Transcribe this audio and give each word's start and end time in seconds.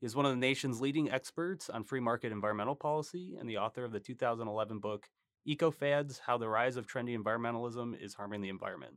He 0.00 0.06
is 0.06 0.16
one 0.16 0.24
of 0.24 0.32
the 0.32 0.38
nation's 0.38 0.80
leading 0.80 1.10
experts 1.10 1.68
on 1.68 1.84
free 1.84 2.00
market 2.00 2.32
environmental 2.32 2.74
policy 2.74 3.36
and 3.38 3.46
the 3.46 3.58
author 3.58 3.84
of 3.84 3.92
the 3.92 4.00
2011 4.00 4.78
book 4.78 5.06
Eco 5.44 5.70
Fads 5.70 6.18
How 6.24 6.38
the 6.38 6.48
Rise 6.48 6.78
of 6.78 6.86
Trendy 6.86 7.14
Environmentalism 7.14 8.02
is 8.02 8.14
Harming 8.14 8.40
the 8.40 8.48
Environment. 8.48 8.94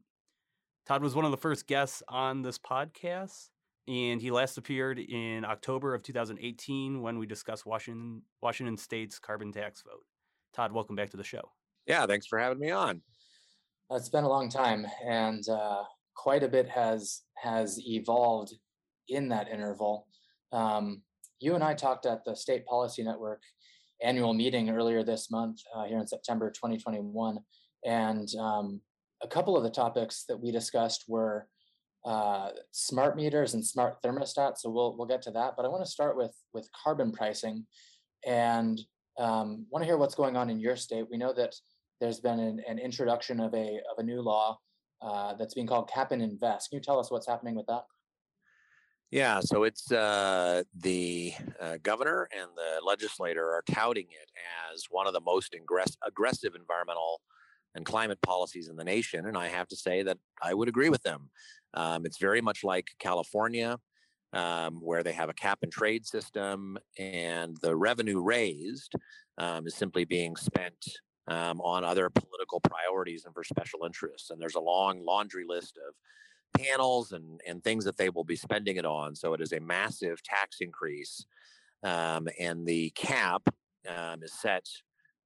Todd 0.85 1.03
was 1.03 1.13
one 1.13 1.25
of 1.25 1.31
the 1.31 1.37
first 1.37 1.67
guests 1.67 2.03
on 2.07 2.41
this 2.41 2.57
podcast, 2.57 3.49
and 3.85 4.21
he 4.21 4.31
last 4.31 4.57
appeared 4.57 4.97
in 4.97 5.43
October 5.43 5.93
of 5.93 6.03
2018 6.03 7.01
when 7.01 7.17
we 7.17 7.25
discussed 7.25 7.65
Washington, 7.65 8.21
Washington 8.41 8.77
State's 8.77 9.19
carbon 9.19 9.51
tax 9.51 9.81
vote. 9.81 10.05
Todd, 10.53 10.71
welcome 10.71 10.95
back 10.95 11.09
to 11.09 11.17
the 11.17 11.23
show. 11.23 11.51
Yeah, 11.85 12.05
thanks 12.05 12.27
for 12.27 12.39
having 12.39 12.59
me 12.59 12.71
on. 12.71 13.01
It's 13.91 14.07
been 14.07 14.23
a 14.23 14.29
long 14.29 14.47
time, 14.47 14.85
and 15.05 15.47
uh, 15.49 15.83
quite 16.15 16.43
a 16.43 16.47
bit 16.47 16.69
has 16.69 17.23
has 17.35 17.77
evolved 17.85 18.53
in 19.09 19.27
that 19.29 19.49
interval. 19.49 20.07
Um, 20.53 21.01
you 21.39 21.55
and 21.55 21.63
I 21.63 21.73
talked 21.73 22.05
at 22.05 22.23
the 22.23 22.35
State 22.35 22.65
Policy 22.65 23.03
Network 23.03 23.41
annual 24.01 24.33
meeting 24.33 24.69
earlier 24.69 25.03
this 25.03 25.29
month 25.31 25.59
uh, 25.75 25.85
here 25.85 25.97
in 25.97 26.07
September 26.07 26.49
2021, 26.51 27.37
and 27.85 28.29
um, 28.39 28.81
a 29.21 29.27
couple 29.27 29.57
of 29.57 29.63
the 29.63 29.69
topics 29.69 30.25
that 30.27 30.39
we 30.39 30.51
discussed 30.51 31.05
were 31.07 31.47
uh, 32.05 32.49
smart 32.71 33.15
meters 33.15 33.53
and 33.53 33.65
smart 33.65 34.01
thermostats. 34.03 34.59
So 34.59 34.69
we'll 34.69 34.95
we'll 34.97 35.07
get 35.07 35.21
to 35.23 35.31
that, 35.31 35.53
but 35.57 35.65
I 35.65 35.69
want 35.69 35.83
to 35.83 35.91
start 35.91 36.15
with 36.15 36.35
with 36.53 36.69
carbon 36.83 37.11
pricing, 37.11 37.65
and 38.25 38.79
um, 39.19 39.65
want 39.69 39.83
to 39.83 39.85
hear 39.85 39.97
what's 39.97 40.15
going 40.15 40.37
on 40.37 40.49
in 40.49 40.59
your 40.59 40.75
state. 40.75 41.07
We 41.09 41.17
know 41.17 41.33
that 41.33 41.55
there's 41.99 42.19
been 42.19 42.39
an, 42.39 42.61
an 42.67 42.79
introduction 42.79 43.39
of 43.39 43.53
a 43.53 43.79
of 43.91 43.97
a 43.97 44.03
new 44.03 44.21
law 44.21 44.59
uh, 45.01 45.33
that's 45.35 45.53
being 45.53 45.67
called 45.67 45.89
Cap 45.89 46.11
and 46.11 46.21
Invest. 46.21 46.69
Can 46.69 46.77
you 46.77 46.83
tell 46.83 46.99
us 46.99 47.11
what's 47.11 47.27
happening 47.27 47.55
with 47.55 47.65
that? 47.67 47.83
Yeah, 49.13 49.41
so 49.41 49.61
it's 49.63 49.91
uh, 49.91 50.63
the 50.75 51.35
uh, 51.61 51.77
governor 51.83 52.27
and 52.35 52.49
the 52.55 52.83
legislator 52.83 53.45
are 53.51 53.63
touting 53.69 54.07
it 54.09 54.31
as 54.73 54.85
one 54.89 55.05
of 55.05 55.13
the 55.13 55.21
most 55.21 55.53
ingress- 55.53 55.97
aggressive 56.03 56.55
environmental 56.55 57.21
and 57.75 57.85
climate 57.85 58.19
policies 58.23 58.69
in 58.69 58.75
the 58.75 58.83
nation, 58.83 59.27
and 59.27 59.37
I 59.37 59.49
have 59.49 59.67
to 59.67 59.75
say 59.75 60.01
that 60.01 60.17
I 60.41 60.55
would 60.55 60.67
agree 60.67 60.89
with 60.89 61.03
them. 61.03 61.29
Um, 61.75 62.07
it's 62.07 62.17
very 62.17 62.41
much 62.41 62.63
like 62.63 62.87
California, 62.97 63.77
um, 64.33 64.77
where 64.81 65.03
they 65.03 65.13
have 65.13 65.29
a 65.29 65.33
cap 65.33 65.59
and 65.61 65.71
trade 65.71 66.07
system, 66.07 66.79
and 66.97 67.55
the 67.61 67.75
revenue 67.75 68.19
raised 68.19 68.93
um, 69.37 69.67
is 69.67 69.75
simply 69.75 70.05
being 70.05 70.35
spent 70.37 70.87
um, 71.27 71.61
on 71.61 71.83
other 71.83 72.09
political 72.09 72.61
priorities 72.61 73.25
and 73.25 73.35
for 73.35 73.43
special 73.43 73.85
interests. 73.85 74.31
And 74.31 74.41
there's 74.41 74.55
a 74.55 74.59
long 74.59 75.05
laundry 75.05 75.45
list 75.47 75.77
of 75.87 75.93
panels 76.57 77.11
and, 77.11 77.41
and 77.47 77.63
things 77.63 77.85
that 77.85 77.97
they 77.97 78.09
will 78.09 78.23
be 78.23 78.35
spending 78.35 78.77
it 78.77 78.85
on. 78.85 79.15
So 79.15 79.33
it 79.33 79.41
is 79.41 79.53
a 79.53 79.59
massive 79.59 80.21
tax 80.23 80.57
increase. 80.61 81.25
Um, 81.83 82.27
and 82.39 82.65
the 82.65 82.91
cap 82.91 83.41
um, 83.87 84.23
is 84.23 84.33
set 84.33 84.65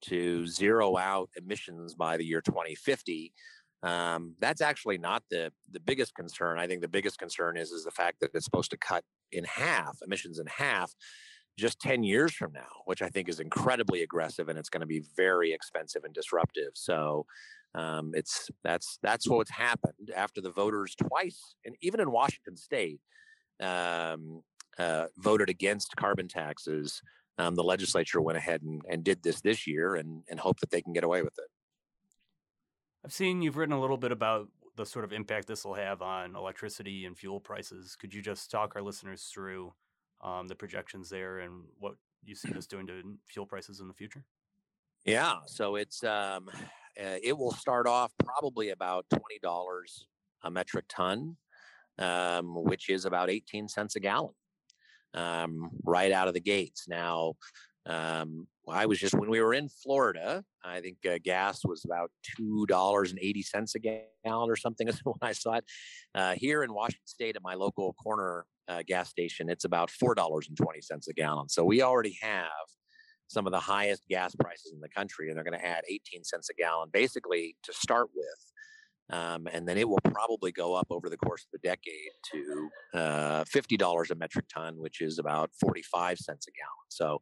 to 0.06 0.46
zero 0.48 0.98
out 0.98 1.30
emissions 1.36 1.96
by 1.96 2.18
the 2.18 2.26
year 2.26 2.42
2050. 2.42 3.34
Um, 3.84 4.34
that's 4.40 4.62
actually 4.62 4.98
not 4.98 5.24
the 5.30 5.52
the 5.72 5.80
biggest 5.80 6.16
concern. 6.16 6.58
I 6.58 6.66
think 6.66 6.82
the 6.82 6.88
biggest 6.88 7.20
concern 7.20 7.58
is 7.58 7.72
is 7.72 7.84
the 7.84 7.92
fact 7.92 8.20
that 8.22 8.32
it's 8.34 8.46
supposed 8.46 8.72
to 8.72 8.78
cut 8.78 9.04
in 9.32 9.44
half 9.44 10.00
emissions 10.04 10.40
in 10.40 10.48
half 10.48 10.94
just 11.58 11.80
10 11.82 12.04
years 12.04 12.34
from 12.34 12.54
now, 12.54 12.68
which 12.86 13.02
I 13.02 13.10
think 13.10 13.28
is 13.28 13.40
incredibly 13.40 14.04
aggressive 14.04 14.48
and 14.48 14.60
it's 14.60 14.70
going 14.70 14.82
to 14.82 14.88
be 14.88 15.04
very 15.16 15.52
expensive 15.52 16.04
and 16.04 16.14
disruptive. 16.14 16.72
So 16.76 17.26
um, 17.76 18.12
it's 18.14 18.50
that's 18.64 19.00
that's 19.02 19.28
what's 19.28 19.52
happened 19.52 20.12
after 20.16 20.42
the 20.42 20.52
voters 20.52 20.96
twice, 20.96 21.56
and 21.66 21.76
even 21.82 22.00
in 22.00 22.12
Washington 22.12 22.58
State, 22.58 23.00
um, 23.62 24.42
uh, 24.78 25.06
voted 25.18 25.50
against 25.50 25.96
carbon 25.96 26.28
taxes. 26.28 27.02
Um, 27.40 27.54
the 27.54 27.64
legislature 27.64 28.20
went 28.20 28.38
ahead 28.38 28.64
and, 28.64 28.82
and 28.90 29.04
did 29.04 29.22
this 29.22 29.42
this 29.42 29.68
year 29.68 29.94
and, 29.94 30.24
and 30.28 30.40
hope 30.40 30.60
that 30.60 30.72
they 30.72 30.82
can 30.82 30.92
get 30.92 31.04
away 31.04 31.22
with 31.22 31.38
it. 31.38 31.46
I've 33.06 33.14
seen 33.14 33.44
you've 33.44 33.58
written 33.58 33.76
a 33.76 33.80
little 33.80 33.98
bit 33.98 34.12
about 34.12 34.48
the 34.76 34.86
sort 34.86 35.06
of 35.06 35.14
impact 35.14 35.48
this 35.48 35.64
will 35.64 35.76
have 35.76 36.02
on 36.02 36.36
electricity 36.36 37.06
and 37.06 37.18
fuel 37.18 37.40
prices. 37.40 37.96
Could 37.96 38.14
you 38.14 38.22
just 38.22 38.50
talk 38.50 38.74
our 38.76 38.82
listeners 38.82 39.30
through 39.32 39.74
um, 40.22 40.48
the 40.48 40.56
projections 40.56 41.10
there 41.10 41.40
and 41.40 41.64
what 41.80 41.94
you 42.24 42.36
see 42.36 42.50
this 42.50 42.68
doing 42.68 42.88
to 42.88 43.02
fuel 43.26 43.46
prices 43.46 43.80
in 43.80 43.88
the 43.88 43.94
future? 43.94 44.24
Yeah, 45.06 45.36
so 45.46 45.76
it's 45.76 46.04
um, 46.04 46.50
uh, 47.00 47.18
it 47.22 47.38
will 47.38 47.52
start 47.52 47.88
off 47.88 48.12
probably 48.24 48.70
about 48.70 49.06
twenty 49.10 49.40
dollars 49.42 50.08
a 50.44 50.52
metric 50.52 50.86
ton, 50.90 51.38
um, 52.00 52.56
which 52.64 52.90
is 52.90 53.06
about 53.06 53.30
eighteen 53.30 53.68
cents 53.68 53.96
a 53.96 54.00
gallon, 54.00 54.34
um, 55.14 55.70
right 55.84 56.12
out 56.12 56.28
of 56.28 56.34
the 56.34 56.40
gates. 56.40 56.88
Now, 56.88 57.34
um, 57.86 58.48
I 58.68 58.86
was 58.86 59.00
just 59.00 59.14
when 59.14 59.30
we 59.30 59.42
were 59.42 59.54
in 59.54 59.70
Florida. 59.70 60.44
I 60.64 60.82
think 60.82 60.98
uh, 61.06 61.20
gas 61.24 61.64
was 61.64 61.86
about 61.86 62.12
two 62.36 62.66
dollars 62.66 63.12
and 63.12 63.20
eighty 63.22 63.42
cents 63.42 63.76
a 63.76 63.80
gallon 63.80 64.50
or 64.50 64.56
something. 64.56 64.88
When 65.04 65.16
I 65.22 65.32
saw 65.32 65.54
it. 65.54 65.66
Uh, 66.14 66.34
here 66.36 66.64
in 66.64 66.74
Washington 66.74 67.08
State, 67.08 67.36
at 67.36 67.44
my 67.44 67.54
local 67.54 67.94
corner 67.94 68.46
uh, 68.68 68.84
gas 68.86 69.10
station, 69.10 69.50
it's 69.50 69.66
about 69.66 69.90
four 69.90 70.16
dollars 70.16 70.48
and 70.48 70.58
twenty 70.58 70.82
cents 70.82 71.08
a 71.08 71.14
gallon. 71.14 71.48
So 71.48 71.64
we 71.64 71.82
already 71.82 72.18
have 72.22 72.68
some 73.28 73.46
of 73.46 73.52
the 73.52 73.60
highest 73.60 74.08
gas 74.10 74.36
prices 74.36 74.72
in 74.74 74.80
the 74.80 74.90
country, 74.90 75.30
and 75.30 75.38
they're 75.38 75.44
going 75.44 75.60
to 75.60 75.66
add 75.66 75.84
18 75.90 76.24
cents 76.24 76.50
a 76.50 76.54
gallon, 76.54 76.90
basically 76.92 77.56
to 77.64 77.74
start 77.74 78.10
with. 78.16 78.54
Um, 79.10 79.48
and 79.54 79.68
then 79.68 79.78
it 79.78 79.88
will 79.88 80.02
probably 80.04 80.52
go 80.52 80.74
up 80.74 80.88
over 80.90 81.10
the 81.10 81.18
course 81.18 81.46
of 81.46 81.52
the 81.52 81.66
decade 81.66 82.12
to 82.32 82.70
uh, 82.94 83.44
$50 83.46 84.12
a 84.12 84.16
metric 84.16 84.46
ton, 84.54 84.76
which 84.78 85.00
is 85.00 85.18
about 85.18 85.52
45 85.62 86.18
cents 86.18 86.48
a 86.48 86.52
gallon. 86.52 86.90
So 86.90 87.20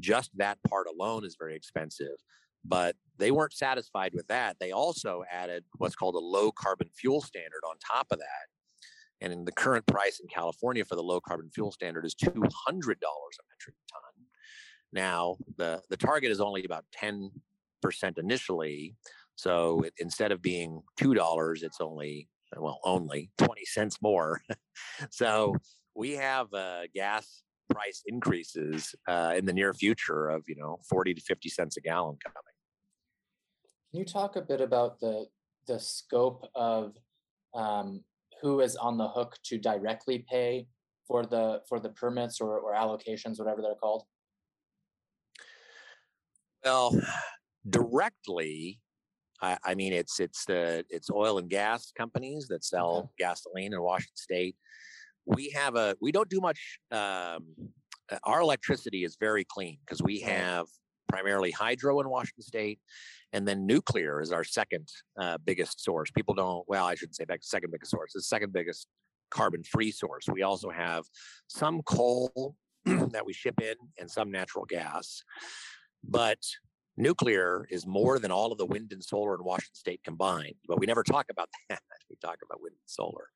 just 0.00 0.30
that 0.38 0.58
part 0.68 0.88
alone 0.88 1.24
is 1.24 1.36
very 1.38 1.54
expensive. 1.54 2.16
But 2.64 2.96
they 3.16 3.30
weren't 3.30 3.54
satisfied 3.54 4.12
with 4.12 4.26
that. 4.26 4.56
They 4.60 4.72
also 4.72 5.22
added 5.30 5.64
what's 5.78 5.94
called 5.94 6.16
a 6.16 6.18
low 6.18 6.50
carbon 6.52 6.90
fuel 6.94 7.20
standard 7.20 7.62
on 7.68 7.76
top 7.78 8.08
of 8.10 8.18
that. 8.18 8.46
And 9.22 9.46
the 9.46 9.52
current 9.52 9.86
price 9.86 10.18
in 10.20 10.28
California 10.28 10.84
for 10.84 10.96
the 10.96 11.02
low 11.02 11.20
carbon 11.20 11.50
fuel 11.54 11.72
standard 11.72 12.04
is 12.04 12.14
$200 12.14 12.32
a 12.32 12.34
metric 12.34 13.76
ton. 13.92 14.09
Now, 14.92 15.36
the, 15.56 15.82
the 15.88 15.96
target 15.96 16.30
is 16.30 16.40
only 16.40 16.64
about 16.64 16.84
10% 17.00 17.30
initially. 18.18 18.94
So 19.36 19.82
it, 19.82 19.94
instead 19.98 20.32
of 20.32 20.42
being 20.42 20.82
$2, 20.98 21.62
it's 21.62 21.80
only, 21.80 22.28
well, 22.56 22.80
only 22.84 23.30
20 23.38 23.64
cents 23.64 23.98
more. 24.02 24.42
so 25.10 25.54
we 25.94 26.12
have 26.12 26.52
uh, 26.52 26.82
gas 26.94 27.42
price 27.70 28.02
increases 28.06 28.94
uh, 29.08 29.32
in 29.36 29.44
the 29.44 29.52
near 29.52 29.72
future 29.72 30.28
of, 30.28 30.42
you 30.48 30.56
know, 30.56 30.78
40 30.88 31.14
to 31.14 31.20
50 31.20 31.48
cents 31.48 31.76
a 31.76 31.80
gallon 31.80 32.16
coming. 32.24 32.34
Can 33.90 34.00
you 34.00 34.04
talk 34.04 34.36
a 34.36 34.42
bit 34.42 34.60
about 34.60 35.00
the, 35.00 35.26
the 35.66 35.78
scope 35.78 36.46
of 36.54 36.94
um, 37.54 38.04
who 38.40 38.60
is 38.60 38.76
on 38.76 38.96
the 38.98 39.08
hook 39.08 39.36
to 39.44 39.58
directly 39.58 40.24
pay 40.30 40.66
for 41.06 41.26
the 41.26 41.60
for 41.68 41.80
the 41.80 41.88
permits 41.90 42.40
or, 42.40 42.58
or 42.58 42.74
allocations, 42.74 43.38
whatever 43.38 43.62
they're 43.62 43.74
called? 43.74 44.04
Well, 46.64 47.00
directly, 47.68 48.80
I, 49.42 49.58
I 49.64 49.74
mean 49.74 49.92
it's 49.92 50.20
it's 50.20 50.44
the 50.44 50.84
it's 50.90 51.10
oil 51.10 51.38
and 51.38 51.48
gas 51.48 51.92
companies 51.96 52.46
that 52.48 52.64
sell 52.64 52.96
okay. 52.98 53.08
gasoline 53.18 53.72
in 53.72 53.80
Washington 53.80 54.16
State. 54.16 54.56
We 55.26 55.50
have 55.50 55.76
a 55.76 55.96
we 56.00 56.12
don't 56.12 56.28
do 56.28 56.40
much. 56.40 56.78
Um, 56.90 57.46
uh, 58.10 58.18
our 58.24 58.40
electricity 58.40 59.04
is 59.04 59.16
very 59.18 59.44
clean 59.44 59.78
because 59.84 60.02
we 60.02 60.20
have 60.20 60.66
primarily 61.08 61.50
hydro 61.50 62.00
in 62.00 62.08
Washington 62.08 62.42
State, 62.42 62.80
and 63.32 63.46
then 63.46 63.66
nuclear 63.66 64.20
is 64.20 64.32
our 64.32 64.44
second 64.44 64.88
uh, 65.20 65.38
biggest 65.44 65.82
source. 65.82 66.10
People 66.10 66.34
don't. 66.34 66.64
Well, 66.68 66.84
I 66.84 66.94
shouldn't 66.94 67.16
say 67.16 67.24
second 67.40 67.70
biggest 67.70 67.90
source. 67.90 68.12
The 68.14 68.22
second 68.22 68.52
biggest 68.52 68.86
carbon-free 69.30 69.92
source. 69.92 70.26
We 70.30 70.42
also 70.42 70.70
have 70.70 71.04
some 71.46 71.82
coal 71.82 72.56
that 72.84 73.24
we 73.24 73.32
ship 73.32 73.60
in 73.60 73.74
and 73.98 74.10
some 74.10 74.30
natural 74.30 74.64
gas. 74.64 75.22
But 76.02 76.38
nuclear 76.96 77.66
is 77.70 77.86
more 77.86 78.18
than 78.18 78.30
all 78.30 78.52
of 78.52 78.58
the 78.58 78.66
wind 78.66 78.92
and 78.92 79.02
solar 79.02 79.34
in 79.34 79.44
Washington 79.44 79.74
state 79.74 80.00
combined. 80.04 80.54
But 80.66 80.78
we 80.78 80.86
never 80.86 81.02
talk 81.02 81.26
about 81.30 81.48
that. 81.68 81.80
We 82.08 82.16
talk 82.16 82.38
about 82.44 82.60
wind 82.60 82.74
and 82.74 82.86
solar. 82.86 83.28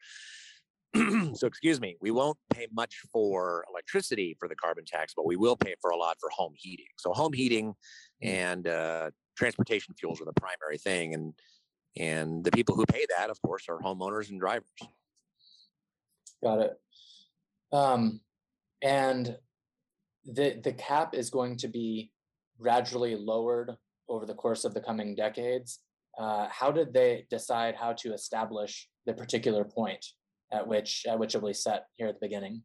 so 1.34 1.46
excuse 1.46 1.80
me, 1.80 1.96
we 2.00 2.10
won't 2.10 2.38
pay 2.50 2.68
much 2.72 3.00
for 3.12 3.64
electricity 3.68 4.36
for 4.38 4.48
the 4.48 4.54
carbon 4.54 4.84
tax, 4.84 5.12
but 5.16 5.26
we 5.26 5.36
will 5.36 5.56
pay 5.56 5.74
for 5.80 5.90
a 5.90 5.96
lot 5.96 6.16
for 6.20 6.30
home 6.30 6.52
heating. 6.56 6.86
So 6.98 7.12
home 7.12 7.32
heating 7.32 7.74
mm. 8.22 8.28
and 8.28 8.68
uh, 8.68 9.10
transportation 9.36 9.94
fuels 9.98 10.20
are 10.20 10.24
the 10.24 10.40
primary 10.40 10.78
thing, 10.78 11.14
and 11.14 11.34
and 11.96 12.44
the 12.44 12.50
people 12.50 12.74
who 12.74 12.86
pay 12.86 13.06
that, 13.16 13.30
of 13.30 13.40
course, 13.42 13.64
are 13.68 13.78
homeowners 13.78 14.30
and 14.30 14.40
drivers. 14.40 14.66
Got 16.42 16.60
it. 16.60 16.80
Um, 17.72 18.20
and 18.82 19.36
the 20.24 20.60
the 20.62 20.72
cap 20.72 21.14
is 21.14 21.30
going 21.30 21.56
to 21.58 21.68
be 21.68 22.10
gradually 22.60 23.16
lowered 23.16 23.72
over 24.08 24.26
the 24.26 24.34
course 24.34 24.64
of 24.64 24.74
the 24.74 24.80
coming 24.80 25.14
decades. 25.14 25.80
Uh, 26.18 26.46
how 26.50 26.70
did 26.70 26.92
they 26.92 27.26
decide 27.30 27.74
how 27.74 27.92
to 27.92 28.12
establish 28.12 28.88
the 29.06 29.12
particular 29.14 29.64
point 29.64 30.04
at 30.52 30.66
which 30.66 31.04
at 31.08 31.18
which 31.18 31.34
it 31.34 31.44
be 31.44 31.52
set 31.52 31.86
here 31.96 32.06
at 32.06 32.14
the 32.14 32.26
beginning? 32.26 32.62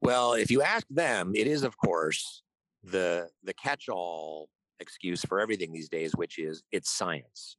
Well, 0.00 0.34
if 0.34 0.50
you 0.50 0.62
ask 0.62 0.86
them, 0.90 1.32
it 1.34 1.46
is 1.46 1.62
of 1.62 1.76
course 1.76 2.42
the 2.82 3.28
the 3.42 3.54
catch-all 3.54 4.48
excuse 4.80 5.24
for 5.24 5.40
everything 5.40 5.72
these 5.72 5.88
days, 5.88 6.12
which 6.16 6.38
is 6.38 6.62
it's 6.72 6.90
science. 6.90 7.56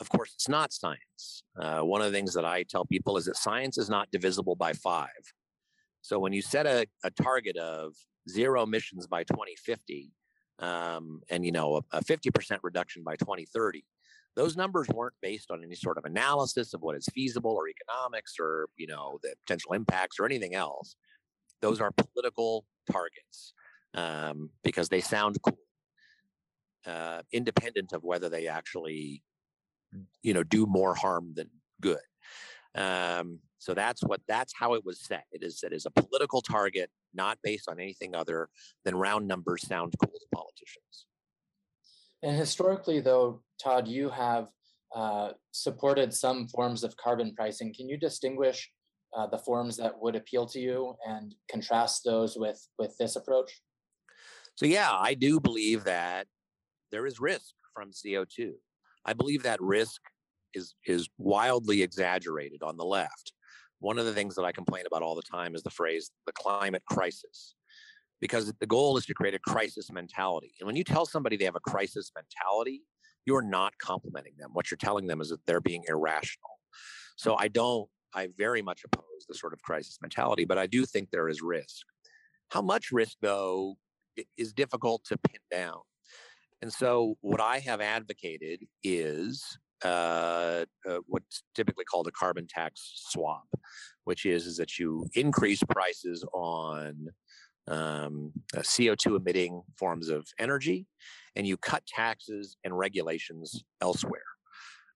Of 0.00 0.08
course, 0.08 0.32
it's 0.34 0.48
not 0.48 0.72
science. 0.72 1.44
Uh, 1.58 1.80
one 1.80 2.00
of 2.00 2.10
the 2.10 2.16
things 2.16 2.34
that 2.34 2.44
I 2.44 2.64
tell 2.64 2.84
people 2.84 3.16
is 3.16 3.26
that 3.26 3.36
science 3.36 3.78
is 3.78 3.88
not 3.88 4.10
divisible 4.10 4.56
by 4.56 4.72
five. 4.72 5.08
So 6.02 6.18
when 6.18 6.32
you 6.32 6.42
set 6.42 6.66
a, 6.66 6.86
a 7.04 7.10
target 7.10 7.56
of 7.56 7.94
zero 8.28 8.62
emissions 8.62 9.06
by 9.06 9.24
2050, 9.24 10.10
um, 10.60 11.20
and 11.30 11.44
you 11.44 11.52
know 11.52 11.76
a, 11.92 11.98
a 11.98 12.04
50% 12.04 12.58
reduction 12.62 13.02
by 13.02 13.16
2030, 13.16 13.84
those 14.36 14.56
numbers 14.56 14.88
weren't 14.88 15.14
based 15.22 15.50
on 15.50 15.62
any 15.62 15.74
sort 15.74 15.98
of 15.98 16.04
analysis 16.04 16.74
of 16.74 16.82
what 16.82 16.96
is 16.96 17.06
feasible 17.14 17.52
or 17.52 17.68
economics 17.68 18.34
or 18.40 18.68
you 18.76 18.86
know 18.86 19.18
the 19.22 19.34
potential 19.46 19.72
impacts 19.72 20.18
or 20.18 20.26
anything 20.26 20.54
else. 20.54 20.96
Those 21.60 21.80
are 21.80 21.92
political 21.92 22.66
targets 22.90 23.54
um, 23.94 24.50
because 24.62 24.88
they 24.88 25.00
sound 25.00 25.40
cool, 25.42 25.58
uh, 26.86 27.22
independent 27.32 27.92
of 27.92 28.02
whether 28.02 28.28
they 28.28 28.48
actually 28.48 29.22
you 30.22 30.34
know 30.34 30.42
do 30.42 30.66
more 30.66 30.94
harm 30.94 31.32
than 31.34 31.50
good. 31.80 31.98
Um, 32.74 33.40
so 33.58 33.72
that's 33.72 34.02
what 34.02 34.20
that's 34.28 34.52
how 34.54 34.74
it 34.74 34.84
was 34.84 35.00
set. 35.00 35.24
It 35.32 35.42
is 35.42 35.60
set 35.60 35.72
as 35.72 35.86
a 35.86 35.90
political 35.90 36.42
target, 36.42 36.90
not 37.14 37.38
based 37.42 37.68
on 37.68 37.80
anything 37.80 38.14
other 38.14 38.48
than 38.84 38.96
round 38.96 39.26
numbers 39.26 39.66
sound 39.66 39.94
cool 40.02 40.12
to 40.12 40.26
politicians. 40.34 41.06
And 42.22 42.36
historically, 42.36 43.00
though, 43.00 43.42
Todd, 43.62 43.86
you 43.86 44.10
have 44.10 44.48
uh, 44.94 45.32
supported 45.52 46.12
some 46.12 46.48
forms 46.48 46.84
of 46.84 46.96
carbon 46.96 47.34
pricing. 47.34 47.72
Can 47.74 47.88
you 47.88 47.96
distinguish 47.96 48.70
uh, 49.16 49.26
the 49.26 49.38
forms 49.38 49.76
that 49.76 49.92
would 50.00 50.16
appeal 50.16 50.46
to 50.46 50.58
you 50.58 50.96
and 51.06 51.34
contrast 51.50 52.02
those 52.04 52.36
with 52.36 52.66
with 52.78 52.96
this 52.98 53.16
approach? 53.16 53.60
So 54.56 54.66
yeah, 54.66 54.90
I 54.92 55.14
do 55.14 55.40
believe 55.40 55.84
that 55.84 56.26
there 56.92 57.06
is 57.06 57.18
risk 57.20 57.54
from 57.74 57.90
CO2. 57.90 58.52
I 59.04 59.12
believe 59.12 59.42
that 59.42 59.60
risk 59.60 60.00
is 60.54 60.74
is 60.86 61.08
wildly 61.18 61.82
exaggerated 61.82 62.62
on 62.62 62.76
the 62.76 62.84
left. 62.84 63.32
One 63.80 63.98
of 63.98 64.06
the 64.06 64.14
things 64.14 64.34
that 64.36 64.44
I 64.44 64.52
complain 64.52 64.84
about 64.86 65.02
all 65.02 65.14
the 65.14 65.22
time 65.22 65.54
is 65.54 65.62
the 65.62 65.70
phrase 65.70 66.10
the 66.26 66.32
climate 66.32 66.84
crisis. 66.88 67.54
Because 68.20 68.52
the 68.58 68.66
goal 68.66 68.96
is 68.96 69.04
to 69.06 69.14
create 69.14 69.34
a 69.34 69.38
crisis 69.38 69.90
mentality. 69.92 70.54
And 70.58 70.66
when 70.66 70.76
you 70.76 70.84
tell 70.84 71.04
somebody 71.04 71.36
they 71.36 71.44
have 71.44 71.56
a 71.56 71.70
crisis 71.70 72.10
mentality, 72.16 72.82
you're 73.26 73.42
not 73.42 73.74
complimenting 73.78 74.34
them. 74.38 74.50
What 74.52 74.70
you're 74.70 74.78
telling 74.78 75.06
them 75.06 75.20
is 75.20 75.28
that 75.28 75.44
they're 75.46 75.60
being 75.60 75.84
irrational. 75.88 76.58
So 77.16 77.36
I 77.36 77.48
don't, 77.48 77.88
I 78.14 78.28
very 78.38 78.62
much 78.62 78.82
oppose 78.84 79.26
the 79.28 79.34
sort 79.34 79.52
of 79.52 79.60
crisis 79.62 79.98
mentality, 80.00 80.44
but 80.44 80.56
I 80.56 80.66
do 80.66 80.86
think 80.86 81.10
there 81.10 81.28
is 81.28 81.42
risk. 81.42 81.84
How 82.48 82.62
much 82.62 82.92
risk, 82.92 83.16
though, 83.20 83.76
is 84.36 84.52
difficult 84.52 85.04
to 85.06 85.18
pin 85.18 85.40
down. 85.50 85.80
And 86.62 86.72
so, 86.72 87.16
what 87.20 87.40
I 87.40 87.58
have 87.58 87.80
advocated 87.80 88.60
is 88.82 89.58
uh, 89.84 90.64
uh, 90.88 90.98
what's 91.06 91.42
typically 91.54 91.84
called 91.84 92.06
a 92.06 92.12
carbon 92.12 92.46
tax 92.48 92.92
swap, 93.10 93.46
which 94.04 94.24
is, 94.26 94.46
is 94.46 94.56
that 94.56 94.78
you 94.78 95.06
increase 95.14 95.62
prices 95.62 96.24
on 96.32 97.08
um, 97.68 98.32
uh, 98.56 98.60
CO2 98.60 99.16
emitting 99.16 99.62
forms 99.78 100.08
of 100.08 100.26
energy 100.38 100.86
and 101.36 101.46
you 101.46 101.56
cut 101.56 101.86
taxes 101.86 102.56
and 102.64 102.76
regulations 102.76 103.64
elsewhere. 103.80 104.22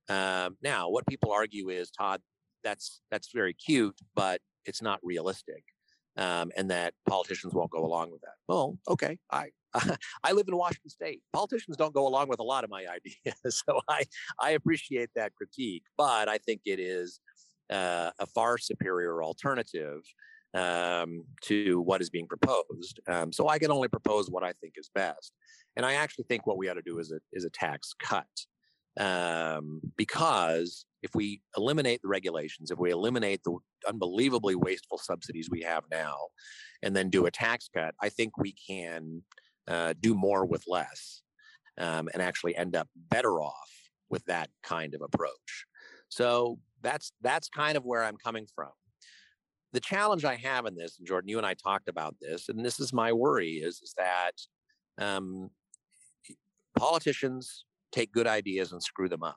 Um, 0.08 0.56
now, 0.62 0.88
what 0.88 1.06
people 1.06 1.32
argue 1.32 1.68
is, 1.68 1.90
Todd, 1.90 2.20
that's 2.64 3.02
that's 3.10 3.30
very 3.32 3.54
cute, 3.54 3.96
but 4.14 4.40
it's 4.64 4.82
not 4.82 5.00
realistic, 5.02 5.62
um, 6.16 6.50
and 6.56 6.70
that 6.70 6.94
politicians 7.08 7.54
won't 7.54 7.70
go 7.70 7.84
along 7.84 8.10
with 8.10 8.20
that. 8.22 8.34
Well, 8.48 8.78
okay, 8.88 9.18
I 9.30 9.50
I 10.24 10.32
live 10.32 10.46
in 10.48 10.56
Washington 10.56 10.90
State. 10.90 11.22
Politicians 11.32 11.76
don't 11.76 11.94
go 11.94 12.06
along 12.06 12.28
with 12.28 12.40
a 12.40 12.44
lot 12.44 12.64
of 12.64 12.70
my 12.70 12.86
ideas, 12.96 13.62
so 13.66 13.80
I 13.88 14.04
I 14.40 14.50
appreciate 14.50 15.10
that 15.16 15.34
critique, 15.34 15.84
but 15.96 16.28
I 16.28 16.38
think 16.38 16.62
it 16.64 16.80
is 16.80 17.20
uh, 17.70 18.10
a 18.18 18.26
far 18.26 18.58
superior 18.58 19.22
alternative 19.22 20.00
um, 20.54 21.24
to 21.42 21.80
what 21.82 22.00
is 22.00 22.10
being 22.10 22.26
proposed. 22.26 23.00
Um, 23.06 23.32
so 23.32 23.48
I 23.48 23.58
can 23.58 23.70
only 23.70 23.88
propose 23.88 24.30
what 24.30 24.42
I 24.42 24.52
think 24.60 24.74
is 24.76 24.90
best, 24.94 25.32
and 25.76 25.84
I 25.84 25.94
actually 25.94 26.24
think 26.28 26.46
what 26.46 26.58
we 26.58 26.68
ought 26.68 26.74
to 26.74 26.82
do 26.82 26.98
is 26.98 27.12
a 27.12 27.20
is 27.32 27.44
a 27.44 27.50
tax 27.50 27.94
cut 28.00 28.26
um, 28.98 29.80
because 29.96 30.84
if 31.02 31.14
we 31.14 31.40
eliminate 31.56 32.02
the 32.02 32.08
regulations, 32.08 32.70
if 32.70 32.78
we 32.78 32.90
eliminate 32.90 33.42
the 33.44 33.56
unbelievably 33.88 34.56
wasteful 34.56 34.98
subsidies 34.98 35.48
we 35.50 35.62
have 35.62 35.84
now, 35.90 36.16
and 36.82 36.94
then 36.94 37.08
do 37.08 37.26
a 37.26 37.30
tax 37.30 37.68
cut, 37.72 37.94
I 38.02 38.08
think 38.08 38.36
we 38.36 38.52
can 38.52 39.22
uh, 39.68 39.94
do 40.00 40.14
more 40.14 40.44
with 40.44 40.64
less 40.66 41.22
um, 41.78 42.08
and 42.12 42.22
actually 42.22 42.56
end 42.56 42.74
up 42.74 42.88
better 42.96 43.40
off 43.40 43.70
with 44.10 44.24
that 44.24 44.50
kind 44.62 44.94
of 44.94 45.02
approach. 45.02 45.66
So 46.08 46.58
that's 46.82 47.12
that's 47.20 47.48
kind 47.48 47.76
of 47.76 47.84
where 47.84 48.04
I'm 48.04 48.16
coming 48.16 48.46
from. 48.54 48.70
The 49.72 49.80
challenge 49.80 50.24
I 50.24 50.36
have 50.36 50.64
in 50.64 50.74
this, 50.74 50.98
and 50.98 51.06
Jordan, 51.06 51.28
you 51.28 51.36
and 51.36 51.46
I 51.46 51.54
talked 51.54 51.88
about 51.88 52.16
this, 52.20 52.48
and 52.48 52.64
this 52.64 52.80
is 52.80 52.92
my 52.92 53.12
worry, 53.12 53.56
is, 53.56 53.82
is 53.82 53.94
that 53.98 54.32
um, 54.98 55.50
politicians 56.76 57.66
take 57.92 58.10
good 58.12 58.26
ideas 58.26 58.72
and 58.72 58.82
screw 58.82 59.08
them 59.08 59.22
up. 59.22 59.36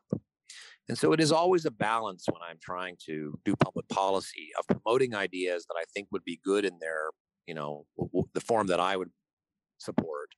And 0.88 0.98
so 0.98 1.12
it 1.14 1.20
is 1.20 1.32
always 1.32 1.66
a 1.66 1.72
balance 1.72 2.26
when 2.30 2.42
I'm 2.42 2.58
trying 2.62 2.96
to 3.06 3.38
do 3.46 3.56
public 3.56 3.88
policy 3.90 4.50
of 4.58 4.68
promoting 4.68 5.16
ideas 5.16 5.66
that 5.68 5.76
I 5.78 5.84
think 5.94 6.08
would 6.12 6.24
be 6.24 6.40
good 6.44 6.66
in 6.66 6.78
their, 6.80 7.10
you 7.46 7.54
know, 7.54 7.86
the 8.34 8.42
form 8.42 8.68
that 8.68 8.80
I 8.80 8.96
would 8.98 9.10
support, 9.82 10.30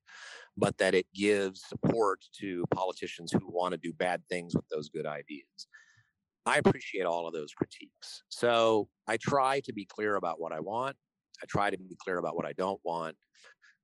but 0.57 0.77
that 0.77 0.95
it 0.95 1.07
gives 1.13 1.63
support 1.67 2.19
to 2.39 2.65
politicians 2.73 3.31
who 3.31 3.41
want 3.43 3.73
to 3.73 3.77
do 3.77 3.93
bad 3.93 4.21
things 4.29 4.55
with 4.55 4.67
those 4.69 4.89
good 4.89 5.05
ideas. 5.05 5.67
I 6.45 6.57
appreciate 6.57 7.05
all 7.05 7.27
of 7.27 7.33
those 7.33 7.53
critiques. 7.53 8.23
So 8.29 8.89
I 9.07 9.17
try 9.17 9.61
to 9.61 9.73
be 9.73 9.85
clear 9.85 10.15
about 10.15 10.41
what 10.41 10.51
I 10.51 10.59
want. 10.59 10.95
I 11.41 11.45
try 11.47 11.69
to 11.69 11.77
be 11.77 11.95
clear 12.03 12.17
about 12.17 12.35
what 12.35 12.45
I 12.45 12.53
don't 12.53 12.79
want. 12.83 13.15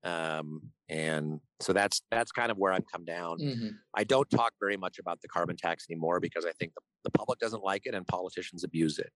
Um, 0.04 0.62
and 0.88 1.42
so 1.60 1.74
that's 1.74 2.02
that's 2.10 2.32
kind 2.32 2.52
of 2.52 2.58
where 2.58 2.72
I've 2.72 2.90
come 2.92 3.04
down. 3.04 3.40
Mm-hmm. 3.40 3.70
I 3.96 4.06
don't 4.06 4.30
talk 4.30 4.54
very 4.60 4.78
much 4.78 4.98
about 4.98 5.22
the 5.22 5.28
carbon 5.28 5.58
tax 5.58 5.86
anymore 5.90 6.22
because 6.22 6.46
I 6.46 6.52
think 6.54 6.74
the, 6.74 6.82
the 7.06 7.12
public 7.12 7.40
doesn't 7.40 7.64
like 7.64 7.86
it 7.86 7.94
and 7.94 8.08
politicians 8.08 8.64
abuse 8.64 8.98
it. 8.98 9.12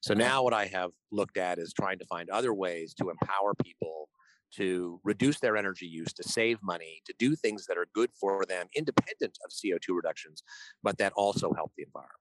So 0.00 0.14
now 0.14 0.42
what 0.42 0.54
I 0.54 0.66
have 0.66 0.90
looked 1.10 1.36
at 1.36 1.58
is 1.58 1.74
trying 1.74 1.98
to 1.98 2.06
find 2.06 2.30
other 2.30 2.54
ways 2.54 2.94
to 2.94 3.10
empower 3.10 3.54
people 3.62 4.08
to 4.56 5.00
reduce 5.04 5.40
their 5.40 5.56
energy 5.56 5.86
use, 5.86 6.12
to 6.12 6.22
save 6.22 6.58
money, 6.62 7.00
to 7.06 7.14
do 7.18 7.34
things 7.34 7.66
that 7.66 7.78
are 7.78 7.86
good 7.94 8.10
for 8.18 8.44
them, 8.46 8.66
independent 8.74 9.38
of 9.44 9.50
CO2 9.50 9.94
reductions, 9.94 10.42
but 10.82 10.98
that 10.98 11.12
also 11.14 11.52
help 11.54 11.72
the 11.76 11.84
environment. 11.84 12.12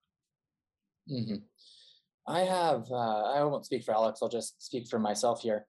Mm-hmm. 1.09 2.31
I 2.31 2.41
have, 2.41 2.85
uh, 2.91 3.33
I 3.33 3.43
won't 3.43 3.65
speak 3.65 3.83
for 3.83 3.93
Alex, 3.93 4.19
I'll 4.21 4.29
just 4.29 4.63
speak 4.63 4.87
for 4.87 4.99
myself 4.99 5.41
here. 5.41 5.65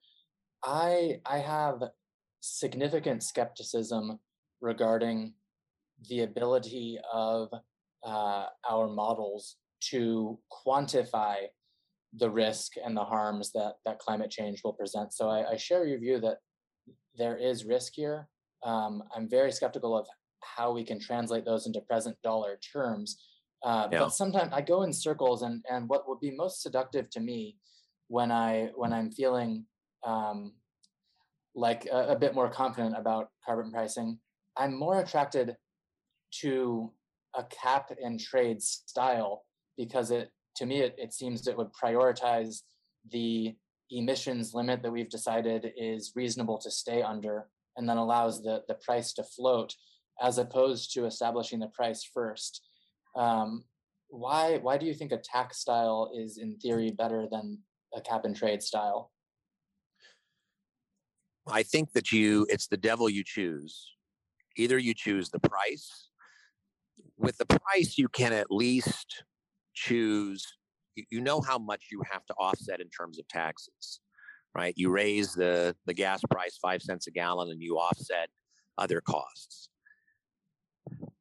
I, 0.64 1.20
I 1.26 1.38
have 1.38 1.82
significant 2.40 3.22
skepticism 3.22 4.18
regarding 4.60 5.34
the 6.08 6.22
ability 6.22 6.98
of 7.12 7.48
uh, 8.04 8.46
our 8.68 8.88
models 8.88 9.56
to 9.90 10.38
quantify 10.66 11.36
the 12.14 12.30
risk 12.30 12.72
and 12.84 12.96
the 12.96 13.04
harms 13.04 13.52
that 13.52 13.74
that 13.84 13.98
climate 13.98 14.30
change 14.30 14.60
will 14.62 14.72
present. 14.72 15.12
So 15.14 15.28
I, 15.30 15.52
I 15.52 15.56
share 15.56 15.86
your 15.86 15.98
view 15.98 16.20
that 16.20 16.38
there 17.16 17.36
is 17.36 17.64
risk 17.64 17.92
here. 17.94 18.28
Um, 18.64 19.02
I'm 19.14 19.28
very 19.28 19.52
skeptical 19.52 19.96
of 19.96 20.06
how 20.40 20.72
we 20.72 20.84
can 20.84 21.00
translate 21.00 21.44
those 21.44 21.66
into 21.66 21.80
present 21.80 22.16
dollar 22.22 22.58
terms. 22.72 23.18
Uh, 23.64 23.88
yeah. 23.92 24.00
But 24.00 24.12
sometimes 24.12 24.52
I 24.52 24.60
go 24.60 24.82
in 24.82 24.92
circles, 24.92 25.42
and 25.42 25.64
and 25.70 25.88
what 25.88 26.08
would 26.08 26.20
be 26.20 26.30
most 26.30 26.62
seductive 26.62 27.10
to 27.10 27.20
me 27.20 27.56
when 28.08 28.32
I 28.32 28.70
when 28.74 28.92
I'm 28.92 29.10
feeling 29.10 29.66
um, 30.04 30.52
like 31.54 31.86
a, 31.86 32.08
a 32.08 32.16
bit 32.16 32.34
more 32.34 32.50
confident 32.50 32.96
about 32.98 33.28
carbon 33.44 33.70
pricing, 33.70 34.18
I'm 34.56 34.74
more 34.76 35.00
attracted 35.00 35.56
to 36.40 36.92
a 37.34 37.44
cap 37.44 37.90
and 38.02 38.18
trade 38.18 38.60
style 38.62 39.44
because 39.76 40.10
it 40.10 40.30
to 40.56 40.66
me, 40.66 40.80
it, 40.80 40.94
it 40.98 41.12
seems 41.12 41.46
it 41.46 41.56
would 41.56 41.70
prioritize 41.72 42.62
the 43.10 43.54
emissions 43.90 44.54
limit 44.54 44.82
that 44.82 44.92
we've 44.92 45.10
decided 45.10 45.72
is 45.76 46.12
reasonable 46.14 46.58
to 46.58 46.70
stay 46.70 47.02
under 47.02 47.48
and 47.76 47.88
then 47.88 47.96
allows 47.96 48.42
the, 48.42 48.62
the 48.68 48.74
price 48.74 49.12
to 49.14 49.24
float 49.24 49.74
as 50.20 50.38
opposed 50.38 50.92
to 50.94 51.06
establishing 51.06 51.58
the 51.58 51.68
price 51.68 52.04
first. 52.04 52.62
Um, 53.16 53.64
why, 54.08 54.58
why 54.58 54.76
do 54.78 54.86
you 54.86 54.94
think 54.94 55.12
a 55.12 55.18
tax 55.18 55.58
style 55.58 56.12
is 56.14 56.38
in 56.38 56.56
theory 56.58 56.90
better 56.90 57.26
than 57.30 57.58
a 57.94 58.00
cap 58.00 58.24
and 58.24 58.36
trade 58.36 58.62
style? 58.62 59.10
I 61.46 61.62
think 61.62 61.92
that 61.92 62.12
you, 62.12 62.46
it's 62.48 62.68
the 62.68 62.76
devil 62.76 63.08
you 63.08 63.24
choose. 63.24 63.90
Either 64.56 64.78
you 64.78 64.94
choose 64.94 65.30
the 65.30 65.40
price. 65.40 66.10
With 67.16 67.38
the 67.38 67.46
price, 67.46 67.96
you 67.96 68.08
can 68.08 68.32
at 68.32 68.50
least 68.50 69.24
choose 69.74 70.46
you 70.96 71.20
know 71.20 71.40
how 71.40 71.58
much 71.58 71.86
you 71.90 72.02
have 72.10 72.24
to 72.26 72.34
offset 72.34 72.80
in 72.80 72.88
terms 72.88 73.18
of 73.18 73.26
taxes, 73.28 74.00
right? 74.54 74.74
You 74.76 74.90
raise 74.90 75.34
the 75.34 75.76
the 75.86 75.94
gas 75.94 76.20
price 76.30 76.58
five 76.60 76.82
cents 76.82 77.06
a 77.06 77.10
gallon, 77.10 77.50
and 77.50 77.62
you 77.62 77.76
offset 77.76 78.28
other 78.78 79.00
costs. 79.00 79.68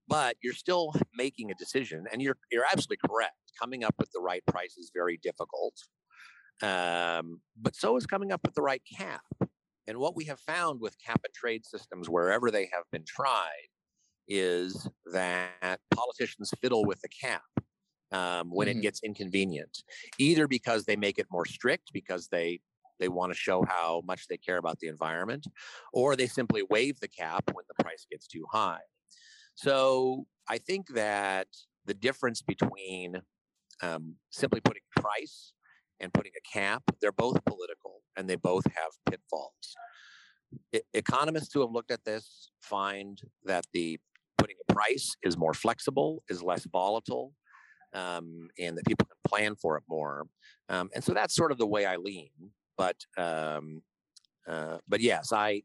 But 0.07 0.35
you're 0.41 0.53
still 0.53 0.93
making 1.15 1.51
a 1.51 1.55
decision, 1.55 2.05
and 2.11 2.21
you're 2.21 2.37
you're 2.51 2.65
absolutely 2.65 2.97
correct. 3.07 3.35
Coming 3.59 3.83
up 3.83 3.95
with 3.99 4.11
the 4.11 4.21
right 4.21 4.43
price 4.47 4.77
is 4.77 4.91
very 4.93 5.19
difficult, 5.21 5.75
um, 6.61 7.41
but 7.59 7.75
so 7.75 7.97
is 7.97 8.05
coming 8.05 8.31
up 8.31 8.41
with 8.43 8.55
the 8.55 8.61
right 8.61 8.81
cap. 8.97 9.21
And 9.87 9.97
what 9.97 10.15
we 10.15 10.25
have 10.25 10.39
found 10.39 10.79
with 10.79 10.95
cap 11.05 11.21
and 11.23 11.33
trade 11.33 11.65
systems, 11.65 12.07
wherever 12.09 12.51
they 12.51 12.69
have 12.73 12.83
been 12.91 13.03
tried, 13.05 13.67
is 14.27 14.87
that 15.11 15.79
politicians 15.91 16.53
fiddle 16.61 16.85
with 16.85 17.01
the 17.01 17.09
cap 17.09 17.41
um, 18.11 18.49
when 18.49 18.67
mm-hmm. 18.67 18.79
it 18.79 18.81
gets 18.81 19.01
inconvenient, 19.03 19.83
either 20.17 20.47
because 20.47 20.85
they 20.85 20.95
make 20.95 21.17
it 21.17 21.27
more 21.31 21.45
strict 21.45 21.91
because 21.93 22.27
they 22.27 22.59
they 22.99 23.07
want 23.07 23.31
to 23.31 23.37
show 23.37 23.65
how 23.67 24.03
much 24.05 24.27
they 24.27 24.37
care 24.37 24.57
about 24.57 24.79
the 24.79 24.87
environment, 24.87 25.47
or 25.91 26.15
they 26.15 26.27
simply 26.27 26.61
waive 26.69 26.99
the 26.99 27.07
cap 27.07 27.43
when 27.51 27.65
the 27.67 27.83
price 27.83 28.05
gets 28.11 28.27
too 28.27 28.45
high. 28.51 28.81
So 29.55 30.27
I 30.47 30.59
think 30.59 30.89
that 30.93 31.47
the 31.85 31.95
difference 31.95 32.43
between 32.43 33.15
um, 33.81 34.15
simply 34.29 34.61
putting 34.61 34.83
price 34.95 35.53
and 35.99 36.13
putting 36.13 36.31
a 36.37 36.57
cap, 36.57 36.83
they're 37.01 37.11
both 37.11 37.43
political 37.45 38.01
and 38.15 38.29
they 38.29 38.35
both 38.35 38.65
have 38.65 38.91
pitfalls. 39.09 39.75
E- 40.73 40.81
economists 40.93 41.53
who 41.53 41.61
have 41.61 41.71
looked 41.71 41.91
at 41.91 42.05
this 42.05 42.51
find 42.61 43.21
that 43.45 43.65
the 43.73 43.99
putting 44.37 44.57
a 44.67 44.73
price 44.73 45.15
is 45.23 45.37
more 45.37 45.53
flexible, 45.53 46.23
is 46.29 46.43
less 46.43 46.65
volatile, 46.65 47.33
um, 47.93 48.49
and 48.59 48.77
that 48.77 48.85
people 48.85 49.05
can 49.05 49.17
plan 49.27 49.55
for 49.55 49.77
it 49.77 49.83
more. 49.89 50.27
Um, 50.69 50.89
and 50.95 51.03
so 51.03 51.13
that's 51.13 51.35
sort 51.35 51.51
of 51.51 51.57
the 51.57 51.67
way 51.67 51.85
I 51.85 51.97
lean. 51.97 52.29
But 52.77 52.97
um, 53.17 53.81
uh, 54.47 54.77
but 54.87 55.01
yes, 55.01 55.31
I, 55.31 55.63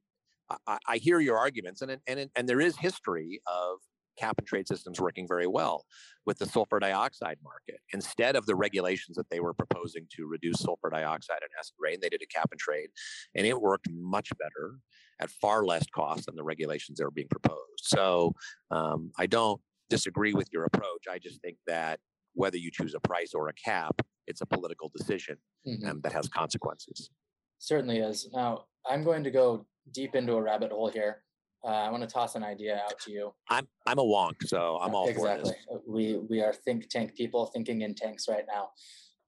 I, 0.66 0.78
I 0.86 0.96
hear 0.98 1.20
your 1.20 1.38
arguments, 1.38 1.82
and 1.82 1.98
and 2.06 2.30
and 2.34 2.48
there 2.48 2.60
is 2.60 2.76
history 2.76 3.40
of 3.46 3.78
cap 4.18 4.38
and 4.38 4.46
trade 4.46 4.66
systems 4.66 4.98
working 4.98 5.26
very 5.28 5.46
well 5.46 5.84
with 6.24 6.38
the 6.38 6.46
sulfur 6.46 6.78
dioxide 6.78 7.36
market. 7.42 7.80
Instead 7.92 8.34
of 8.34 8.46
the 8.46 8.54
regulations 8.54 9.16
that 9.16 9.28
they 9.30 9.40
were 9.40 9.52
proposing 9.52 10.06
to 10.16 10.26
reduce 10.26 10.60
sulfur 10.60 10.90
dioxide 10.90 11.38
and 11.42 11.50
acid 11.58 11.74
rain, 11.78 11.98
they 12.00 12.08
did 12.08 12.22
a 12.22 12.26
cap 12.26 12.48
and 12.50 12.60
trade, 12.60 12.88
and 13.34 13.46
it 13.46 13.60
worked 13.60 13.88
much 13.90 14.30
better 14.38 14.78
at 15.20 15.30
far 15.30 15.64
less 15.64 15.84
cost 15.94 16.26
than 16.26 16.34
the 16.34 16.44
regulations 16.44 16.98
that 16.98 17.04
were 17.04 17.10
being 17.10 17.28
proposed. 17.28 17.60
So 17.82 18.34
um, 18.70 19.10
I 19.18 19.26
don't 19.26 19.60
disagree 19.88 20.34
with 20.34 20.48
your 20.52 20.64
approach. 20.64 21.04
I 21.10 21.18
just 21.18 21.40
think 21.40 21.56
that 21.66 22.00
whether 22.36 22.56
you 22.56 22.70
choose 22.70 22.94
a 22.94 23.00
price 23.00 23.32
or 23.34 23.48
a 23.48 23.52
cap, 23.54 24.00
it's 24.26 24.42
a 24.42 24.46
political 24.46 24.92
decision 24.96 25.36
mm-hmm. 25.66 25.88
um, 25.88 26.00
that 26.02 26.12
has 26.12 26.28
consequences. 26.28 27.10
Certainly 27.58 27.98
is. 27.98 28.28
Now, 28.32 28.64
I'm 28.88 29.02
going 29.02 29.24
to 29.24 29.30
go 29.30 29.66
deep 29.92 30.14
into 30.14 30.34
a 30.34 30.42
rabbit 30.42 30.70
hole 30.70 30.90
here. 30.90 31.22
Uh, 31.64 31.68
I 31.68 31.90
want 31.90 32.02
to 32.02 32.08
toss 32.08 32.34
an 32.36 32.44
idea 32.44 32.76
out 32.84 32.98
to 33.00 33.10
you. 33.10 33.32
I'm 33.50 33.66
I'm 33.86 33.98
a 33.98 34.04
wonk, 34.04 34.34
so 34.44 34.78
I'm 34.80 34.94
all 34.94 35.08
exactly. 35.08 35.30
for 35.30 35.38
this. 35.38 35.50
Exactly. 35.50 35.78
We 35.88 36.18
we 36.28 36.40
are 36.42 36.52
think 36.52 36.88
tank 36.88 37.16
people 37.16 37.46
thinking 37.46 37.80
in 37.80 37.94
tanks 37.94 38.28
right 38.28 38.44
now. 38.46 38.68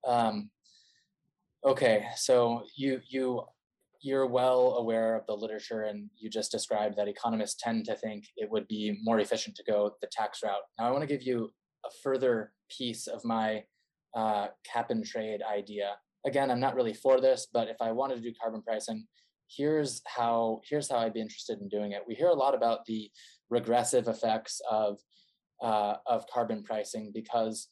Um, 0.06 0.50
okay, 1.64 2.06
so 2.16 2.62
you 2.76 3.00
you 3.08 3.42
you're 4.00 4.26
well 4.26 4.76
aware 4.76 5.16
of 5.16 5.26
the 5.26 5.34
literature, 5.34 5.82
and 5.82 6.10
you 6.16 6.30
just 6.30 6.52
described 6.52 6.96
that 6.98 7.08
economists 7.08 7.56
tend 7.60 7.86
to 7.86 7.96
think 7.96 8.26
it 8.36 8.48
would 8.50 8.68
be 8.68 8.96
more 9.02 9.18
efficient 9.18 9.56
to 9.56 9.64
go 9.64 9.90
the 10.00 10.08
tax 10.12 10.40
route. 10.44 10.62
Now, 10.78 10.86
I 10.86 10.90
want 10.90 11.02
to 11.02 11.08
give 11.08 11.22
you 11.22 11.52
a 11.84 11.88
further 12.04 12.52
piece 12.76 13.06
of 13.06 13.24
my 13.24 13.64
uh, 14.16 14.48
cap 14.64 14.90
and 14.90 15.04
trade 15.04 15.40
idea. 15.42 15.96
Again, 16.26 16.50
I'm 16.50 16.60
not 16.60 16.74
really 16.74 16.94
for 16.94 17.20
this, 17.20 17.46
but 17.52 17.68
if 17.68 17.76
I 17.80 17.92
wanted 17.92 18.16
to 18.16 18.22
do 18.22 18.34
carbon 18.40 18.62
pricing, 18.62 19.06
here's 19.48 20.02
how 20.06 20.60
here's 20.68 20.90
how 20.90 20.98
I'd 20.98 21.14
be 21.14 21.20
interested 21.20 21.60
in 21.60 21.68
doing 21.68 21.92
it. 21.92 22.02
We 22.06 22.14
hear 22.14 22.28
a 22.28 22.34
lot 22.34 22.54
about 22.54 22.84
the 22.86 23.10
regressive 23.50 24.08
effects 24.08 24.60
of 24.70 24.98
uh, 25.62 25.94
of 26.06 26.26
carbon 26.32 26.62
pricing 26.62 27.10
because 27.14 27.68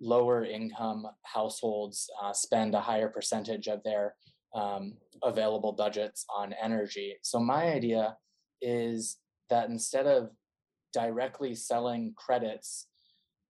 lower 0.00 0.44
income 0.44 1.06
households 1.22 2.08
uh, 2.22 2.32
spend 2.32 2.74
a 2.74 2.80
higher 2.80 3.08
percentage 3.08 3.66
of 3.68 3.82
their 3.82 4.14
um, 4.54 4.94
available 5.22 5.72
budgets 5.72 6.24
on 6.34 6.54
energy. 6.62 7.16
So 7.22 7.38
my 7.38 7.64
idea 7.64 8.16
is 8.62 9.18
that 9.50 9.68
instead 9.68 10.06
of 10.06 10.30
directly 10.92 11.54
selling 11.54 12.14
credits 12.16 12.86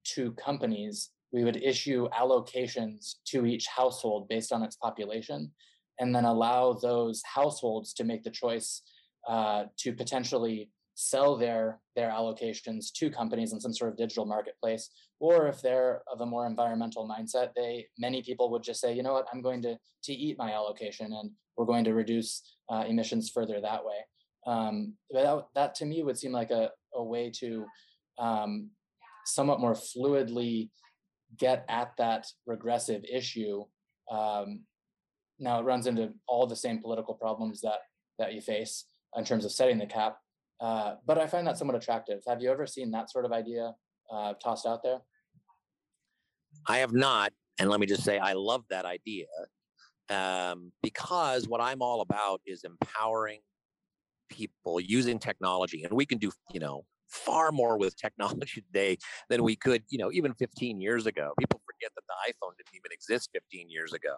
to 0.05 0.33
companies, 0.33 1.11
we 1.33 1.45
would 1.45 1.63
issue 1.63 2.09
allocations 2.11 3.17
to 3.27 3.47
each 3.47 3.67
household 3.67 4.29
based 4.29 4.53
on 4.53 4.63
its 4.63 4.77
population, 4.77 5.53
and 5.99 6.15
then 6.15 6.25
allow 6.25 6.73
those 6.73 7.23
households 7.25 7.93
to 7.95 8.05
make 8.05 8.23
the 8.23 8.31
choice 8.31 8.83
uh, 9.29 9.65
to 9.79 9.93
potentially 9.93 10.71
sell 10.95 11.37
their 11.37 11.81
their 11.97 12.11
allocations 12.11 12.93
to 12.93 13.11
companies 13.11 13.53
in 13.53 13.61
some 13.61 13.73
sort 13.73 13.91
of 13.91 13.97
digital 13.97 14.27
marketplace. 14.27 14.91
Or 15.19 15.47
if 15.49 15.63
they're 15.63 16.03
of 16.13 16.21
a 16.21 16.27
more 16.27 16.47
environmental 16.47 17.09
mindset 17.09 17.51
they 17.55 17.87
many 17.99 18.23
people 18.23 18.51
would 18.51 18.63
just 18.63 18.81
say 18.81 18.93
you 18.93 19.03
know 19.03 19.15
what? 19.15 19.27
I'm 19.33 19.41
going 19.41 19.63
to 19.63 19.79
to 20.05 20.13
eat 20.13 20.37
my 20.39 20.53
allocation 20.53 21.13
and 21.13 21.31
we're 21.57 21.67
going 21.67 21.85
to 21.85 21.95
reduce 21.95 22.43
uh, 22.71 22.85
emissions 22.87 23.31
further 23.31 23.61
that 23.61 23.85
way. 23.85 24.01
Um, 24.47 24.95
but 25.11 25.23
that, 25.23 25.47
that 25.55 25.75
to 25.77 25.85
me 25.85 26.03
would 26.03 26.19
seem 26.19 26.33
like 26.33 26.51
a, 26.51 26.71
a 26.95 27.03
way 27.03 27.31
to 27.41 27.67
um, 28.19 28.71
somewhat 29.35 29.61
more 29.61 29.75
fluidly 29.75 30.71
get 31.37 31.65
at 31.69 31.93
that 31.99 32.27
regressive 32.47 33.05
issue. 33.05 33.65
Um, 34.11 34.63
now 35.39 35.61
it 35.61 35.65
runs 35.65 35.87
into 35.87 36.13
all 36.27 36.47
the 36.47 36.57
same 36.57 36.81
political 36.81 37.15
problems 37.15 37.61
that 37.63 37.81
that 38.19 38.35
you 38.35 38.41
face 38.41 38.85
in 39.17 39.25
terms 39.25 39.45
of 39.45 39.53
setting 39.53 39.79
the 39.79 39.87
cap. 39.87 40.19
Uh, 40.61 40.97
but 41.07 41.19
I 41.19 41.27
find 41.27 41.47
that 41.47 41.57
somewhat 41.57 41.77
attractive. 41.77 42.21
Have 42.29 42.43
you 42.43 42.51
ever 42.51 42.67
seen 42.67 42.91
that 42.91 43.11
sort 43.11 43.25
of 43.25 43.33
idea 43.33 43.73
uh, 44.13 44.35
tossed 44.35 44.67
out 44.67 44.83
there? 44.83 44.99
I 46.67 46.79
have 46.79 46.93
not, 46.93 47.33
and 47.59 47.71
let 47.71 47.81
me 47.81 47.87
just 47.87 48.05
say 48.05 48.19
I 48.19 48.35
love 48.35 48.65
that 48.69 48.85
idea 48.85 49.27
um, 50.11 50.73
because 50.83 51.49
what 51.49 51.61
I'm 51.61 51.81
all 51.81 52.03
about 52.03 52.43
is 52.45 52.65
empowering 52.65 53.41
people 54.29 54.81
using 54.81 55.19
technology, 55.19 55.85
and 55.85 55.93
we 55.93 56.05
can 56.05 56.19
do 56.19 56.31
you 56.53 56.61
know 56.61 56.85
far 57.11 57.53
more 57.53 57.79
with 57.79 57.97
technology 57.97 58.61
today 58.73 58.99
than 59.29 59.43
we 59.43 59.57
could, 59.57 59.83
you 59.91 59.99
know, 59.99 60.11
even 60.13 60.35
15 60.35 60.81
years 60.81 61.07
ago. 61.07 61.33
People 61.39 61.61
forget 61.67 61.91
that 61.95 62.03
the 62.09 62.33
iPhone 62.33 62.57
didn't 62.57 62.75
even 62.75 62.93
exist 62.93 63.31
15 63.33 63.71
years 63.71 63.93
ago. 63.93 64.15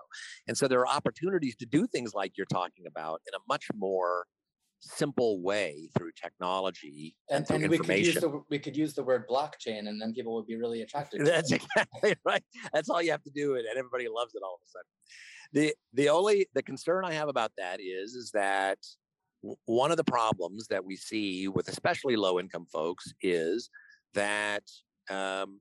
And 0.46 0.56
so 0.56 0.68
there 0.68 0.80
are 0.80 0.88
opportunities 0.88 1.56
to 1.56 1.66
do 1.66 1.87
things 1.87 2.14
like 2.14 2.37
you're 2.37 2.46
talking 2.46 2.87
about 2.87 3.20
in 3.26 3.34
a 3.34 3.40
much 3.49 3.66
more 3.75 4.26
simple 4.82 5.40
way 5.40 5.88
through 5.96 6.11
technology 6.20 7.14
and, 7.30 7.49
and, 7.50 7.62
and 7.62 7.70
we 7.70 7.78
could 7.78 7.99
use 7.99 8.16
the 8.16 8.42
we 8.50 8.58
could 8.58 8.76
use 8.76 8.94
the 8.94 9.02
word 9.02 9.28
blockchain 9.28 9.88
and 9.88 10.02
then 10.02 10.12
people 10.12 10.34
would 10.34 10.46
be 10.46 10.56
really 10.56 10.82
attracted 10.82 11.25
that's 11.25 11.52
exactly 11.52 12.16
right 12.25 12.42
that's 12.72 12.90
all 12.90 13.00
you 13.00 13.12
have 13.12 13.22
to 13.22 13.30
do 13.30 13.54
it 13.54 13.64
and 13.68 13.78
everybody 13.78 14.08
loves 14.08 14.34
it 14.34 14.42
all 14.44 14.54
of 14.54 14.61
a 14.61 14.68
sudden 14.68 14.90
the 15.52 15.75
the 15.94 16.08
only 16.08 16.49
the 16.54 16.62
concern 16.64 17.04
i 17.04 17.12
have 17.12 17.28
about 17.28 17.52
that 17.56 17.78
is 17.80 18.14
is 18.14 18.32
that 18.32 18.78
one 19.66 19.90
of 19.90 19.96
the 19.96 20.04
problems 20.04 20.68
that 20.68 20.84
we 20.84 20.96
see 20.96 21.49
with 21.49 21.68
especially 21.68 22.16
low 22.16 22.38
income 22.38 22.66
folks 22.72 23.12
is 23.22 23.70
that 24.14 24.62
um, 25.11 25.61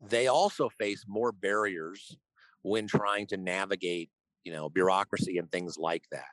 they 0.00 0.26
also 0.26 0.68
face 0.68 1.04
more 1.06 1.32
barriers 1.32 2.16
when 2.62 2.86
trying 2.86 3.26
to 3.28 3.36
navigate 3.36 4.10
you 4.44 4.52
know 4.52 4.68
bureaucracy 4.68 5.38
and 5.38 5.50
things 5.50 5.76
like 5.78 6.04
that. 6.12 6.24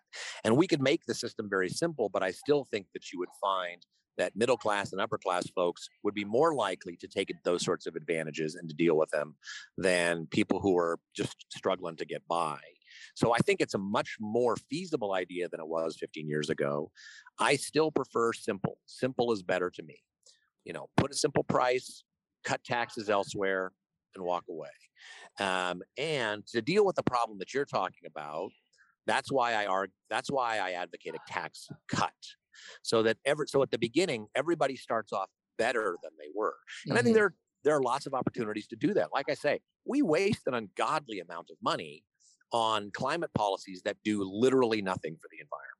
And 0.43 0.57
we 0.57 0.67
could 0.67 0.81
make 0.81 1.05
the 1.05 1.13
system 1.13 1.49
very 1.49 1.69
simple 1.69 2.09
but 2.09 2.23
i 2.23 2.31
still 2.31 2.65
think 2.65 2.87
that 2.93 3.11
you 3.11 3.19
would 3.19 3.29
find 3.41 3.85
that 4.17 4.35
middle 4.35 4.57
class 4.57 4.91
and 4.91 5.01
upper 5.01 5.17
class 5.17 5.49
folks 5.55 5.87
would 6.03 6.13
be 6.13 6.25
more 6.25 6.53
likely 6.53 6.95
to 6.97 7.07
take 7.07 7.33
those 7.43 7.63
sorts 7.63 7.87
of 7.87 7.95
advantages 7.95 8.55
and 8.55 8.69
to 8.69 8.75
deal 8.75 8.97
with 8.97 9.09
them 9.09 9.35
than 9.77 10.27
people 10.27 10.59
who 10.59 10.77
are 10.77 10.99
just 11.15 11.45
struggling 11.49 11.95
to 11.95 12.05
get 12.05 12.21
by 12.27 12.59
so 13.15 13.33
I 13.33 13.37
think 13.39 13.61
it's 13.61 13.73
a 13.73 13.79
much 13.79 14.17
more 14.19 14.55
feasible 14.69 15.13
idea 15.13 15.47
than 15.49 15.59
it 15.59 15.67
was 15.67 15.97
15 15.99 16.27
years 16.27 16.49
ago. 16.49 16.91
I 17.39 17.55
still 17.55 17.91
prefer 17.91 18.33
simple. 18.33 18.77
Simple 18.85 19.31
is 19.31 19.43
better 19.43 19.69
to 19.69 19.83
me. 19.83 19.97
You 20.65 20.73
know, 20.73 20.87
put 20.97 21.11
a 21.11 21.15
simple 21.15 21.43
price, 21.43 22.03
cut 22.43 22.63
taxes 22.63 23.09
elsewhere, 23.09 23.71
and 24.15 24.23
walk 24.23 24.45
away. 24.49 24.69
Um, 25.39 25.81
and 25.97 26.45
to 26.47 26.61
deal 26.61 26.85
with 26.85 26.95
the 26.95 27.03
problem 27.03 27.39
that 27.39 27.53
you're 27.53 27.65
talking 27.65 28.07
about, 28.07 28.51
that's 29.07 29.31
why 29.31 29.53
I 29.53 29.65
argue, 29.65 29.93
that's 30.09 30.29
why 30.29 30.59
I 30.59 30.71
advocate 30.71 31.15
a 31.15 31.31
tax 31.31 31.67
cut. 31.87 32.11
So 32.83 33.03
that 33.03 33.17
ever 33.25 33.47
so 33.47 33.63
at 33.63 33.71
the 33.71 33.79
beginning, 33.79 34.27
everybody 34.35 34.75
starts 34.75 35.13
off 35.13 35.29
better 35.57 35.97
than 36.03 36.11
they 36.19 36.29
were. 36.35 36.55
And 36.85 36.91
mm-hmm. 36.91 36.99
I 36.99 37.01
think 37.01 37.15
mm-hmm. 37.15 37.21
there 37.21 37.33
there 37.63 37.75
are 37.75 37.81
lots 37.81 38.05
of 38.05 38.13
opportunities 38.13 38.67
to 38.67 38.75
do 38.75 38.93
that. 38.95 39.09
Like 39.13 39.29
I 39.29 39.35
say, 39.35 39.61
we 39.85 40.01
waste 40.01 40.47
an 40.47 40.53
ungodly 40.53 41.19
amount 41.19 41.49
of 41.49 41.57
money 41.61 42.03
on 42.51 42.91
climate 42.91 43.31
policies 43.33 43.81
that 43.83 43.97
do 44.03 44.23
literally 44.23 44.81
nothing 44.81 45.15
for 45.15 45.27
the 45.31 45.39
environment. 45.39 45.71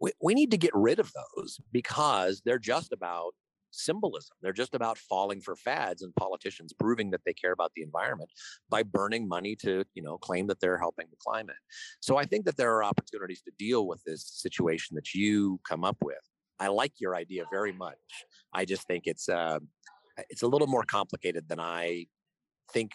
We, 0.00 0.12
we 0.22 0.34
need 0.34 0.50
to 0.50 0.58
get 0.58 0.70
rid 0.74 0.98
of 0.98 1.12
those 1.12 1.58
because 1.72 2.42
they're 2.44 2.58
just 2.58 2.92
about 2.92 3.34
symbolism. 3.70 4.36
They're 4.42 4.52
just 4.52 4.74
about 4.74 4.98
falling 4.98 5.40
for 5.40 5.56
fads 5.56 6.02
and 6.02 6.14
politicians 6.16 6.72
proving 6.72 7.10
that 7.10 7.20
they 7.24 7.32
care 7.32 7.52
about 7.52 7.72
the 7.76 7.82
environment 7.82 8.30
by 8.68 8.82
burning 8.82 9.28
money 9.28 9.56
to, 9.56 9.84
you 9.94 10.02
know, 10.02 10.18
claim 10.18 10.46
that 10.48 10.60
they're 10.60 10.78
helping 10.78 11.06
the 11.10 11.16
climate. 11.24 11.56
So 12.00 12.16
I 12.16 12.24
think 12.24 12.44
that 12.46 12.56
there 12.56 12.74
are 12.74 12.84
opportunities 12.84 13.42
to 13.42 13.52
deal 13.58 13.86
with 13.86 14.02
this 14.04 14.26
situation 14.26 14.96
that 14.96 15.14
you 15.14 15.60
come 15.68 15.84
up 15.84 15.98
with. 16.02 16.18
I 16.58 16.68
like 16.68 16.92
your 16.98 17.14
idea 17.14 17.44
very 17.50 17.72
much. 17.72 17.96
I 18.52 18.64
just 18.64 18.86
think 18.86 19.04
it's 19.06 19.28
uh, 19.28 19.60
it's 20.28 20.42
a 20.42 20.48
little 20.48 20.66
more 20.66 20.84
complicated 20.84 21.48
than 21.48 21.58
I 21.58 22.06
think 22.72 22.92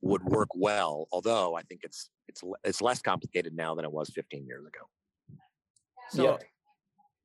would 0.00 0.24
work 0.24 0.48
well. 0.54 1.06
Although 1.12 1.56
I 1.56 1.62
think 1.62 1.80
it's 1.82 2.10
it's 2.28 2.42
it's 2.64 2.82
less 2.82 3.00
complicated 3.00 3.54
now 3.54 3.74
than 3.74 3.84
it 3.84 3.92
was 3.92 4.10
15 4.10 4.46
years 4.46 4.64
ago. 4.66 4.86
So 6.10 6.24
yeah. 6.24 6.36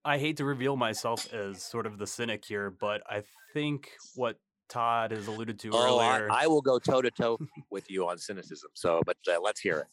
I 0.04 0.18
hate 0.18 0.38
to 0.38 0.46
reveal 0.46 0.76
myself 0.76 1.32
as 1.34 1.62
sort 1.62 1.86
of 1.86 1.98
the 1.98 2.08
cynic 2.08 2.44
here, 2.46 2.72
but 2.72 3.02
I 3.08 3.24
think 3.54 3.92
what 4.16 4.38
Todd 4.70 5.12
has 5.12 5.28
alluded 5.28 5.60
to 5.60 5.72
oh, 5.74 5.86
earlier. 5.86 6.32
I, 6.32 6.46
I 6.46 6.48
will 6.48 6.62
go 6.62 6.80
toe 6.80 7.02
to 7.02 7.12
toe 7.12 7.38
with 7.70 7.92
you 7.92 8.08
on 8.08 8.18
cynicism. 8.18 8.72
So, 8.74 9.02
but 9.06 9.18
uh, 9.28 9.40
let's 9.42 9.60
hear 9.60 9.80
it. 9.80 9.88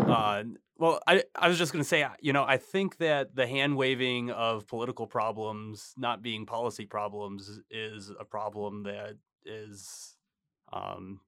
Uh, 0.00 0.44
well, 0.78 1.00
I, 1.06 1.22
I 1.36 1.48
was 1.48 1.58
just 1.58 1.72
going 1.72 1.82
to 1.82 1.88
say, 1.88 2.04
you 2.20 2.32
know, 2.32 2.44
I 2.44 2.56
think 2.56 2.96
that 2.98 3.34
the 3.34 3.46
hand 3.46 3.76
waving 3.76 4.30
of 4.30 4.66
political 4.66 5.06
problems 5.06 5.92
not 5.96 6.22
being 6.22 6.46
policy 6.46 6.84
problems 6.84 7.60
is 7.70 8.10
a 8.18 8.24
problem 8.24 8.84
that 8.84 9.16
is 9.44 10.16
um, 10.72 11.20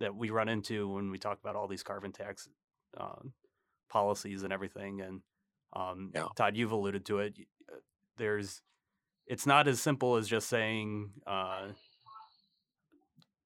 that 0.00 0.14
we 0.14 0.30
run 0.30 0.48
into 0.48 0.88
when 0.88 1.10
we 1.10 1.18
talk 1.18 1.38
about 1.40 1.56
all 1.56 1.68
these 1.68 1.82
carbon 1.82 2.12
tax 2.12 2.48
uh, 2.96 3.22
policies 3.88 4.42
and 4.42 4.52
everything. 4.52 5.00
And 5.00 5.20
um, 5.72 6.12
yeah. 6.14 6.26
Todd, 6.36 6.56
you've 6.56 6.72
alluded 6.72 7.04
to 7.06 7.18
it. 7.18 7.34
Uh, 7.70 7.76
there's, 8.16 8.62
it's 9.26 9.46
not 9.46 9.68
as 9.68 9.80
simple 9.80 10.16
as 10.16 10.28
just 10.28 10.48
saying 10.48 11.10
uh, 11.26 11.68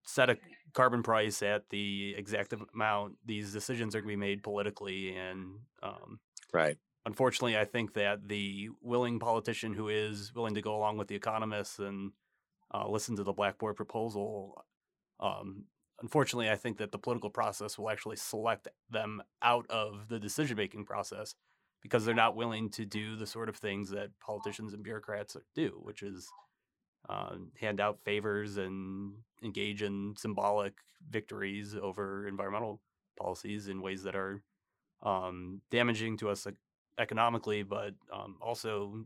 set 0.05 0.31
a 0.31 0.39
carbon 0.73 1.03
price 1.03 1.43
at 1.43 1.69
the 1.71 2.15
exact 2.17 2.55
amount. 2.75 3.15
These 3.25 3.53
decisions 3.53 3.95
are 3.95 4.01
going 4.01 4.11
to 4.11 4.17
be 4.17 4.27
made 4.27 4.43
politically, 4.43 5.17
and 5.17 5.59
um, 5.83 6.21
right. 6.53 6.77
Unfortunately, 7.05 7.59
I 7.59 7.65
think 7.65 7.95
that 7.95 8.29
the 8.29 8.69
willing 8.81 9.19
politician 9.19 9.75
who 9.75 9.89
is 9.89 10.33
willing 10.35 10.55
to 10.55 10.63
go 10.63 10.77
along 10.77 10.99
with 10.99 11.09
the 11.09 11.17
economists 11.17 11.81
and 11.81 12.13
uh, 12.73 12.89
listen 12.89 13.17
to 13.17 13.25
the 13.25 13.33
Blackboard 13.33 13.77
proposal 13.77 14.65
um, 15.19 15.65
unfortunately, 16.03 16.51
I 16.51 16.57
think 16.57 16.79
that 16.79 16.93
the 16.93 16.99
political 16.99 17.31
process 17.31 17.79
will 17.79 17.89
actually 17.89 18.17
select 18.17 18.69
them 18.91 19.23
out 19.41 19.67
of 19.71 20.09
the 20.09 20.19
decision 20.19 20.57
making 20.57 20.85
process 20.85 21.35
because 21.81 22.05
they're 22.05 22.15
not 22.15 22.37
willing 22.37 22.69
to 22.71 22.85
do 22.85 23.17
the 23.17 23.27
sort 23.27 23.49
of 23.49 23.57
things 23.57 23.91
that 23.91 24.11
politicians 24.21 24.75
and 24.75 24.83
bureaucrats 24.83 25.37
do, 25.55 25.81
which 25.83 26.03
is 26.03 26.29
uh, 27.09 27.35
hand 27.61 27.81
out 27.81 27.99
favors 28.05 28.57
and 28.57 29.15
engage 29.43 29.83
in 29.83 30.15
symbolic 30.17 30.75
victories 31.11 31.75
over 31.81 32.29
environmental 32.29 32.81
policies 33.19 33.69
in 33.69 33.83
ways 33.83 34.03
that 34.03 34.15
are 34.15 34.43
um, 35.03 35.61
damaging 35.71 36.17
to 36.17 36.29
us 36.29 36.47
economically, 36.99 37.63
but 37.63 37.95
um, 38.13 38.37
also 38.41 39.05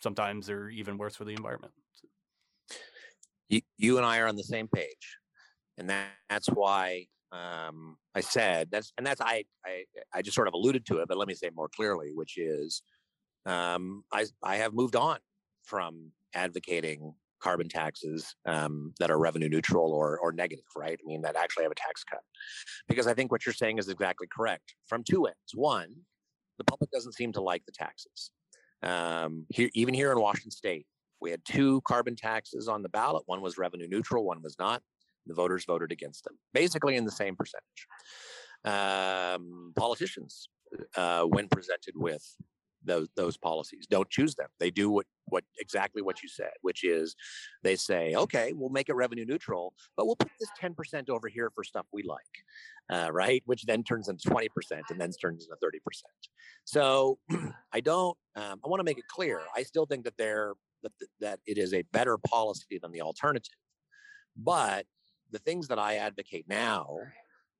sometimes 0.00 0.46
they're 0.46 0.70
even 0.70 0.98
worse 0.98 1.16
for 1.16 1.24
the 1.24 1.32
environment. 1.32 1.72
You, 3.48 3.60
you 3.76 3.96
and 3.96 4.06
I 4.06 4.18
are 4.18 4.28
on 4.28 4.36
the 4.36 4.44
same 4.44 4.68
page, 4.68 5.18
and 5.78 5.90
that, 5.90 6.08
that's 6.30 6.48
why 6.48 7.06
um, 7.32 7.96
I 8.14 8.20
said 8.20 8.68
that's 8.70 8.92
and 8.96 9.06
that's 9.06 9.20
I, 9.20 9.44
I 9.66 9.84
I 10.12 10.22
just 10.22 10.36
sort 10.36 10.48
of 10.48 10.54
alluded 10.54 10.86
to 10.86 10.98
it, 10.98 11.08
but 11.08 11.18
let 11.18 11.26
me 11.26 11.34
say 11.34 11.50
more 11.54 11.68
clearly, 11.68 12.12
which 12.14 12.38
is 12.38 12.82
um, 13.44 14.04
I 14.12 14.26
I 14.42 14.56
have 14.56 14.72
moved 14.72 14.96
on 14.96 15.18
from 15.64 16.12
advocating 16.34 17.14
carbon 17.40 17.68
taxes 17.68 18.36
um, 18.46 18.94
that 19.00 19.10
are 19.10 19.18
revenue 19.18 19.48
neutral 19.48 19.92
or 19.92 20.18
or 20.18 20.32
negative, 20.32 20.64
right? 20.76 20.98
I 21.02 21.06
mean 21.06 21.22
that 21.22 21.36
actually 21.36 21.64
have 21.64 21.72
a 21.72 21.76
tax 21.76 22.04
cut, 22.04 22.22
because 22.88 23.06
I 23.06 23.14
think 23.14 23.32
what 23.32 23.44
you're 23.44 23.52
saying 23.52 23.78
is 23.78 23.88
exactly 23.88 24.28
correct 24.34 24.74
from 24.86 25.02
two 25.02 25.26
ends. 25.26 25.54
One, 25.54 25.92
the 26.58 26.64
public 26.64 26.90
doesn't 26.90 27.14
seem 27.14 27.32
to 27.32 27.40
like 27.40 27.64
the 27.66 27.72
taxes. 27.72 28.30
Um, 28.82 29.46
here, 29.48 29.70
even 29.74 29.94
here 29.94 30.12
in 30.12 30.20
Washington 30.20 30.50
State, 30.50 30.86
we 31.20 31.30
had 31.30 31.44
two 31.44 31.80
carbon 31.88 32.16
taxes 32.16 32.68
on 32.68 32.82
the 32.82 32.88
ballot. 32.90 33.24
One 33.26 33.40
was 33.40 33.58
revenue 33.58 33.88
neutral, 33.88 34.24
one 34.24 34.40
was 34.42 34.56
not. 34.58 34.82
The 35.26 35.34
voters 35.34 35.64
voted 35.64 35.92
against 35.92 36.24
them, 36.24 36.38
basically 36.52 36.96
in 36.96 37.04
the 37.04 37.10
same 37.10 37.36
percentage. 37.36 37.86
Um, 38.64 39.72
politicians, 39.76 40.48
uh, 40.96 41.22
when 41.24 41.48
presented 41.48 41.94
with 41.96 42.24
those 42.84 43.08
those 43.16 43.36
policies, 43.36 43.86
don't 43.88 44.08
choose 44.10 44.34
them. 44.34 44.48
They 44.58 44.70
do 44.70 44.90
what 44.90 45.06
what 45.26 45.44
exactly 45.58 46.02
what 46.02 46.22
you 46.22 46.28
said, 46.28 46.52
which 46.62 46.84
is 46.84 47.14
they 47.62 47.76
say, 47.76 48.14
okay, 48.14 48.52
we'll 48.54 48.70
make 48.70 48.88
it 48.88 48.94
revenue 48.94 49.24
neutral, 49.24 49.74
but 49.96 50.06
we'll 50.06 50.16
put 50.16 50.30
this 50.38 50.50
ten 50.58 50.74
percent 50.74 51.08
over 51.10 51.28
here 51.28 51.50
for 51.54 51.64
stuff 51.64 51.86
we 51.92 52.02
like, 52.02 52.18
uh, 52.90 53.10
right? 53.12 53.42
Which 53.46 53.64
then 53.64 53.82
turns 53.82 54.08
into 54.08 54.28
twenty 54.28 54.48
percent 54.48 54.84
and 54.90 55.00
then 55.00 55.10
turns 55.12 55.44
into 55.44 55.56
thirty 55.60 55.80
percent. 55.84 56.12
So 56.64 57.18
I 57.72 57.80
don't. 57.80 58.16
Um, 58.36 58.60
I 58.64 58.68
want 58.68 58.80
to 58.80 58.84
make 58.84 58.98
it 58.98 59.08
clear. 59.08 59.40
I 59.56 59.62
still 59.62 59.86
think 59.86 60.04
that 60.04 60.16
they're 60.18 60.54
that 60.82 60.92
that 61.20 61.40
it 61.46 61.58
is 61.58 61.74
a 61.74 61.82
better 61.92 62.18
policy 62.18 62.78
than 62.80 62.92
the 62.92 63.02
alternative, 63.02 63.54
but 64.36 64.86
the 65.34 65.40
things 65.40 65.68
that 65.68 65.78
I 65.78 65.96
advocate 65.96 66.46
now 66.48 66.96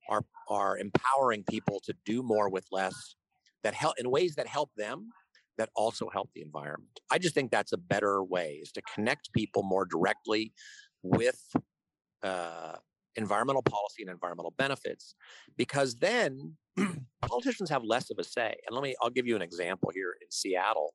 are 0.09 0.23
are 0.49 0.77
empowering 0.77 1.43
people 1.43 1.79
to 1.85 1.93
do 2.05 2.23
more 2.23 2.49
with 2.49 2.65
less 2.71 3.15
that 3.63 3.73
help 3.73 3.95
in 3.99 4.09
ways 4.09 4.35
that 4.35 4.47
help 4.47 4.71
them 4.75 5.09
that 5.57 5.69
also 5.75 6.09
help 6.09 6.29
the 6.33 6.41
environment. 6.41 6.99
I 7.11 7.17
just 7.17 7.33
think 7.33 7.51
that's 7.51 7.73
a 7.73 7.77
better 7.77 8.23
way 8.23 8.59
is 8.61 8.71
to 8.73 8.81
connect 8.93 9.33
people 9.33 9.63
more 9.63 9.85
directly 9.85 10.53
with 11.03 11.39
uh, 12.23 12.75
environmental 13.15 13.61
policy 13.61 14.01
and 14.01 14.09
environmental 14.09 14.53
benefits, 14.57 15.15
because 15.57 15.95
then 15.95 16.57
politicians 17.21 17.69
have 17.69 17.83
less 17.83 18.09
of 18.11 18.17
a 18.19 18.23
say. 18.23 18.55
And 18.67 18.75
let 18.75 18.83
me, 18.83 18.95
I'll 19.01 19.09
give 19.09 19.27
you 19.27 19.35
an 19.35 19.41
example 19.41 19.91
here 19.93 20.15
in 20.21 20.27
Seattle. 20.29 20.93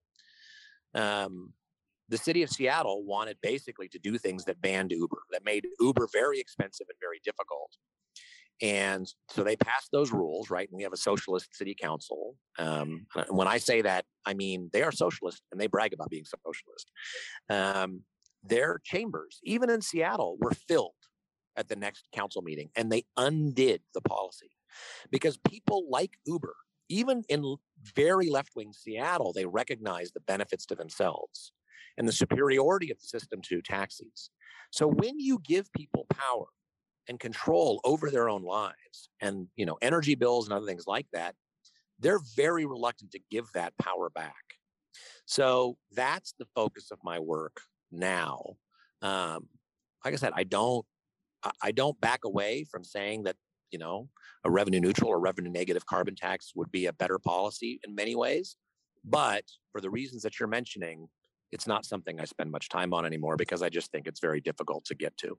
Um, 0.95 1.55
the 2.11 2.19
city 2.19 2.43
of 2.43 2.51
Seattle 2.51 3.05
wanted 3.05 3.39
basically 3.41 3.89
to 3.89 3.99
do 3.99 4.19
things 4.19 4.45
that 4.45 4.61
banned 4.61 4.91
Uber, 4.91 5.23
that 5.31 5.45
made 5.45 5.67
Uber 5.79 6.09
very 6.13 6.41
expensive 6.41 6.87
and 6.89 6.99
very 7.01 7.21
difficult. 7.25 7.71
And 8.61 9.11
so 9.31 9.43
they 9.43 9.57
passed 9.57 9.89
those 9.91 10.13
rules, 10.13 10.51
right? 10.51 10.69
And 10.69 10.77
we 10.77 10.83
have 10.83 10.93
a 10.93 10.99
socialist 10.99 11.57
city 11.57 11.75
council. 11.81 12.37
Um, 12.59 13.07
when 13.31 13.49
I 13.49 13.57
say 13.57 13.81
that, 13.83 14.05
I 14.27 14.35
mean 14.35 14.69
they 14.73 14.83
are 14.83 14.93
socialist 14.93 15.43
and 15.51 15.61
they 15.61 15.69
brag 15.69 15.95
about 15.95 16.11
being 16.11 16.25
socialist. 16.27 16.91
Um, 17.49 18.03
their 18.43 18.81
chambers, 18.85 19.39
even 19.45 19.71
in 19.71 19.81
Seattle, 19.81 20.37
were 20.41 20.53
filled 20.69 20.93
at 21.57 21.69
the 21.69 21.77
next 21.77 22.09
council 22.13 22.43
meeting 22.43 22.71
and 22.77 22.91
they 22.91 23.05
undid 23.17 23.83
the 23.95 24.01
policy 24.01 24.51
because 25.11 25.39
people 25.39 25.87
like 25.89 26.19
Uber, 26.27 26.55
even 26.89 27.23
in 27.29 27.57
very 27.95 28.29
left 28.29 28.51
wing 28.57 28.73
Seattle, 28.73 29.33
they 29.33 29.47
recognize 29.47 30.11
the 30.11 30.21
benefits 30.21 30.67
to 30.67 30.75
themselves 30.75 31.53
and 31.97 32.07
the 32.07 32.13
superiority 32.13 32.91
of 32.91 32.99
the 33.01 33.07
system 33.07 33.41
to 33.43 33.63
taxis. 33.63 34.31
So 34.71 34.87
when 34.87 35.19
you 35.19 35.41
give 35.45 35.73
people 35.73 36.07
power 36.09 36.47
and 37.09 37.19
control 37.19 37.81
over 37.85 38.11
their 38.11 38.29
own 38.29 38.43
lives 38.43 39.11
and 39.21 39.49
you 39.57 39.67
know 39.67 39.79
energy 39.83 40.15
bills 40.15 40.47
and 40.47 40.57
other 40.57 40.67
things 40.67 40.87
like 40.87 41.07
that, 41.13 41.35
they're 41.99 42.21
very 42.37 42.67
reluctant 42.67 43.13
to 43.13 43.21
give 43.31 43.47
that 43.55 43.77
power 43.79 44.11
back. 44.11 44.35
So 45.27 45.77
that's 45.93 46.35
the 46.39 46.47
focus 46.55 46.91
of 46.91 46.99
my 47.05 47.19
work 47.19 47.61
now. 47.93 48.57
Um, 49.03 49.49
like 50.05 50.15
I 50.15 50.17
said, 50.17 50.33
I 50.35 50.45
don't 50.45 50.85
I 51.63 51.73
don't 51.73 52.01
back 52.01 52.25
away 52.25 52.65
from 52.65 52.85
saying 52.85 53.25
that 53.25 53.37
you 53.71 53.79
know 53.79 54.09
a 54.45 54.51
revenue 54.51 54.81
neutral 54.81 55.11
or 55.11 55.21
revenue 55.21 55.51
negative 55.51 55.87
carbon 55.87 56.15
tax 56.15 56.53
would 56.55 56.71
be 56.71 56.87
a 56.87 56.93
better 56.93 57.19
policy 57.19 57.81
in 57.85 57.95
many 57.95 58.15
ways. 58.15 58.57
But 59.05 59.45
for 59.73 59.81
the 59.81 59.91
reasons 59.91 60.23
that 60.23 60.39
you're 60.39 60.49
mentioning, 60.49 61.09
it's 61.53 61.67
not 61.67 61.85
something 61.85 62.21
I 62.21 62.25
spend 62.25 62.51
much 62.51 62.69
time 62.69 62.93
on 62.93 63.05
anymore 63.05 63.37
because 63.37 63.63
I 63.63 63.69
just 63.69 63.91
think 63.91 64.07
it's 64.07 64.21
very 64.21 64.41
difficult 64.41 64.85
to 64.87 64.95
get 64.95 65.17
to. 65.19 65.39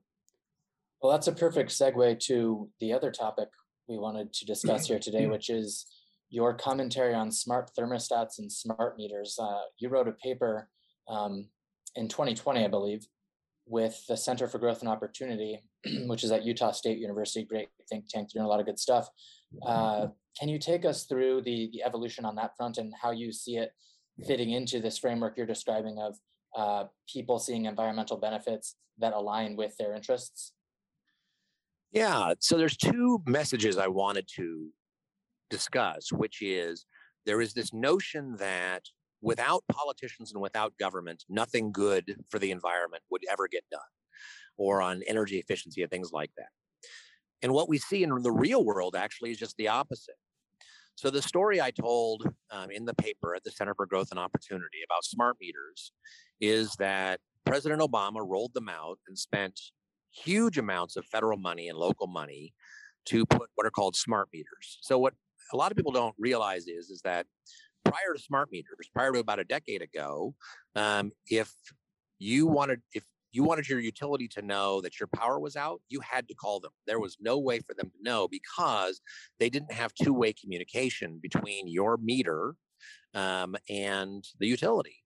Well, 1.02 1.12
that's 1.12 1.26
a 1.26 1.32
perfect 1.32 1.70
segue 1.70 2.20
to 2.26 2.70
the 2.80 2.92
other 2.92 3.10
topic 3.10 3.48
we 3.88 3.98
wanted 3.98 4.32
to 4.34 4.46
discuss 4.46 4.86
here 4.86 4.98
today, 4.98 5.26
which 5.28 5.50
is 5.50 5.86
your 6.30 6.54
commentary 6.54 7.14
on 7.14 7.30
smart 7.30 7.70
thermostats 7.78 8.38
and 8.38 8.50
smart 8.50 8.96
meters. 8.96 9.36
Uh, 9.40 9.62
you 9.78 9.88
wrote 9.88 10.08
a 10.08 10.12
paper 10.12 10.68
um, 11.08 11.48
in 11.96 12.08
2020, 12.08 12.64
I 12.64 12.68
believe, 12.68 13.06
with 13.66 14.02
the 14.08 14.16
Center 14.16 14.48
for 14.48 14.58
Growth 14.58 14.80
and 14.80 14.88
Opportunity, 14.88 15.60
which 16.06 16.24
is 16.24 16.30
at 16.30 16.44
Utah 16.44 16.72
State 16.72 16.98
University, 16.98 17.44
great 17.44 17.68
think 17.88 18.08
tank, 18.08 18.30
doing 18.30 18.44
a 18.44 18.48
lot 18.48 18.60
of 18.60 18.66
good 18.66 18.78
stuff. 18.78 19.08
Uh, 19.66 20.06
can 20.38 20.48
you 20.48 20.58
take 20.58 20.84
us 20.84 21.04
through 21.04 21.42
the, 21.42 21.68
the 21.72 21.82
evolution 21.82 22.24
on 22.24 22.36
that 22.36 22.56
front 22.56 22.78
and 22.78 22.94
how 23.00 23.10
you 23.10 23.32
see 23.32 23.56
it 23.56 23.70
fitting 24.26 24.50
into 24.50 24.80
this 24.80 24.98
framework 24.98 25.36
you're 25.36 25.46
describing 25.46 25.98
of 25.98 26.16
uh, 26.56 26.84
people 27.08 27.38
seeing 27.38 27.64
environmental 27.64 28.16
benefits 28.16 28.76
that 28.98 29.12
align 29.12 29.56
with 29.56 29.76
their 29.78 29.94
interests? 29.94 30.52
Yeah, 31.92 32.34
so 32.40 32.56
there's 32.56 32.76
two 32.76 33.22
messages 33.26 33.76
I 33.76 33.88
wanted 33.88 34.26
to 34.36 34.68
discuss, 35.50 36.10
which 36.12 36.40
is 36.40 36.86
there 37.26 37.40
is 37.40 37.52
this 37.52 37.72
notion 37.72 38.36
that 38.38 38.82
without 39.20 39.62
politicians 39.70 40.32
and 40.32 40.42
without 40.42 40.76
government, 40.78 41.24
nothing 41.28 41.70
good 41.70 42.16
for 42.28 42.38
the 42.38 42.50
environment 42.50 43.02
would 43.10 43.22
ever 43.30 43.46
get 43.46 43.64
done, 43.70 43.80
or 44.56 44.82
on 44.82 45.02
energy 45.06 45.38
efficiency 45.38 45.82
and 45.82 45.90
things 45.90 46.10
like 46.12 46.30
that. 46.36 46.48
And 47.42 47.52
what 47.52 47.68
we 47.68 47.78
see 47.78 48.02
in 48.02 48.10
the 48.22 48.32
real 48.32 48.64
world 48.64 48.96
actually 48.96 49.30
is 49.30 49.38
just 49.38 49.56
the 49.56 49.68
opposite. 49.68 50.14
So 50.94 51.10
the 51.10 51.22
story 51.22 51.60
I 51.60 51.70
told 51.70 52.28
um, 52.50 52.70
in 52.70 52.84
the 52.84 52.94
paper 52.94 53.34
at 53.34 53.44
the 53.44 53.50
Center 53.50 53.74
for 53.74 53.86
Growth 53.86 54.08
and 54.10 54.20
Opportunity 54.20 54.78
about 54.86 55.04
smart 55.04 55.36
meters 55.40 55.92
is 56.40 56.74
that 56.78 57.20
President 57.44 57.80
Obama 57.80 58.24
rolled 58.26 58.54
them 58.54 58.68
out 58.68 58.98
and 59.08 59.18
spent 59.18 59.58
huge 60.12 60.58
amounts 60.58 60.96
of 60.96 61.04
federal 61.06 61.38
money 61.38 61.68
and 61.68 61.78
local 61.78 62.06
money 62.06 62.52
to 63.06 63.26
put 63.26 63.48
what 63.54 63.66
are 63.66 63.70
called 63.70 63.96
smart 63.96 64.28
meters. 64.32 64.78
So 64.82 64.98
what 64.98 65.14
a 65.52 65.56
lot 65.56 65.72
of 65.72 65.76
people 65.76 65.92
don't 65.92 66.14
realize 66.18 66.68
is 66.68 66.90
is 66.90 67.00
that 67.02 67.26
prior 67.84 68.14
to 68.14 68.22
smart 68.22 68.50
meters, 68.52 68.88
prior 68.94 69.12
to 69.12 69.18
about 69.18 69.40
a 69.40 69.44
decade 69.44 69.82
ago, 69.82 70.34
um, 70.76 71.10
if 71.26 71.52
you 72.18 72.46
wanted 72.46 72.80
if 72.92 73.04
you 73.32 73.42
wanted 73.42 73.68
your 73.68 73.80
utility 73.80 74.28
to 74.28 74.42
know 74.42 74.80
that 74.82 75.00
your 75.00 75.08
power 75.08 75.40
was 75.40 75.56
out, 75.56 75.80
you 75.88 76.00
had 76.00 76.28
to 76.28 76.34
call 76.34 76.60
them. 76.60 76.72
There 76.86 77.00
was 77.00 77.16
no 77.20 77.38
way 77.38 77.60
for 77.60 77.74
them 77.74 77.90
to 77.90 78.02
know 78.02 78.28
because 78.28 79.00
they 79.40 79.50
didn't 79.50 79.72
have 79.72 79.92
two-way 79.94 80.34
communication 80.34 81.18
between 81.20 81.66
your 81.66 81.96
meter 81.96 82.54
um, 83.14 83.56
and 83.68 84.24
the 84.38 84.46
utility. 84.46 84.96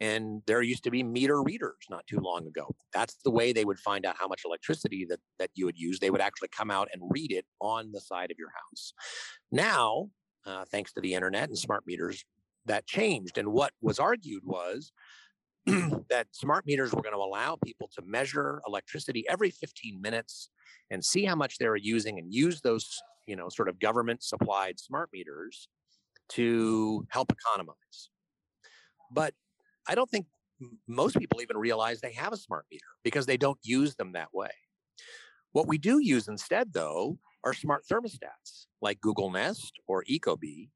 And 0.00 0.42
there 0.48 0.60
used 0.62 0.82
to 0.84 0.90
be 0.90 1.04
meter 1.04 1.42
readers 1.42 1.76
not 1.88 2.06
too 2.08 2.18
long 2.18 2.46
ago. 2.48 2.74
That's 2.92 3.16
the 3.24 3.30
way 3.30 3.52
they 3.52 3.64
would 3.64 3.78
find 3.78 4.04
out 4.04 4.16
how 4.18 4.26
much 4.26 4.42
electricity 4.44 5.06
that, 5.08 5.20
that 5.38 5.50
you 5.54 5.64
would 5.64 5.78
use. 5.78 6.00
They 6.00 6.10
would 6.10 6.20
actually 6.20 6.48
come 6.48 6.72
out 6.72 6.88
and 6.92 7.02
read 7.10 7.30
it 7.30 7.46
on 7.60 7.92
the 7.92 8.00
side 8.00 8.32
of 8.32 8.36
your 8.36 8.48
house. 8.48 8.92
Now, 9.52 10.08
uh, 10.44 10.64
thanks 10.70 10.92
to 10.94 11.00
the 11.00 11.14
internet 11.14 11.48
and 11.48 11.56
smart 11.56 11.84
meters, 11.86 12.24
that 12.66 12.86
changed. 12.86 13.38
And 13.38 13.52
what 13.52 13.72
was 13.80 14.00
argued 14.00 14.42
was 14.44 14.92
that 16.10 16.26
smart 16.32 16.66
meters 16.66 16.92
were 16.92 17.02
going 17.02 17.14
to 17.14 17.20
allow 17.20 17.56
people 17.64 17.88
to 17.94 18.02
measure 18.04 18.60
electricity 18.66 19.24
every 19.28 19.50
15 19.50 20.00
minutes 20.00 20.50
and 20.90 21.04
see 21.04 21.24
how 21.24 21.36
much 21.36 21.58
they 21.58 21.68
were 21.68 21.76
using 21.76 22.18
and 22.18 22.32
use 22.32 22.60
those, 22.60 23.00
you 23.26 23.36
know, 23.36 23.48
sort 23.48 23.68
of 23.68 23.78
government 23.78 24.22
supplied 24.22 24.80
smart 24.80 25.08
meters 25.12 25.68
to 26.30 27.06
help 27.10 27.32
economize. 27.32 28.10
But 29.12 29.34
I 29.88 29.94
don't 29.94 30.10
think 30.10 30.26
most 30.88 31.18
people 31.18 31.42
even 31.42 31.56
realize 31.56 32.00
they 32.00 32.12
have 32.12 32.32
a 32.32 32.36
smart 32.36 32.66
meter 32.70 32.86
because 33.04 33.26
they 33.26 33.36
don't 33.36 33.58
use 33.62 33.94
them 33.94 34.12
that 34.12 34.32
way. 34.32 34.50
What 35.52 35.68
we 35.68 35.78
do 35.78 35.98
use 35.98 36.28
instead, 36.28 36.72
though, 36.72 37.18
are 37.44 37.52
smart 37.52 37.84
thermostats 37.90 38.66
like 38.80 39.00
Google 39.00 39.30
Nest 39.30 39.72
or 39.86 40.04
Ecobee. 40.10 40.70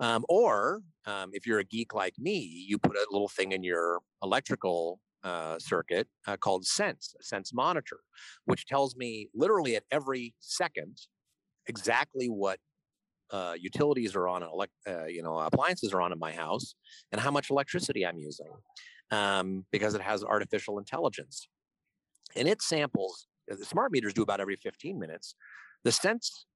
Um, 0.00 0.24
or 0.28 0.80
um, 1.06 1.30
if 1.32 1.46
you're 1.46 1.58
a 1.58 1.64
geek 1.64 1.94
like 1.94 2.14
me, 2.18 2.38
you 2.68 2.78
put 2.78 2.96
a 2.96 3.06
little 3.10 3.28
thing 3.28 3.52
in 3.52 3.64
your 3.64 4.00
electrical 4.22 5.00
uh, 5.24 5.58
circuit 5.58 6.06
uh, 6.26 6.36
called 6.36 6.64
Sense, 6.64 7.14
a 7.20 7.22
Sense 7.24 7.52
monitor, 7.52 7.98
which 8.44 8.66
tells 8.66 8.96
me 8.96 9.28
literally 9.34 9.76
at 9.76 9.82
every 9.90 10.34
second 10.40 10.98
exactly 11.66 12.28
what 12.28 12.58
uh, 13.30 13.54
utilities 13.58 14.16
are 14.16 14.28
on, 14.28 14.42
elect, 14.42 14.72
uh, 14.86 15.04
you 15.06 15.22
know, 15.22 15.38
appliances 15.38 15.92
are 15.92 16.00
on 16.00 16.12
in 16.12 16.18
my 16.18 16.32
house, 16.32 16.74
and 17.12 17.20
how 17.20 17.30
much 17.30 17.50
electricity 17.50 18.06
I'm 18.06 18.18
using, 18.18 18.50
um, 19.10 19.66
because 19.70 19.94
it 19.94 20.00
has 20.00 20.24
artificial 20.24 20.78
intelligence, 20.78 21.48
and 22.36 22.48
it 22.48 22.62
samples. 22.62 23.26
Uh, 23.50 23.56
the 23.56 23.64
smart 23.64 23.92
meters 23.92 24.14
do 24.14 24.22
about 24.22 24.40
every 24.40 24.56
15 24.56 24.98
minutes. 24.98 25.34
The 25.84 25.92
Sense 25.92 26.46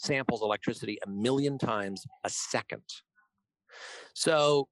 samples 0.00 0.42
electricity 0.42 0.98
a 1.04 1.08
million 1.08 1.58
times 1.58 2.04
a 2.24 2.30
second. 2.30 2.82
So 4.14 4.68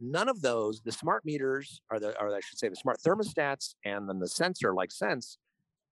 none 0.00 0.28
of 0.28 0.40
those, 0.42 0.80
the 0.82 0.92
smart 0.92 1.24
meters, 1.24 1.80
or 1.90 1.98
the, 1.98 2.18
or 2.20 2.34
I 2.34 2.40
should 2.40 2.58
say, 2.58 2.68
the 2.68 2.76
smart 2.76 2.98
thermostats, 3.04 3.74
and 3.84 4.08
then 4.08 4.18
the 4.18 4.28
sensor 4.28 4.74
like 4.74 4.92
Sense, 4.92 5.38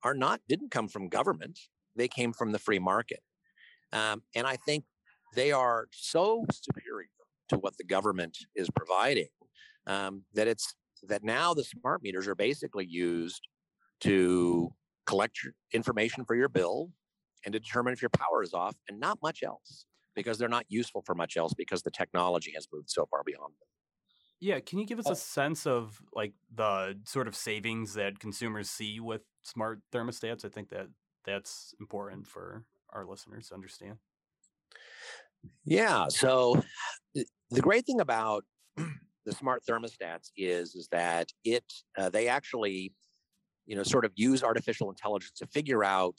are 0.02 0.14
not 0.14 0.40
didn't 0.48 0.70
come 0.70 0.88
from 0.88 1.08
government. 1.08 1.58
They 1.96 2.08
came 2.08 2.32
from 2.32 2.52
the 2.52 2.58
free 2.58 2.78
market. 2.78 3.20
Um, 3.92 4.22
and 4.34 4.46
I 4.46 4.56
think 4.56 4.84
they 5.34 5.52
are 5.52 5.88
so 5.92 6.44
superior 6.52 7.08
to 7.48 7.58
what 7.58 7.76
the 7.76 7.84
government 7.84 8.38
is 8.54 8.68
providing 8.70 9.28
um, 9.86 10.22
that 10.34 10.48
it's 10.48 10.74
that 11.08 11.24
now 11.24 11.52
the 11.52 11.64
smart 11.64 12.02
meters 12.02 12.28
are 12.28 12.34
basically 12.34 12.86
used 12.86 13.48
to 14.00 14.72
collect 15.06 15.38
information 15.72 16.24
for 16.24 16.36
your 16.36 16.48
bill 16.48 16.90
and 17.44 17.52
to 17.52 17.60
determine 17.60 17.92
if 17.92 18.02
your 18.02 18.10
power 18.10 18.42
is 18.42 18.54
off 18.54 18.76
and 18.88 18.98
not 19.00 19.18
much 19.22 19.42
else 19.42 19.86
because 20.14 20.38
they're 20.38 20.48
not 20.48 20.66
useful 20.68 21.02
for 21.02 21.14
much 21.14 21.36
else 21.36 21.54
because 21.54 21.82
the 21.82 21.90
technology 21.90 22.52
has 22.54 22.68
moved 22.72 22.90
so 22.90 23.06
far 23.06 23.22
beyond 23.24 23.52
them. 23.52 23.68
Yeah, 24.40 24.58
can 24.58 24.78
you 24.80 24.86
give 24.86 24.98
us 24.98 25.08
a 25.08 25.14
sense 25.14 25.66
of 25.66 26.00
like 26.12 26.32
the 26.52 26.98
sort 27.04 27.28
of 27.28 27.36
savings 27.36 27.94
that 27.94 28.18
consumers 28.18 28.68
see 28.68 28.98
with 28.98 29.22
smart 29.42 29.80
thermostats? 29.92 30.44
I 30.44 30.48
think 30.48 30.68
that 30.70 30.88
that's 31.24 31.74
important 31.78 32.26
for 32.26 32.64
our 32.90 33.06
listeners 33.06 33.48
to 33.48 33.54
understand? 33.54 33.98
Yeah. 35.64 36.08
So 36.08 36.60
the 37.14 37.60
great 37.60 37.86
thing 37.86 38.00
about 38.00 38.44
the 38.76 39.32
smart 39.32 39.62
thermostats 39.68 40.30
is 40.36 40.74
is 40.74 40.88
that 40.90 41.28
it 41.44 41.64
uh, 41.96 42.08
they 42.08 42.28
actually 42.28 42.92
you 43.66 43.76
know 43.76 43.82
sort 43.82 44.04
of 44.04 44.12
use 44.16 44.42
artificial 44.42 44.90
intelligence 44.90 45.32
to 45.36 45.46
figure 45.46 45.84
out 45.84 46.16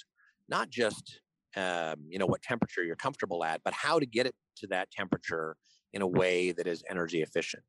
not 0.49 0.69
just 0.69 1.19
um, 1.55 1.95
you 2.07 2.17
know 2.17 2.25
what 2.25 2.41
temperature 2.41 2.83
you're 2.83 2.95
comfortable 2.95 3.43
at 3.43 3.61
but 3.63 3.73
how 3.73 3.99
to 3.99 4.05
get 4.05 4.25
it 4.25 4.35
to 4.57 4.67
that 4.67 4.89
temperature 4.91 5.55
in 5.93 6.01
a 6.01 6.07
way 6.07 6.51
that 6.51 6.67
is 6.67 6.83
energy 6.89 7.21
efficient 7.21 7.63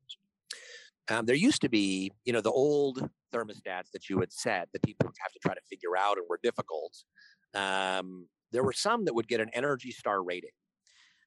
um, 1.09 1.25
there 1.25 1.35
used 1.35 1.61
to 1.61 1.69
be 1.69 2.11
you 2.25 2.33
know 2.33 2.41
the 2.41 2.51
old 2.51 3.07
thermostats 3.33 3.91
that 3.93 4.09
you 4.09 4.19
had 4.19 4.31
set 4.31 4.67
that 4.73 4.81
people 4.83 5.05
would 5.05 5.15
have 5.21 5.31
to 5.31 5.39
try 5.39 5.53
to 5.53 5.61
figure 5.69 5.95
out 5.97 6.17
and 6.17 6.25
were 6.29 6.39
difficult 6.41 7.03
um, 7.53 8.27
there 8.51 8.63
were 8.63 8.73
some 8.73 9.05
that 9.05 9.15
would 9.15 9.27
get 9.27 9.41
an 9.41 9.49
Energy 9.53 9.91
Star 9.91 10.23
rating 10.23 10.51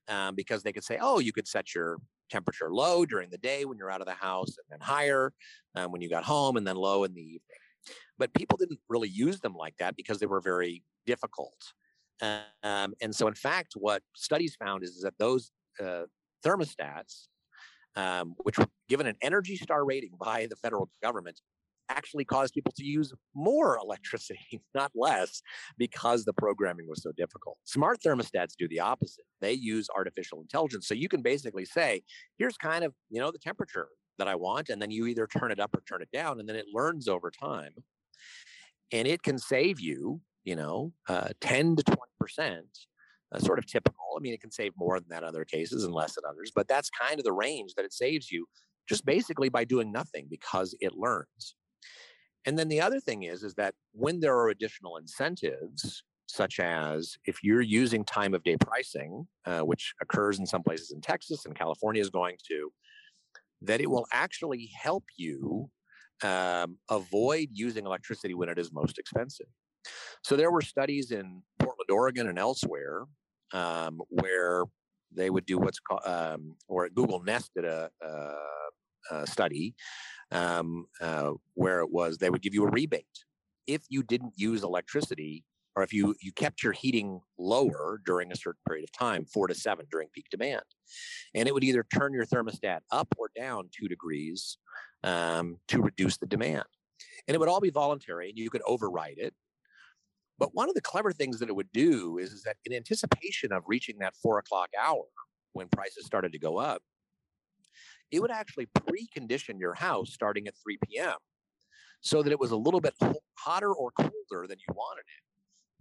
um, 0.07 0.35
because 0.35 0.63
they 0.63 0.71
could 0.71 0.83
say, 0.83 0.97
oh, 1.01 1.19
you 1.19 1.31
could 1.31 1.47
set 1.47 1.75
your 1.75 1.97
temperature 2.29 2.71
low 2.71 3.05
during 3.05 3.29
the 3.29 3.37
day 3.37 3.65
when 3.65 3.77
you're 3.77 3.91
out 3.91 4.01
of 4.01 4.07
the 4.07 4.13
house, 4.13 4.55
and 4.57 4.65
then 4.69 4.79
higher 4.79 5.33
um, 5.75 5.91
when 5.91 6.01
you 6.01 6.09
got 6.09 6.23
home, 6.23 6.57
and 6.57 6.65
then 6.65 6.75
low 6.75 7.03
in 7.03 7.13
the 7.13 7.21
evening. 7.21 7.41
But 8.17 8.33
people 8.33 8.57
didn't 8.57 8.79
really 8.89 9.09
use 9.09 9.39
them 9.39 9.53
like 9.53 9.75
that 9.79 9.95
because 9.95 10.19
they 10.19 10.25
were 10.25 10.41
very 10.41 10.83
difficult. 11.09 11.61
Um, 12.21 12.93
and 13.01 13.15
so, 13.17 13.27
in 13.27 13.33
fact, 13.33 13.73
what 13.75 14.01
studies 14.15 14.55
found 14.55 14.83
is, 14.83 15.01
that 15.03 15.13
those 15.17 15.51
uh, 15.83 16.03
thermostats, 16.45 17.27
um, 17.95 18.35
which 18.37 18.57
were 18.57 18.67
given 18.87 19.07
an 19.07 19.15
Energy 19.21 19.55
Star 19.55 19.85
rating 19.85 20.11
by 20.19 20.47
the 20.49 20.55
federal 20.55 20.89
government, 21.01 21.39
actually 21.89 22.25
caused 22.25 22.53
people 22.53 22.73
to 22.75 22.83
use 22.83 23.13
more 23.33 23.79
electricity, 23.83 24.61
not 24.75 24.91
less, 24.93 25.41
because 25.77 26.23
the 26.23 26.33
programming 26.33 26.87
was 26.87 27.01
so 27.01 27.11
difficult. 27.17 27.57
Smart 27.63 27.99
thermostats 28.05 28.53
do 28.57 28.67
the 28.67 28.79
opposite. 28.79 29.25
They 29.41 29.53
use 29.53 29.87
artificial 29.95 30.41
intelligence. 30.41 30.87
So 30.87 30.93
you 30.93 31.09
can 31.09 31.21
basically 31.21 31.65
say, 31.65 32.03
here's 32.37 32.57
kind 32.57 32.83
of, 32.83 32.93
you 33.09 33.19
know, 33.19 33.31
the 33.31 33.39
temperature 33.39 33.87
that 34.19 34.27
I 34.27 34.35
want, 34.35 34.69
and 34.69 34.81
then 34.81 34.91
you 34.91 35.07
either 35.07 35.27
turn 35.27 35.51
it 35.51 35.59
up 35.59 35.75
or 35.75 35.81
turn 35.87 36.01
it 36.01 36.11
down, 36.13 36.39
and 36.39 36.47
then 36.47 36.55
it 36.55 36.65
learns 36.71 37.07
over 37.07 37.31
time. 37.31 37.71
And 38.91 39.07
it 39.07 39.23
can 39.23 39.37
save 39.37 39.79
you, 39.79 40.21
you 40.49 40.55
know, 40.55 40.91
uh, 41.07 41.29
10 41.41 41.75
to 41.75 41.83
20%. 41.83 42.61
Uh, 43.31 43.37
sort 43.37 43.59
of 43.59 43.67
typical. 43.67 44.03
I 44.17 44.21
mean, 44.21 44.33
it 44.33 44.41
can 44.41 44.49
save 44.49 44.71
more 44.75 44.99
than 44.99 45.09
that 45.09 45.21
in 45.21 45.29
other 45.29 45.45
cases 45.45 45.83
and 45.83 45.93
less 45.93 46.15
than 46.15 46.23
others, 46.27 46.51
but 46.55 46.67
that's 46.67 46.89
kind 46.89 47.19
of 47.19 47.23
the 47.23 47.31
range 47.31 47.75
that 47.75 47.85
it 47.85 47.93
saves 47.93 48.31
you 48.31 48.47
just 48.87 49.05
basically 49.05 49.49
by 49.49 49.63
doing 49.65 49.91
nothing 49.91 50.25
because 50.27 50.75
it 50.79 50.93
learns. 50.95 51.53
And 52.47 52.57
then 52.57 52.69
the 52.69 52.81
other 52.81 52.99
thing 52.99 53.21
is, 53.21 53.43
is 53.43 53.53
that 53.53 53.75
when 53.91 54.19
there 54.19 54.35
are 54.35 54.49
additional 54.49 54.97
incentives, 54.97 56.03
such 56.25 56.59
as 56.59 57.17
if 57.25 57.43
you're 57.43 57.61
using 57.61 58.03
time 58.03 58.33
of 58.33 58.41
day 58.41 58.57
pricing, 58.57 59.27
uh, 59.45 59.59
which 59.59 59.93
occurs 60.01 60.39
in 60.39 60.47
some 60.47 60.63
places 60.63 60.89
in 60.89 60.99
Texas 60.99 61.45
and 61.45 61.55
California 61.55 62.01
is 62.01 62.09
going 62.09 62.37
to, 62.47 62.71
that 63.61 63.79
it 63.79 63.91
will 63.91 64.07
actually 64.11 64.71
help 64.75 65.03
you 65.17 65.69
um, 66.23 66.79
avoid 66.89 67.49
using 67.51 67.85
electricity 67.85 68.33
when 68.33 68.49
it 68.49 68.57
is 68.57 68.73
most 68.73 68.97
expensive. 68.97 69.45
So 70.23 70.35
there 70.35 70.51
were 70.51 70.61
studies 70.61 71.11
in 71.11 71.41
Portland, 71.59 71.89
Oregon, 71.89 72.27
and 72.27 72.39
elsewhere 72.39 73.05
um, 73.53 74.01
where 74.09 74.63
they 75.11 75.29
would 75.29 75.45
do 75.45 75.57
what's 75.57 75.79
called, 75.79 76.01
um, 76.05 76.55
or 76.67 76.87
Google 76.89 77.23
Nest 77.23 77.51
did 77.55 77.65
a, 77.65 77.89
a, 78.01 78.33
uh, 79.11 79.25
study 79.25 79.73
um, 80.31 80.85
uh, 81.01 81.31
where 81.55 81.79
it 81.79 81.91
was 81.91 82.17
they 82.17 82.29
would 82.29 82.41
give 82.41 82.53
you 82.53 82.63
a 82.63 82.69
rebate 82.69 83.05
if 83.65 83.83
you 83.89 84.03
didn't 84.03 84.33
use 84.35 84.63
electricity 84.63 85.43
or 85.75 85.83
if 85.83 85.93
you 85.93 86.15
you 86.21 86.31
kept 86.33 86.61
your 86.63 86.73
heating 86.73 87.21
lower 87.37 88.01
during 88.05 88.31
a 88.31 88.35
certain 88.35 88.59
period 88.67 88.83
of 88.83 88.91
time, 88.91 89.25
four 89.25 89.47
to 89.47 89.55
seven 89.55 89.85
during 89.89 90.09
peak 90.13 90.25
demand, 90.29 90.63
and 91.33 91.47
it 91.47 91.53
would 91.53 91.63
either 91.63 91.85
turn 91.95 92.13
your 92.13 92.25
thermostat 92.25 92.79
up 92.91 93.07
or 93.17 93.29
down 93.35 93.69
two 93.71 93.87
degrees 93.87 94.57
um, 95.03 95.57
to 95.67 95.81
reduce 95.81 96.17
the 96.17 96.25
demand, 96.25 96.65
and 97.27 97.35
it 97.35 97.39
would 97.39 97.49
all 97.49 97.61
be 97.61 97.69
voluntary, 97.69 98.29
and 98.29 98.37
you 98.37 98.49
could 98.49 98.63
override 98.67 99.17
it. 99.17 99.33
But 100.39 100.55
one 100.55 100.69
of 100.69 100.75
the 100.75 100.81
clever 100.81 101.11
things 101.11 101.39
that 101.39 101.49
it 101.49 101.55
would 101.55 101.71
do 101.73 102.17
is, 102.17 102.31
is 102.31 102.43
that 102.43 102.57
in 102.65 102.73
anticipation 102.73 103.51
of 103.51 103.63
reaching 103.67 103.99
that 103.99 104.15
four 104.15 104.39
o'clock 104.39 104.69
hour 104.81 105.03
when 105.53 105.67
prices 105.67 106.05
started 106.05 106.31
to 106.31 106.39
go 106.39 106.57
up, 106.57 106.81
it 108.11 108.21
would 108.21 108.31
actually 108.31 108.67
precondition 108.67 109.59
your 109.59 109.73
house 109.73 110.11
starting 110.13 110.47
at 110.47 110.55
3 110.63 110.77
p.m. 110.87 111.15
so 112.01 112.23
that 112.23 112.31
it 112.31 112.39
was 112.39 112.51
a 112.51 112.57
little 112.57 112.81
bit 112.81 112.95
hotter 113.37 113.73
or 113.73 113.91
colder 113.91 114.47
than 114.47 114.57
you 114.59 114.73
wanted 114.73 115.01
it 115.01 115.23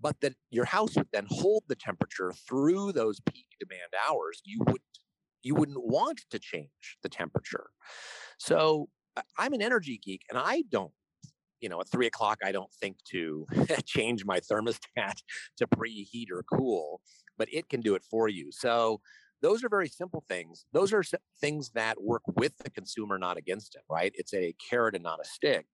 but 0.00 0.20
that 0.20 0.34
your 0.50 0.64
house 0.64 0.94
would 0.96 1.08
then 1.12 1.26
hold 1.28 1.64
the 1.68 1.74
temperature 1.74 2.32
through 2.48 2.92
those 2.92 3.20
peak 3.20 3.46
demand 3.58 3.92
hours 4.08 4.40
you 4.44 4.60
would 4.66 4.80
you 5.42 5.54
wouldn't 5.54 5.82
want 5.82 6.20
to 6.30 6.38
change 6.38 6.98
the 7.02 7.08
temperature 7.08 7.70
so 8.38 8.88
i'm 9.38 9.52
an 9.52 9.62
energy 9.62 10.00
geek 10.02 10.22
and 10.30 10.38
i 10.38 10.62
don't 10.70 10.92
you 11.60 11.68
know 11.68 11.80
at 11.80 11.88
three 11.88 12.06
o'clock 12.06 12.38
i 12.44 12.52
don't 12.52 12.72
think 12.80 12.96
to 13.04 13.46
change 13.86 14.24
my 14.24 14.40
thermostat 14.40 15.14
to 15.56 15.66
preheat 15.66 16.30
or 16.30 16.44
cool 16.52 17.00
but 17.36 17.48
it 17.52 17.68
can 17.68 17.80
do 17.80 17.94
it 17.94 18.02
for 18.08 18.28
you 18.28 18.50
so 18.50 19.00
those 19.40 19.62
are 19.62 19.68
very 19.68 19.88
simple 19.88 20.24
things 20.28 20.66
those 20.72 20.92
are 20.92 21.02
things 21.40 21.70
that 21.70 22.02
work 22.02 22.22
with 22.36 22.56
the 22.58 22.70
consumer 22.70 23.18
not 23.18 23.36
against 23.36 23.74
it 23.74 23.82
right 23.90 24.12
it's 24.14 24.34
a 24.34 24.54
carrot 24.70 24.94
and 24.94 25.04
not 25.04 25.20
a 25.20 25.28
stick 25.28 25.66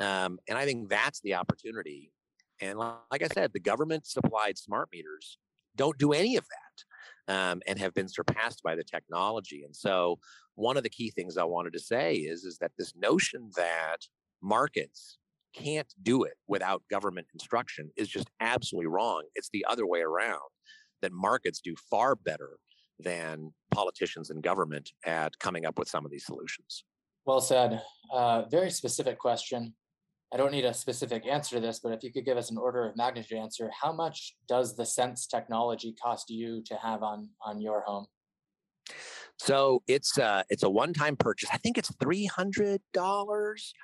um, 0.00 0.38
and 0.48 0.58
i 0.58 0.64
think 0.64 0.88
that's 0.88 1.20
the 1.20 1.34
opportunity 1.34 2.10
and 2.60 2.78
like 2.78 3.22
I 3.22 3.28
said, 3.32 3.52
the 3.52 3.60
government 3.60 4.06
supplied 4.06 4.58
smart 4.58 4.88
meters 4.92 5.38
don't 5.76 5.98
do 5.98 6.12
any 6.12 6.36
of 6.36 6.44
that 6.46 7.34
um, 7.34 7.62
and 7.66 7.78
have 7.78 7.94
been 7.94 8.08
surpassed 8.08 8.62
by 8.62 8.74
the 8.74 8.84
technology. 8.84 9.64
And 9.64 9.74
so, 9.74 10.18
one 10.54 10.76
of 10.76 10.84
the 10.84 10.90
key 10.90 11.10
things 11.10 11.36
I 11.36 11.44
wanted 11.44 11.72
to 11.72 11.80
say 11.80 12.14
is, 12.14 12.44
is 12.44 12.58
that 12.58 12.72
this 12.78 12.94
notion 12.94 13.50
that 13.56 13.98
markets 14.40 15.18
can't 15.54 15.92
do 16.02 16.24
it 16.24 16.34
without 16.48 16.82
government 16.90 17.26
instruction 17.32 17.90
is 17.96 18.08
just 18.08 18.28
absolutely 18.40 18.88
wrong. 18.88 19.24
It's 19.34 19.50
the 19.52 19.64
other 19.68 19.86
way 19.86 20.00
around 20.00 20.40
that 21.02 21.12
markets 21.12 21.60
do 21.60 21.74
far 21.90 22.16
better 22.16 22.58
than 22.98 23.52
politicians 23.72 24.30
and 24.30 24.42
government 24.42 24.90
at 25.04 25.38
coming 25.38 25.66
up 25.66 25.78
with 25.78 25.88
some 25.88 26.04
of 26.04 26.10
these 26.10 26.26
solutions. 26.26 26.84
Well 27.24 27.40
said. 27.40 27.82
Uh, 28.12 28.42
very 28.50 28.70
specific 28.70 29.18
question. 29.18 29.74
I 30.32 30.36
don't 30.36 30.52
need 30.52 30.64
a 30.64 30.74
specific 30.74 31.26
answer 31.26 31.56
to 31.56 31.60
this, 31.60 31.78
but 31.78 31.92
if 31.92 32.02
you 32.02 32.12
could 32.12 32.24
give 32.24 32.36
us 32.36 32.50
an 32.50 32.58
order 32.58 32.88
of 32.88 32.96
magnitude 32.96 33.38
answer, 33.38 33.70
how 33.80 33.92
much 33.92 34.34
does 34.48 34.76
the 34.76 34.84
Sense 34.84 35.26
technology 35.26 35.94
cost 36.02 36.28
you 36.28 36.62
to 36.66 36.74
have 36.76 37.02
on 37.02 37.30
on 37.44 37.60
your 37.60 37.82
home? 37.82 38.06
So 39.38 39.82
it's 39.86 40.18
uh 40.18 40.42
it's 40.50 40.62
a 40.62 40.70
one-time 40.70 41.16
purchase. 41.16 41.48
I 41.52 41.58
think 41.58 41.78
it's 41.78 41.94
three 41.96 42.26
hundred 42.26 42.80
dollars. 42.92 43.74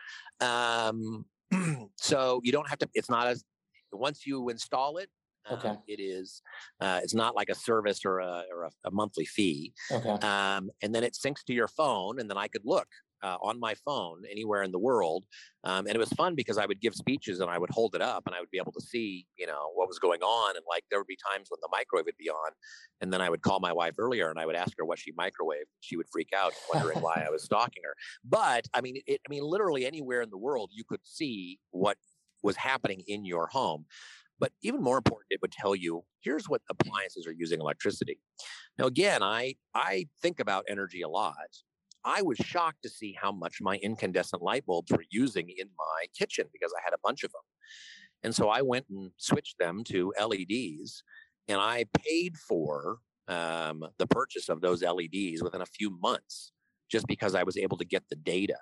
Um, 0.40 1.24
so 1.96 2.40
you 2.42 2.52
don't 2.52 2.68
have 2.68 2.78
to. 2.78 2.88
It's 2.94 3.10
not 3.10 3.26
as 3.26 3.44
once 3.92 4.26
you 4.26 4.48
install 4.48 4.98
it. 4.98 5.08
Okay. 5.50 5.68
Um, 5.68 5.78
it 5.88 6.00
is. 6.00 6.42
Uh, 6.80 7.00
it's 7.02 7.14
not 7.14 7.34
like 7.34 7.48
a 7.48 7.54
service 7.54 8.04
or 8.04 8.18
a 8.18 8.44
or 8.52 8.64
a, 8.64 8.70
a 8.84 8.90
monthly 8.90 9.24
fee. 9.24 9.72
Okay. 9.90 10.10
Um, 10.26 10.70
and 10.82 10.94
then 10.94 11.02
it 11.02 11.14
syncs 11.14 11.44
to 11.46 11.54
your 11.54 11.68
phone, 11.68 12.20
and 12.20 12.28
then 12.28 12.36
I 12.36 12.48
could 12.48 12.62
look 12.64 12.88
uh, 13.22 13.36
on 13.42 13.60
my 13.60 13.74
phone 13.84 14.22
anywhere 14.30 14.62
in 14.62 14.72
the 14.72 14.78
world. 14.78 15.24
Um, 15.64 15.86
and 15.86 15.94
it 15.94 15.98
was 15.98 16.10
fun 16.10 16.34
because 16.34 16.58
I 16.58 16.66
would 16.66 16.80
give 16.80 16.94
speeches 16.94 17.40
and 17.40 17.50
I 17.50 17.58
would 17.58 17.70
hold 17.70 17.94
it 17.94 18.00
up 18.00 18.24
and 18.26 18.34
I 18.34 18.40
would 18.40 18.50
be 18.50 18.58
able 18.58 18.72
to 18.72 18.80
see, 18.80 19.26
you 19.38 19.46
know, 19.46 19.70
what 19.74 19.88
was 19.88 19.98
going 19.98 20.22
on. 20.22 20.56
And 20.56 20.64
like 20.68 20.84
there 20.90 20.98
would 20.98 21.06
be 21.06 21.18
times 21.30 21.48
when 21.50 21.58
the 21.60 21.68
microwave 21.70 22.06
would 22.06 22.16
be 22.18 22.30
on. 22.30 22.52
And 23.00 23.12
then 23.12 23.20
I 23.20 23.28
would 23.28 23.42
call 23.42 23.60
my 23.60 23.72
wife 23.72 23.94
earlier 23.98 24.30
and 24.30 24.38
I 24.38 24.46
would 24.46 24.56
ask 24.56 24.72
her 24.78 24.84
what 24.84 24.98
she 24.98 25.12
microwaved. 25.12 25.68
She 25.80 25.96
would 25.96 26.06
freak 26.10 26.30
out, 26.36 26.52
wondering 26.72 27.00
why 27.00 27.24
I 27.26 27.30
was 27.30 27.44
stalking 27.44 27.82
her. 27.84 27.94
But 28.24 28.66
I 28.74 28.80
mean, 28.80 28.96
it, 29.06 29.20
I 29.26 29.28
mean, 29.28 29.42
literally 29.44 29.86
anywhere 29.86 30.22
in 30.22 30.30
the 30.30 30.38
world, 30.38 30.70
you 30.72 30.84
could 30.88 31.00
see 31.04 31.58
what 31.70 31.96
was 32.42 32.56
happening 32.56 33.02
in 33.06 33.24
your 33.24 33.48
home. 33.48 33.84
But 34.38 34.52
even 34.62 34.82
more 34.82 34.96
important, 34.96 35.26
it 35.28 35.40
would 35.42 35.52
tell 35.52 35.76
you 35.76 36.02
here's 36.22 36.48
what 36.48 36.62
appliances 36.70 37.26
are 37.26 37.32
using 37.32 37.60
electricity. 37.60 38.18
Now, 38.78 38.86
again, 38.86 39.22
I 39.22 39.56
I 39.74 40.06
think 40.22 40.40
about 40.40 40.64
energy 40.66 41.02
a 41.02 41.08
lot, 41.08 41.34
I 42.04 42.22
was 42.22 42.38
shocked 42.38 42.82
to 42.82 42.88
see 42.88 43.16
how 43.20 43.32
much 43.32 43.58
my 43.60 43.76
incandescent 43.76 44.42
light 44.42 44.64
bulbs 44.66 44.90
were 44.90 45.04
using 45.10 45.48
in 45.48 45.68
my 45.78 46.06
kitchen 46.16 46.46
because 46.52 46.72
I 46.76 46.80
had 46.84 46.94
a 46.94 47.00
bunch 47.02 47.24
of 47.24 47.32
them. 47.32 47.42
And 48.22 48.34
so 48.34 48.48
I 48.48 48.62
went 48.62 48.86
and 48.90 49.10
switched 49.16 49.58
them 49.58 49.84
to 49.84 50.12
LEDs 50.20 51.02
and 51.48 51.60
I 51.60 51.84
paid 52.04 52.36
for 52.36 52.98
um, 53.28 53.84
the 53.98 54.06
purchase 54.06 54.48
of 54.48 54.60
those 54.60 54.82
LEDs 54.82 55.42
within 55.42 55.62
a 55.62 55.66
few 55.66 55.90
months 56.02 56.52
just 56.90 57.06
because 57.06 57.34
I 57.34 57.44
was 57.44 57.56
able 57.56 57.76
to 57.78 57.84
get 57.84 58.02
the 58.10 58.16
data. 58.16 58.58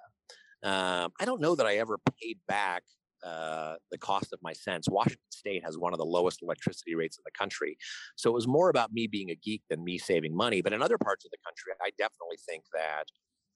Um, 0.63 1.13
I 1.21 1.25
don't 1.25 1.41
know 1.41 1.55
that 1.55 1.67
I 1.67 1.77
ever 1.77 1.99
paid 2.21 2.39
back 2.47 2.83
uh, 3.25 3.75
the 3.91 3.99
cost 3.99 4.33
of 4.33 4.39
my 4.43 4.53
Sense. 4.53 4.89
Washington 4.89 5.19
State 5.31 5.65
has 5.65 5.77
one 5.77 5.93
of 5.93 5.99
the 5.99 6.05
lowest 6.05 6.43
electricity 6.43 6.95
rates 6.95 7.19
in 7.19 7.23
the 7.25 7.37
country. 7.37 7.77
So 8.17 8.31
it 8.31 8.35
was 8.35 8.47
more 8.47 8.69
about 8.69 8.93
me 8.93 9.07
being 9.07 9.31
a 9.31 9.35
geek 9.35 9.63
than 9.69 9.85
me 9.85 9.99
saving 9.99 10.37
money. 10.37 10.63
But 10.63 10.73
in 10.73 10.83
other 10.83 10.99
parts 10.99 11.25
of 11.25 11.31
the 11.31 11.39
country, 11.45 11.73
I 11.81 11.91
definitely 11.99 12.39
think 12.49 12.65
that 12.75 13.05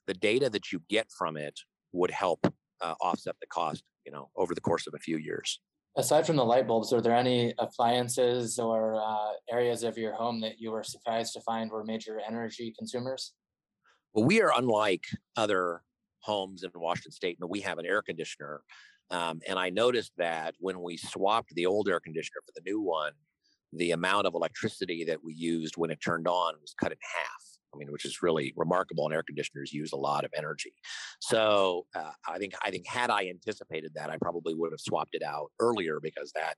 the 0.07 0.15
data 0.15 0.51
that 0.51 0.73
you 0.73 0.83
get 0.89 1.11
from 1.11 1.37
it 1.37 1.59
would 1.93 2.11
help 2.11 2.41
uh, 2.81 2.95
offset 3.01 3.37
the 3.41 3.47
cost, 3.47 3.83
you 4.05 4.13
know, 4.13 4.31
over 4.37 4.55
the 4.55 4.61
course 4.61 4.87
of 4.87 4.95
a 4.95 4.99
few 4.99 5.17
years. 5.17 5.61
Aside 5.97 6.27
from 6.27 6.37
the 6.37 6.45
light 6.45 6.67
bulbs, 6.67 6.93
are 6.93 7.03
there 7.03 7.15
any 7.15 7.53
appliances 7.59 8.59
or 8.59 8.97
uh, 8.97 9.33
areas 9.51 9.83
of 9.83 9.99
your 9.99 10.15
home 10.15 10.41
that 10.41 10.59
you 10.59 10.71
were 10.71 10.83
surprised 10.83 11.35
to 11.35 11.41
find 11.43 11.71
were 11.71 11.85
major 11.85 12.19
energy 12.27 12.75
consumers? 12.79 13.35
Well, 14.15 14.25
we 14.25 14.41
are 14.41 14.53
unlike 14.57 15.05
other 15.37 15.83
homes 16.21 16.63
in 16.63 16.71
Washington 16.75 17.13
State, 17.13 17.39
and 17.41 17.51
we 17.51 17.61
have 17.61 17.79
an 17.79 17.87
air 17.87 18.01
conditioner. 18.01 18.63
Um, 19.11 19.41
and 19.47 19.59
I 19.59 19.69
noticed 19.69 20.13
that 20.17 20.55
when 20.59 20.81
we 20.81 20.97
swapped 20.97 21.55
the 21.55 21.67
old 21.67 21.89
air 21.89 22.01
conditioner 22.01 22.41
for 22.47 22.53
the 22.55 22.63
new 22.65 22.81
one, 22.81 23.13
the 23.73 23.91
amount 23.91 24.27
of 24.27 24.35
electricity 24.35 25.05
that 25.05 25.23
we 25.23 25.35
used 25.35 25.77
when 25.77 25.91
it 25.91 26.01
turned 26.03 26.27
on 26.27 26.55
was 26.61 26.75
cut 26.79 26.93
in 26.93 26.99
half. 27.01 27.52
I 27.75 27.79
mean, 27.79 27.91
which 27.91 28.05
is 28.05 28.23
really 28.23 28.53
remarkable. 28.57 29.05
And 29.07 29.15
air 29.15 29.23
conditioners 29.23 29.73
use 29.73 29.93
a 29.93 29.97
lot 29.97 30.25
of 30.25 30.31
energy. 30.37 30.73
So 31.21 31.87
uh, 31.95 32.13
I 32.29 32.39
think 32.39 32.55
I 32.65 32.71
think 32.71 32.87
had 32.87 33.11
I 33.11 33.29
anticipated 33.29 33.93
that, 33.95 34.11
I 34.11 34.17
probably 34.19 34.55
would 34.55 34.73
have 34.73 34.81
swapped 34.81 35.15
it 35.15 35.23
out 35.23 35.51
earlier 35.61 35.99
because 36.01 36.33
that 36.35 36.57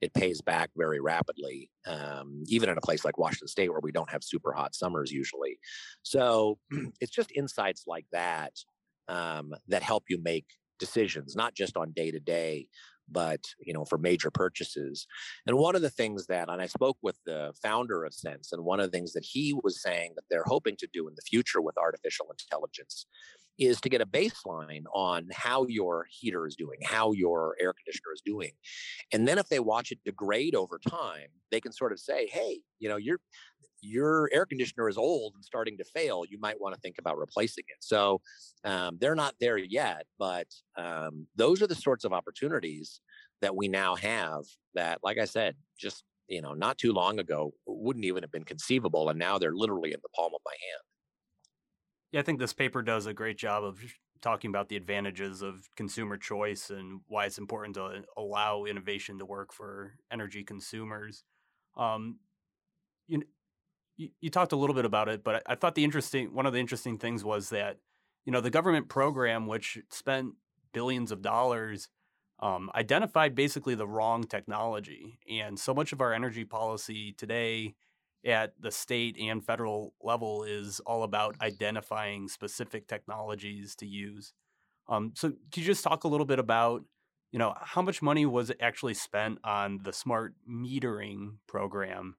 it 0.00 0.12
pays 0.14 0.40
back 0.40 0.70
very 0.76 1.00
rapidly, 1.00 1.70
um, 1.86 2.44
even 2.46 2.68
in 2.68 2.78
a 2.78 2.82
place 2.82 3.04
like 3.04 3.18
Washington 3.18 3.48
State 3.48 3.70
where 3.70 3.80
we 3.82 3.92
don't 3.92 4.10
have 4.10 4.22
super 4.22 4.52
hot 4.52 4.74
summers 4.74 5.10
usually. 5.10 5.58
So 6.02 6.58
it's 7.00 7.12
just 7.12 7.32
insights 7.34 7.84
like 7.86 8.06
that 8.12 8.52
um, 9.08 9.54
that 9.68 9.82
help 9.82 10.04
you 10.08 10.20
make 10.22 10.46
decisions, 10.78 11.36
not 11.36 11.54
just 11.54 11.76
on 11.76 11.92
day 11.92 12.10
to 12.10 12.20
day, 12.20 12.66
but 13.12 13.40
you 13.60 13.72
know 13.72 13.84
for 13.84 13.98
major 13.98 14.30
purchases. 14.30 15.06
And 15.46 15.56
one 15.56 15.76
of 15.76 15.82
the 15.82 15.90
things 15.90 16.26
that 16.26 16.48
and 16.48 16.60
i 16.60 16.66
spoke 16.66 16.98
with 17.02 17.18
the 17.26 17.52
founder 17.62 18.04
of 18.04 18.14
sense 18.14 18.52
and 18.52 18.64
one 18.64 18.80
of 18.80 18.90
the 18.90 18.96
things 18.96 19.12
that 19.12 19.24
he 19.24 19.54
was 19.62 19.82
saying 19.82 20.12
that 20.16 20.24
they're 20.30 20.44
hoping 20.46 20.76
to 20.78 20.88
do 20.92 21.08
in 21.08 21.14
the 21.14 21.22
future 21.22 21.60
with 21.60 21.76
artificial 21.78 22.26
intelligence 22.30 23.06
is 23.58 23.80
to 23.80 23.88
get 23.88 24.00
a 24.00 24.06
baseline 24.06 24.84
on 24.94 25.28
how 25.32 25.66
your 25.66 26.06
heater 26.10 26.46
is 26.46 26.56
doing 26.56 26.78
how 26.82 27.12
your 27.12 27.56
air 27.60 27.72
conditioner 27.72 28.12
is 28.14 28.22
doing 28.24 28.50
and 29.12 29.26
then 29.28 29.38
if 29.38 29.48
they 29.48 29.60
watch 29.60 29.92
it 29.92 29.98
degrade 30.04 30.54
over 30.54 30.78
time 30.78 31.28
they 31.50 31.60
can 31.60 31.72
sort 31.72 31.92
of 31.92 32.00
say 32.00 32.26
hey 32.28 32.60
you 32.78 32.88
know 32.88 32.96
you're 32.96 33.20
your 33.82 34.30
air 34.32 34.46
conditioner 34.46 34.88
is 34.88 34.96
old 34.96 35.34
and 35.34 35.44
starting 35.44 35.76
to 35.76 35.84
fail, 35.84 36.24
you 36.28 36.38
might 36.40 36.60
want 36.60 36.74
to 36.74 36.80
think 36.80 36.96
about 36.98 37.18
replacing 37.18 37.64
it. 37.66 37.78
So 37.80 38.20
um, 38.64 38.96
they're 39.00 39.16
not 39.16 39.34
there 39.40 39.58
yet, 39.58 40.06
but 40.18 40.46
um, 40.76 41.26
those 41.36 41.60
are 41.60 41.66
the 41.66 41.74
sorts 41.74 42.04
of 42.04 42.12
opportunities 42.12 43.00
that 43.42 43.56
we 43.56 43.66
now 43.68 43.96
have 43.96 44.44
that, 44.74 45.00
like 45.02 45.18
I 45.18 45.24
said, 45.24 45.56
just 45.78 46.04
you 46.28 46.40
know, 46.40 46.54
not 46.54 46.78
too 46.78 46.92
long 46.92 47.18
ago 47.18 47.52
wouldn't 47.66 48.04
even 48.04 48.22
have 48.22 48.32
been 48.32 48.44
conceivable, 48.44 49.10
and 49.10 49.18
now 49.18 49.38
they're 49.38 49.54
literally 49.54 49.92
in 49.92 50.00
the 50.02 50.08
palm 50.10 50.32
of 50.34 50.40
my 50.46 50.52
hand. 50.52 50.82
Yeah, 52.12 52.20
I 52.20 52.22
think 52.22 52.38
this 52.38 52.52
paper 52.52 52.82
does 52.82 53.06
a 53.06 53.14
great 53.14 53.38
job 53.38 53.64
of 53.64 53.80
talking 54.20 54.50
about 54.50 54.68
the 54.68 54.76
advantages 54.76 55.42
of 55.42 55.68
consumer 55.76 56.16
choice 56.16 56.70
and 56.70 57.00
why 57.08 57.24
it's 57.24 57.38
important 57.38 57.74
to 57.74 58.02
allow 58.16 58.64
innovation 58.64 59.18
to 59.18 59.24
work 59.24 59.52
for 59.52 59.94
energy 60.10 60.44
consumers. 60.44 61.24
Um, 61.76 62.18
you, 63.08 63.22
you, 64.20 64.30
talked 64.30 64.52
a 64.52 64.56
little 64.56 64.74
bit 64.74 64.84
about 64.84 65.08
it, 65.08 65.24
but 65.24 65.36
I, 65.36 65.52
I 65.52 65.54
thought 65.54 65.74
the 65.74 65.84
interesting 65.84 66.34
one 66.34 66.46
of 66.46 66.52
the 66.52 66.60
interesting 66.60 66.98
things 66.98 67.24
was 67.24 67.50
that 67.50 67.78
you 68.24 68.32
know 68.32 68.40
the 68.40 68.50
government 68.50 68.88
program, 68.88 69.46
which 69.46 69.78
spent 69.90 70.34
billions 70.72 71.12
of 71.12 71.22
dollars, 71.22 71.88
um, 72.40 72.70
identified 72.74 73.34
basically 73.34 73.74
the 73.74 73.86
wrong 73.86 74.24
technology, 74.24 75.18
and 75.30 75.58
so 75.58 75.74
much 75.74 75.92
of 75.92 76.00
our 76.00 76.12
energy 76.12 76.44
policy 76.44 77.12
today 77.12 77.74
at 78.24 78.52
the 78.60 78.70
state 78.70 79.16
and 79.18 79.44
federal 79.44 79.94
level 80.02 80.44
is 80.44 80.80
all 80.80 81.02
about 81.02 81.36
identifying 81.40 82.28
specific 82.28 82.86
technologies 82.86 83.74
to 83.76 83.86
use. 83.86 84.32
Um, 84.88 85.12
so, 85.14 85.30
could 85.30 85.58
you 85.58 85.64
just 85.64 85.84
talk 85.84 86.04
a 86.04 86.08
little 86.08 86.26
bit 86.26 86.38
about, 86.38 86.82
you 87.30 87.38
know, 87.38 87.54
how 87.60 87.82
much 87.82 88.02
money 88.02 88.26
was 88.26 88.52
actually 88.60 88.94
spent 88.94 89.38
on 89.44 89.80
the 89.82 89.92
smart 89.92 90.34
metering 90.48 91.36
program, 91.46 92.16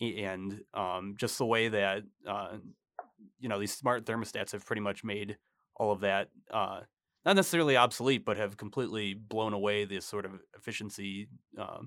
and 0.00 0.62
um, 0.74 1.14
just 1.18 1.38
the 1.38 1.46
way 1.46 1.68
that 1.68 2.02
uh, 2.26 2.56
you 3.38 3.48
know 3.48 3.58
these 3.58 3.72
smart 3.72 4.04
thermostats 4.06 4.52
have 4.52 4.64
pretty 4.64 4.82
much 4.82 5.04
made 5.04 5.36
all 5.76 5.92
of 5.92 6.00
that 6.00 6.28
uh, 6.50 6.80
not 7.24 7.36
necessarily 7.36 7.76
obsolete, 7.76 8.24
but 8.24 8.36
have 8.36 8.56
completely 8.56 9.14
blown 9.14 9.52
away 9.52 9.84
the 9.84 10.00
sort 10.00 10.24
of 10.24 10.32
efficiency 10.56 11.28
uh, 11.58 11.80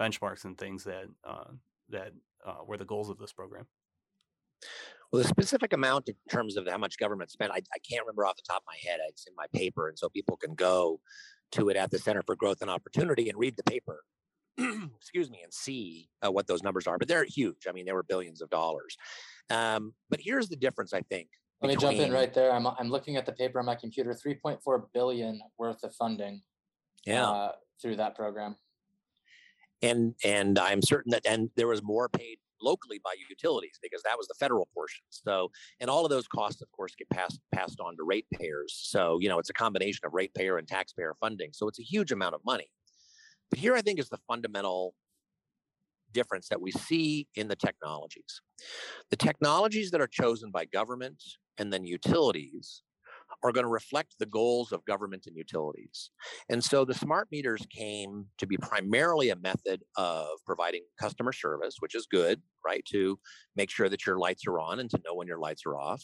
benchmarks 0.00 0.44
and 0.44 0.56
things 0.56 0.84
that 0.84 1.06
uh, 1.24 1.50
that 1.88 2.12
uh, 2.46 2.64
were 2.66 2.76
the 2.76 2.84
goals 2.84 3.10
of 3.10 3.18
this 3.18 3.32
program. 3.32 3.66
Well, 5.10 5.22
the 5.22 5.28
specific 5.28 5.72
amount 5.72 6.08
in 6.08 6.14
terms 6.30 6.56
of 6.56 6.68
how 6.68 6.76
much 6.76 6.98
government 6.98 7.30
spent, 7.30 7.52
I, 7.52 7.56
I 7.56 7.78
can't 7.88 8.02
remember 8.02 8.26
off 8.26 8.36
the 8.36 8.42
top 8.46 8.62
of 8.62 8.66
my 8.66 8.90
head. 8.90 9.00
It's 9.08 9.26
in 9.26 9.34
my 9.36 9.46
paper, 9.54 9.88
and 9.88 9.98
so 9.98 10.08
people 10.08 10.36
can 10.36 10.54
go 10.54 11.00
to 11.52 11.70
it 11.70 11.76
at 11.76 11.90
the 11.90 11.98
Center 11.98 12.22
for 12.22 12.36
Growth 12.36 12.60
and 12.60 12.70
Opportunity 12.70 13.30
and 13.30 13.38
read 13.38 13.56
the 13.56 13.62
paper. 13.62 14.04
excuse 14.96 15.30
me, 15.30 15.40
and 15.42 15.54
see 15.54 16.08
uh, 16.26 16.30
what 16.30 16.46
those 16.46 16.62
numbers 16.62 16.86
are. 16.86 16.98
But 16.98 17.08
they're 17.08 17.24
huge. 17.24 17.66
I 17.68 17.72
mean, 17.72 17.86
they 17.86 17.92
were 17.92 18.02
billions 18.02 18.42
of 18.42 18.50
dollars. 18.50 18.96
Um, 19.50 19.94
but 20.10 20.20
here's 20.20 20.48
the 20.48 20.56
difference, 20.56 20.92
I 20.92 21.02
think. 21.02 21.28
Let 21.62 21.68
me 21.68 21.76
jump 21.76 21.96
in 21.96 22.12
right 22.12 22.32
there. 22.32 22.52
I'm, 22.52 22.66
I'm 22.66 22.88
looking 22.88 23.16
at 23.16 23.26
the 23.26 23.32
paper 23.32 23.58
on 23.58 23.66
my 23.66 23.74
computer, 23.74 24.14
3.4 24.14 24.82
billion 24.92 25.40
worth 25.58 25.82
of 25.82 25.94
funding 25.94 26.42
yeah. 27.04 27.28
Uh, 27.28 27.52
through 27.80 27.96
that 27.96 28.14
program. 28.14 28.56
And 29.82 30.14
and 30.24 30.58
I'm 30.58 30.82
certain 30.82 31.10
that 31.10 31.26
and 31.26 31.50
there 31.56 31.68
was 31.68 31.82
more 31.82 32.08
paid 32.08 32.38
locally 32.60 33.00
by 33.04 33.14
utilities 33.30 33.78
because 33.80 34.02
that 34.02 34.18
was 34.18 34.26
the 34.26 34.34
federal 34.38 34.68
portion. 34.74 35.04
So 35.10 35.50
and 35.80 35.88
all 35.88 36.04
of 36.04 36.10
those 36.10 36.26
costs, 36.26 36.62
of 36.62 36.70
course, 36.72 36.94
get 36.96 37.08
passed 37.10 37.40
passed 37.54 37.80
on 37.80 37.96
to 37.96 38.04
ratepayers. 38.04 38.74
So 38.74 39.18
you 39.20 39.28
know 39.28 39.38
it's 39.38 39.50
a 39.50 39.54
combination 39.54 40.04
of 40.04 40.14
ratepayer 40.14 40.58
and 40.58 40.66
taxpayer 40.66 41.14
funding. 41.20 41.50
So 41.52 41.68
it's 41.68 41.78
a 41.78 41.84
huge 41.84 42.12
amount 42.12 42.34
of 42.34 42.40
money. 42.44 42.68
But 43.50 43.58
here 43.58 43.74
I 43.74 43.82
think 43.82 43.98
is 43.98 44.08
the 44.08 44.18
fundamental 44.28 44.94
difference 46.12 46.48
that 46.48 46.60
we 46.60 46.70
see 46.72 47.28
in 47.34 47.48
the 47.48 47.56
technologies. 47.56 48.40
The 49.10 49.16
technologies 49.16 49.90
that 49.90 50.00
are 50.00 50.08
chosen 50.08 50.50
by 50.50 50.64
government 50.64 51.22
and 51.58 51.72
then 51.72 51.84
utilities 51.84 52.82
are 53.42 53.52
going 53.52 53.64
to 53.64 53.70
reflect 53.70 54.14
the 54.18 54.26
goals 54.26 54.72
of 54.72 54.84
government 54.84 55.26
and 55.26 55.36
utilities. 55.36 56.10
And 56.48 56.62
so 56.62 56.84
the 56.84 56.94
smart 56.94 57.28
meters 57.30 57.64
came 57.70 58.26
to 58.38 58.46
be 58.46 58.56
primarily 58.56 59.30
a 59.30 59.36
method 59.36 59.82
of 59.96 60.26
providing 60.44 60.82
customer 61.00 61.32
service, 61.32 61.76
which 61.78 61.94
is 61.94 62.06
good, 62.10 62.42
right? 62.64 62.84
To 62.92 63.18
make 63.54 63.70
sure 63.70 63.88
that 63.88 64.06
your 64.06 64.18
lights 64.18 64.46
are 64.46 64.58
on 64.58 64.80
and 64.80 64.90
to 64.90 65.00
know 65.04 65.14
when 65.14 65.28
your 65.28 65.38
lights 65.38 65.62
are 65.66 65.76
off, 65.76 66.02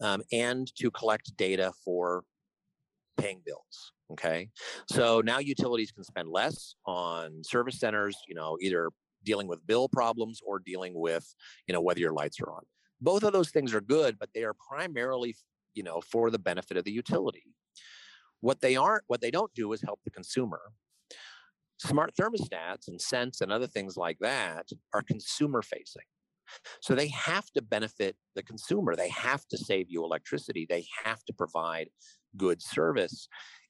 um, 0.00 0.22
and 0.32 0.74
to 0.76 0.90
collect 0.90 1.36
data 1.36 1.72
for 1.84 2.24
paying 3.18 3.42
bills. 3.44 3.92
Okay. 4.12 4.48
So 4.90 5.20
now 5.20 5.38
utilities 5.38 5.92
can 5.92 6.04
spend 6.04 6.28
less 6.28 6.74
on 6.86 7.42
service 7.44 7.80
centers, 7.80 8.16
you 8.28 8.34
know, 8.34 8.58
either 8.60 8.90
dealing 9.24 9.46
with 9.46 9.66
bill 9.66 9.88
problems 9.88 10.40
or 10.44 10.58
dealing 10.58 10.92
with, 10.94 11.24
you 11.66 11.72
know, 11.72 11.80
whether 11.80 12.00
your 12.00 12.12
lights 12.12 12.40
are 12.40 12.52
on. 12.52 12.62
Both 13.00 13.22
of 13.22 13.32
those 13.32 13.50
things 13.50 13.74
are 13.74 13.80
good, 13.80 14.18
but 14.18 14.28
they 14.34 14.44
are 14.44 14.54
primarily, 14.68 15.36
you 15.74 15.82
know, 15.82 16.00
for 16.00 16.30
the 16.30 16.38
benefit 16.38 16.76
of 16.76 16.84
the 16.84 16.92
utility. 16.92 17.44
What 18.40 18.60
they 18.60 18.76
aren't, 18.76 19.04
what 19.06 19.20
they 19.20 19.30
don't 19.30 19.54
do 19.54 19.72
is 19.72 19.82
help 19.82 20.00
the 20.04 20.10
consumer. 20.10 20.60
Smart 21.78 22.14
thermostats 22.14 22.88
and 22.88 23.00
Sense 23.00 23.40
and 23.40 23.52
other 23.52 23.66
things 23.66 23.96
like 23.96 24.18
that 24.20 24.68
are 24.92 25.02
consumer 25.02 25.62
facing. 25.62 26.04
So 26.80 26.94
they 26.94 27.08
have 27.08 27.50
to 27.52 27.62
benefit 27.62 28.16
the 28.34 28.42
consumer. 28.42 28.94
They 28.94 29.08
have 29.08 29.46
to 29.48 29.58
save 29.58 29.86
you 29.88 30.04
electricity. 30.04 30.66
They 30.68 30.86
have 31.04 31.24
to 31.24 31.32
provide 31.32 31.88
good 32.36 32.62
service. 32.62 33.28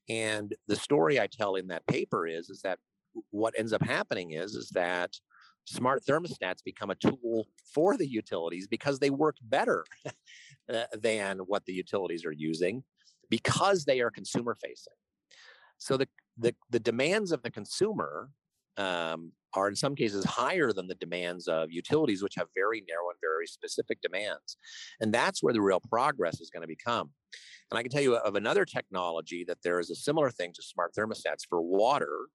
And 0.08 0.54
the 0.68 0.76
story 0.76 1.20
I 1.20 1.28
tell 1.30 1.54
in 1.54 1.68
that 1.68 1.86
paper 1.86 2.26
is, 2.26 2.50
is 2.50 2.60
that 2.62 2.78
what 3.30 3.54
ends 3.56 3.72
up 3.72 3.82
happening 3.82 4.32
is, 4.32 4.54
is 4.54 4.70
that 4.70 5.14
smart 5.64 6.04
thermostats 6.04 6.64
become 6.64 6.90
a 6.90 6.94
tool 6.94 7.46
for 7.74 7.96
the 7.96 8.06
utilities 8.06 8.66
because 8.66 8.98
they 8.98 9.10
work 9.10 9.36
better 9.42 9.84
than 10.94 11.38
what 11.38 11.64
the 11.66 11.72
utilities 11.72 12.24
are 12.24 12.32
using 12.32 12.82
because 13.30 13.84
they 13.84 14.00
are 14.00 14.10
consumer 14.10 14.56
facing. 14.62 14.94
So 15.78 15.96
the, 15.96 16.08
the, 16.36 16.54
the 16.70 16.80
demands 16.80 17.32
of 17.32 17.42
the 17.42 17.50
consumer 17.50 18.30
um, 18.76 19.32
are 19.54 19.68
in 19.68 19.76
some 19.76 19.94
cases 19.94 20.24
higher 20.24 20.72
than 20.72 20.86
the 20.86 20.94
demands 20.94 21.46
of 21.48 21.70
utilities, 21.70 22.22
which 22.22 22.34
have 22.36 22.48
very 22.54 22.84
narrow 22.88 23.10
and 23.10 23.18
very 23.20 23.46
specific 23.46 24.00
demands. 24.00 24.56
And 25.00 25.12
that's 25.12 25.42
where 25.42 25.52
the 25.52 25.60
real 25.60 25.80
progress 25.80 26.40
is 26.40 26.50
going 26.50 26.62
to 26.62 26.68
become. 26.68 27.10
And 27.70 27.78
I 27.78 27.82
can 27.82 27.90
tell 27.90 28.02
you 28.02 28.16
of 28.16 28.34
another 28.34 28.64
technology 28.64 29.44
that 29.48 29.58
there 29.62 29.80
is 29.80 29.90
a 29.90 29.94
similar 29.94 30.30
thing 30.30 30.52
to 30.54 30.62
smart 30.62 30.92
thermostats 30.94 31.46
for 31.48 31.60
water 31.60 32.26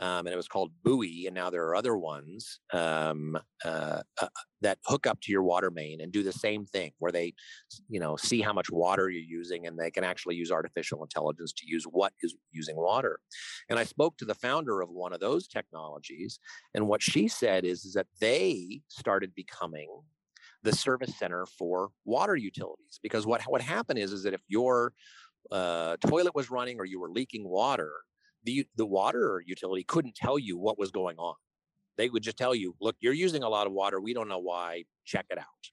um, 0.00 0.26
and 0.26 0.28
it 0.28 0.36
was 0.36 0.48
called 0.48 0.70
Buoy. 0.84 1.26
And 1.26 1.34
now 1.34 1.50
there 1.50 1.64
are 1.66 1.74
other 1.74 1.96
ones 1.96 2.60
um, 2.72 3.36
uh, 3.64 4.02
uh, 4.20 4.28
that 4.60 4.78
hook 4.86 5.06
up 5.06 5.20
to 5.22 5.32
your 5.32 5.42
water 5.42 5.70
main 5.70 6.00
and 6.00 6.12
do 6.12 6.22
the 6.22 6.32
same 6.32 6.64
thing, 6.64 6.92
where 6.98 7.12
they, 7.12 7.34
you 7.88 8.00
know, 8.00 8.16
see 8.16 8.40
how 8.40 8.52
much 8.52 8.70
water 8.70 9.08
you're 9.08 9.22
using, 9.22 9.66
and 9.66 9.78
they 9.78 9.90
can 9.90 10.04
actually 10.04 10.36
use 10.36 10.50
artificial 10.50 11.02
intelligence 11.02 11.52
to 11.54 11.66
use 11.66 11.84
what 11.84 12.12
is 12.22 12.34
using 12.52 12.76
water. 12.76 13.18
And 13.68 13.78
I 13.78 13.84
spoke 13.84 14.16
to 14.18 14.24
the 14.24 14.34
founder 14.34 14.80
of 14.80 14.90
one 14.90 15.12
of 15.12 15.20
those 15.20 15.48
technologies, 15.48 16.38
and 16.74 16.88
what 16.88 17.02
she 17.02 17.28
said 17.28 17.64
is, 17.64 17.84
is 17.84 17.94
that 17.94 18.06
they 18.20 18.82
started 18.88 19.34
becoming 19.34 19.88
the 20.62 20.74
service 20.74 21.16
center 21.16 21.46
for 21.46 21.90
water 22.04 22.34
utilities 22.34 22.98
because 23.02 23.26
what 23.26 23.42
what 23.42 23.62
happened 23.62 23.98
is 23.98 24.12
is 24.12 24.24
that 24.24 24.34
if 24.34 24.42
your 24.48 24.92
uh, 25.52 25.96
toilet 26.00 26.34
was 26.34 26.50
running 26.50 26.78
or 26.78 26.84
you 26.84 27.00
were 27.00 27.10
leaking 27.10 27.48
water 27.48 27.92
the 28.48 28.66
the 28.76 28.86
water 28.86 29.42
utility 29.46 29.84
couldn't 29.84 30.14
tell 30.14 30.38
you 30.38 30.56
what 30.56 30.78
was 30.78 30.90
going 30.90 31.18
on. 31.18 31.34
They 31.98 32.08
would 32.08 32.22
just 32.22 32.38
tell 32.38 32.54
you, 32.54 32.74
"Look, 32.80 32.96
you're 33.00 33.12
using 33.12 33.42
a 33.42 33.48
lot 33.48 33.66
of 33.66 33.72
water. 33.74 34.00
We 34.00 34.14
don't 34.14 34.28
know 34.28 34.38
why. 34.38 34.84
Check 35.04 35.26
it 35.28 35.38
out." 35.38 35.64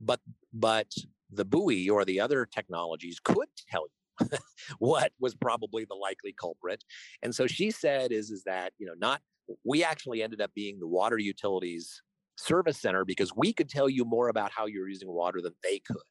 But 0.00 0.20
but 0.52 0.92
the 1.30 1.44
buoy 1.44 1.90
or 1.90 2.04
the 2.04 2.20
other 2.20 2.46
technologies 2.46 3.18
could 3.18 3.48
tell 3.68 3.86
you 3.88 4.38
what 4.78 5.12
was 5.18 5.34
probably 5.34 5.84
the 5.84 5.96
likely 5.96 6.32
culprit. 6.32 6.84
And 7.22 7.34
so 7.34 7.48
she 7.48 7.72
said 7.72 8.12
is 8.12 8.30
is 8.30 8.44
that, 8.44 8.72
you 8.78 8.86
know, 8.86 8.94
not 8.96 9.20
we 9.64 9.82
actually 9.82 10.22
ended 10.22 10.40
up 10.40 10.52
being 10.54 10.78
the 10.78 10.86
water 10.86 11.18
utilities 11.18 12.02
service 12.36 12.78
center 12.78 13.04
because 13.04 13.32
we 13.34 13.52
could 13.52 13.68
tell 13.68 13.88
you 13.88 14.04
more 14.04 14.28
about 14.28 14.52
how 14.52 14.66
you're 14.66 14.88
using 14.88 15.08
water 15.08 15.40
than 15.42 15.54
they 15.64 15.80
could. 15.80 16.06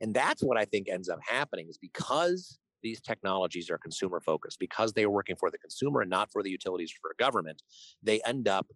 And 0.00 0.14
that's 0.14 0.42
what 0.42 0.58
I 0.58 0.64
think 0.64 0.88
ends 0.88 1.08
up 1.08 1.20
happening 1.26 1.68
is 1.68 1.78
because 1.78 2.58
these 2.82 3.00
technologies 3.00 3.70
are 3.70 3.78
consumer 3.78 4.20
focused 4.20 4.58
because 4.58 4.92
they 4.92 5.04
are 5.04 5.10
working 5.10 5.36
for 5.36 5.50
the 5.50 5.58
consumer 5.58 6.00
and 6.00 6.10
not 6.10 6.30
for 6.32 6.42
the 6.42 6.50
utilities 6.50 6.92
for 6.92 7.14
government 7.18 7.62
they 8.02 8.20
end 8.26 8.48
up 8.48 8.66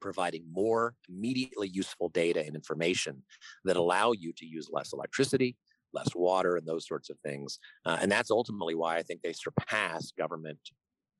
providing 0.00 0.44
more 0.50 0.94
immediately 1.08 1.68
useful 1.68 2.08
data 2.08 2.44
and 2.44 2.54
information 2.54 3.22
that 3.64 3.76
allow 3.76 4.12
you 4.12 4.32
to 4.34 4.46
use 4.46 4.68
less 4.72 4.92
electricity 4.92 5.56
less 5.92 6.14
water 6.14 6.56
and 6.56 6.66
those 6.66 6.86
sorts 6.86 7.10
of 7.10 7.18
things. 7.20 7.58
Uh, 7.84 7.98
and 8.00 8.10
that's 8.10 8.30
ultimately 8.30 8.74
why 8.74 8.96
i 8.96 9.02
think 9.02 9.22
they 9.22 9.32
surpass 9.32 10.12
government 10.12 10.58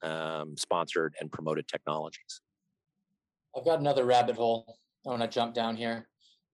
um, 0.02 0.56
sponsored 0.56 1.14
and 1.20 1.30
promoted 1.30 1.68
technologies. 1.68 2.40
I've 3.54 3.64
got 3.64 3.80
another 3.80 4.04
rabbit 4.04 4.36
hole 4.36 4.78
i 5.06 5.10
want 5.10 5.22
to 5.22 5.28
jump 5.28 5.54
down 5.54 5.76
here. 5.76 6.08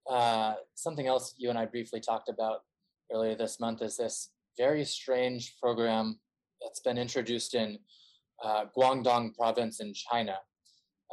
Uh, 0.08 0.54
something 0.74 1.06
else 1.06 1.34
you 1.36 1.50
and 1.50 1.58
i 1.58 1.66
briefly 1.66 2.00
talked 2.00 2.28
about 2.28 2.60
earlier 3.12 3.34
this 3.34 3.60
month 3.60 3.82
is 3.82 3.96
this 3.96 4.30
very 4.56 4.84
strange 4.84 5.54
program 5.60 6.18
that's 6.62 6.80
been 6.80 6.98
introduced 6.98 7.54
in 7.54 7.78
uh, 8.42 8.64
Guangdong 8.76 9.34
province 9.34 9.80
in 9.80 9.92
China. 9.94 10.36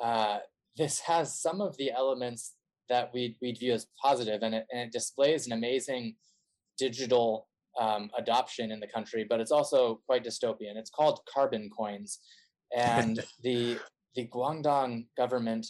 Uh, 0.02 0.40
this 0.78 1.00
has 1.02 1.40
some 1.40 1.62
of 1.62 1.78
the 1.78 1.92
elements 1.92 2.54
that 2.90 3.12
we'd, 3.14 3.36
we'd 3.42 3.60
view 3.60 3.74
as 3.74 3.88
positive, 4.02 4.42
and 4.44 4.56
it, 4.56 4.66
and 4.72 4.82
it 4.82 4.92
displays 4.92 5.46
an 5.46 5.54
amazing 5.54 6.16
digital 6.78 7.48
um, 7.80 8.10
adoption 8.18 8.72
in 8.72 8.80
the 8.80 8.88
country, 8.88 9.26
but 9.28 9.40
it's 9.40 9.52
also 9.52 10.02
quite 10.06 10.24
dystopian. 10.24 10.76
It's 10.76 10.90
called 10.90 11.20
carbon 11.34 11.70
coins. 11.76 12.20
And 12.76 13.24
the, 13.44 13.80
the 14.16 14.28
Guangdong 14.28 15.06
government 15.18 15.68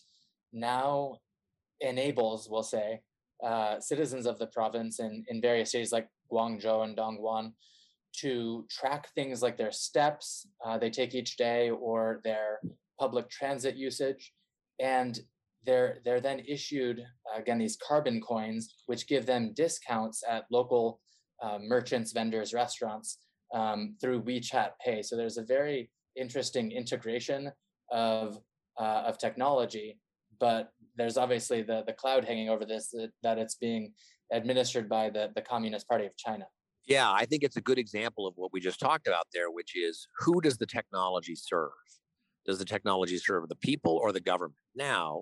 now 0.52 1.20
enables, 1.82 2.48
we'll 2.50 2.64
say, 2.64 3.02
uh, 3.44 3.80
citizens 3.80 4.26
of 4.26 4.40
the 4.40 4.48
province 4.48 5.00
in, 5.00 5.24
in 5.28 5.42
various 5.42 5.72
cities 5.72 5.92
like 5.92 6.08
Guangzhou 6.34 6.84
and 6.84 6.98
Dongguan 6.98 7.46
to 8.22 8.66
track 8.70 9.04
things 9.16 9.42
like 9.42 9.58
their 9.58 9.72
steps 9.72 10.48
uh, 10.66 10.78
they 10.78 10.90
take 10.90 11.14
each 11.16 11.38
day 11.38 11.70
or 11.70 12.22
their 12.24 12.60
public 13.00 13.30
transit 13.30 13.76
usage. 13.76 14.24
And 14.80 15.20
they're, 15.66 16.00
they're 16.04 16.26
then 16.30 16.42
issued, 16.56 16.98
again, 17.36 17.60
these 17.60 17.78
carbon 17.88 18.22
coins, 18.22 18.76
which 18.90 19.08
give 19.08 19.26
them 19.26 19.54
discounts 19.54 20.24
at 20.30 20.46
local 20.52 21.00
uh, 21.42 21.58
merchants, 21.62 22.12
vendors, 22.12 22.54
restaurants 22.54 23.20
um, 23.54 23.96
through 24.00 24.24
WeChat 24.24 24.72
Pay. 24.84 25.02
So 25.02 25.16
there's 25.16 25.38
a 25.38 25.44
very 25.58 25.90
interesting 26.16 26.72
integration 26.72 27.52
of, 27.92 28.38
uh, 28.80 29.04
of 29.08 29.18
technology. 29.18 30.00
But 30.40 30.70
there's 30.98 31.18
obviously 31.18 31.62
the 31.62 31.84
the 31.86 31.94
cloud 31.94 32.26
hanging 32.26 32.50
over 32.50 32.66
this 32.66 32.90
that, 32.90 33.12
that 33.26 33.38
it's 33.38 33.56
being 33.56 33.94
administered 34.32 34.90
by 34.90 35.10
the 35.10 35.32
the 35.36 35.42
Communist 35.42 35.88
Party 35.88 36.06
of 36.06 36.16
China. 36.18 36.46
Yeah, 36.86 37.12
I 37.12 37.26
think 37.26 37.44
it's 37.44 37.56
a 37.56 37.62
good 37.62 37.78
example 37.78 38.28
of 38.28 38.34
what 38.36 38.52
we 38.52 38.60
just 38.60 38.80
talked 38.80 39.08
about 39.08 39.28
there, 39.34 39.50
which 39.50 39.76
is 39.76 40.08
who 40.20 40.42
does 40.42 40.58
the 40.58 40.66
technology 40.66 41.36
serve? 41.36 41.72
Does 42.46 42.60
the 42.60 42.66
technology 42.66 43.18
serve 43.18 43.48
the 43.48 43.56
people 43.56 44.00
or 44.04 44.12
the 44.12 44.20
government? 44.20 44.60
Now, 44.76 45.22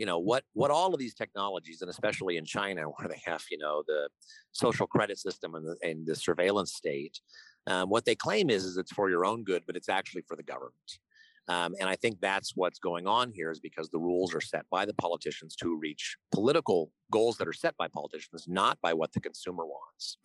you 0.00 0.06
know 0.06 0.18
what 0.18 0.44
what 0.54 0.70
all 0.70 0.94
of 0.94 0.98
these 0.98 1.14
technologies 1.14 1.82
and 1.82 1.90
especially 1.90 2.38
in 2.38 2.44
china 2.44 2.82
where 2.96 3.08
they 3.08 3.20
have 3.24 3.44
you 3.50 3.58
know 3.58 3.82
the 3.86 4.08
social 4.52 4.86
credit 4.86 5.18
system 5.18 5.54
and 5.54 5.66
the, 5.66 5.76
and 5.82 6.06
the 6.06 6.16
surveillance 6.16 6.72
state 6.72 7.20
um, 7.66 7.90
what 7.90 8.06
they 8.06 8.14
claim 8.14 8.48
is 8.48 8.64
is 8.64 8.78
it's 8.78 8.92
for 8.92 9.10
your 9.10 9.26
own 9.26 9.44
good 9.44 9.62
but 9.66 9.76
it's 9.76 9.90
actually 9.90 10.22
for 10.26 10.36
the 10.36 10.42
government 10.42 10.98
um, 11.50 11.74
and 11.80 11.88
I 11.88 11.96
think 11.96 12.20
that's 12.20 12.52
what's 12.54 12.78
going 12.78 13.08
on 13.08 13.32
here 13.32 13.50
is 13.50 13.58
because 13.58 13.88
the 13.90 13.98
rules 13.98 14.32
are 14.36 14.40
set 14.40 14.66
by 14.70 14.84
the 14.84 14.94
politicians 14.94 15.56
to 15.56 15.76
reach 15.76 16.16
political 16.30 16.92
goals 17.10 17.38
that 17.38 17.48
are 17.48 17.52
set 17.52 17.76
by 17.76 17.88
politicians, 17.88 18.44
not 18.46 18.78
by 18.80 18.94
what 18.94 19.12
the 19.12 19.20
consumer 19.20 19.66
wants. 19.66 20.18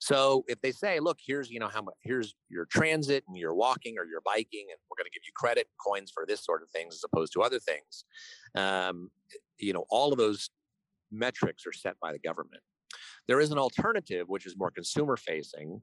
So 0.00 0.44
if 0.48 0.60
they 0.62 0.72
say, 0.72 0.98
look, 0.98 1.18
here's, 1.24 1.48
you 1.48 1.60
know, 1.60 1.68
how 1.68 1.82
much, 1.82 1.94
here's 2.00 2.34
your 2.48 2.64
transit 2.64 3.22
and 3.28 3.36
your 3.36 3.54
walking 3.54 3.94
or 4.00 4.04
your 4.04 4.20
biking, 4.24 4.66
and 4.68 4.78
we're 4.90 4.96
going 5.00 5.06
to 5.06 5.14
give 5.14 5.22
you 5.24 5.32
credit 5.36 5.68
coins 5.78 6.10
for 6.12 6.24
this 6.26 6.44
sort 6.44 6.60
of 6.64 6.68
things 6.70 6.94
as 6.94 7.04
opposed 7.04 7.32
to 7.34 7.42
other 7.42 7.60
things, 7.60 8.04
um, 8.56 9.10
you 9.58 9.72
know, 9.72 9.84
all 9.90 10.10
of 10.10 10.18
those 10.18 10.50
metrics 11.12 11.68
are 11.68 11.72
set 11.72 11.94
by 12.02 12.10
the 12.10 12.18
government. 12.18 12.62
There 13.28 13.40
is 13.40 13.52
an 13.52 13.58
alternative, 13.58 14.28
which 14.28 14.44
is 14.44 14.56
more 14.58 14.72
consumer 14.72 15.16
facing, 15.16 15.80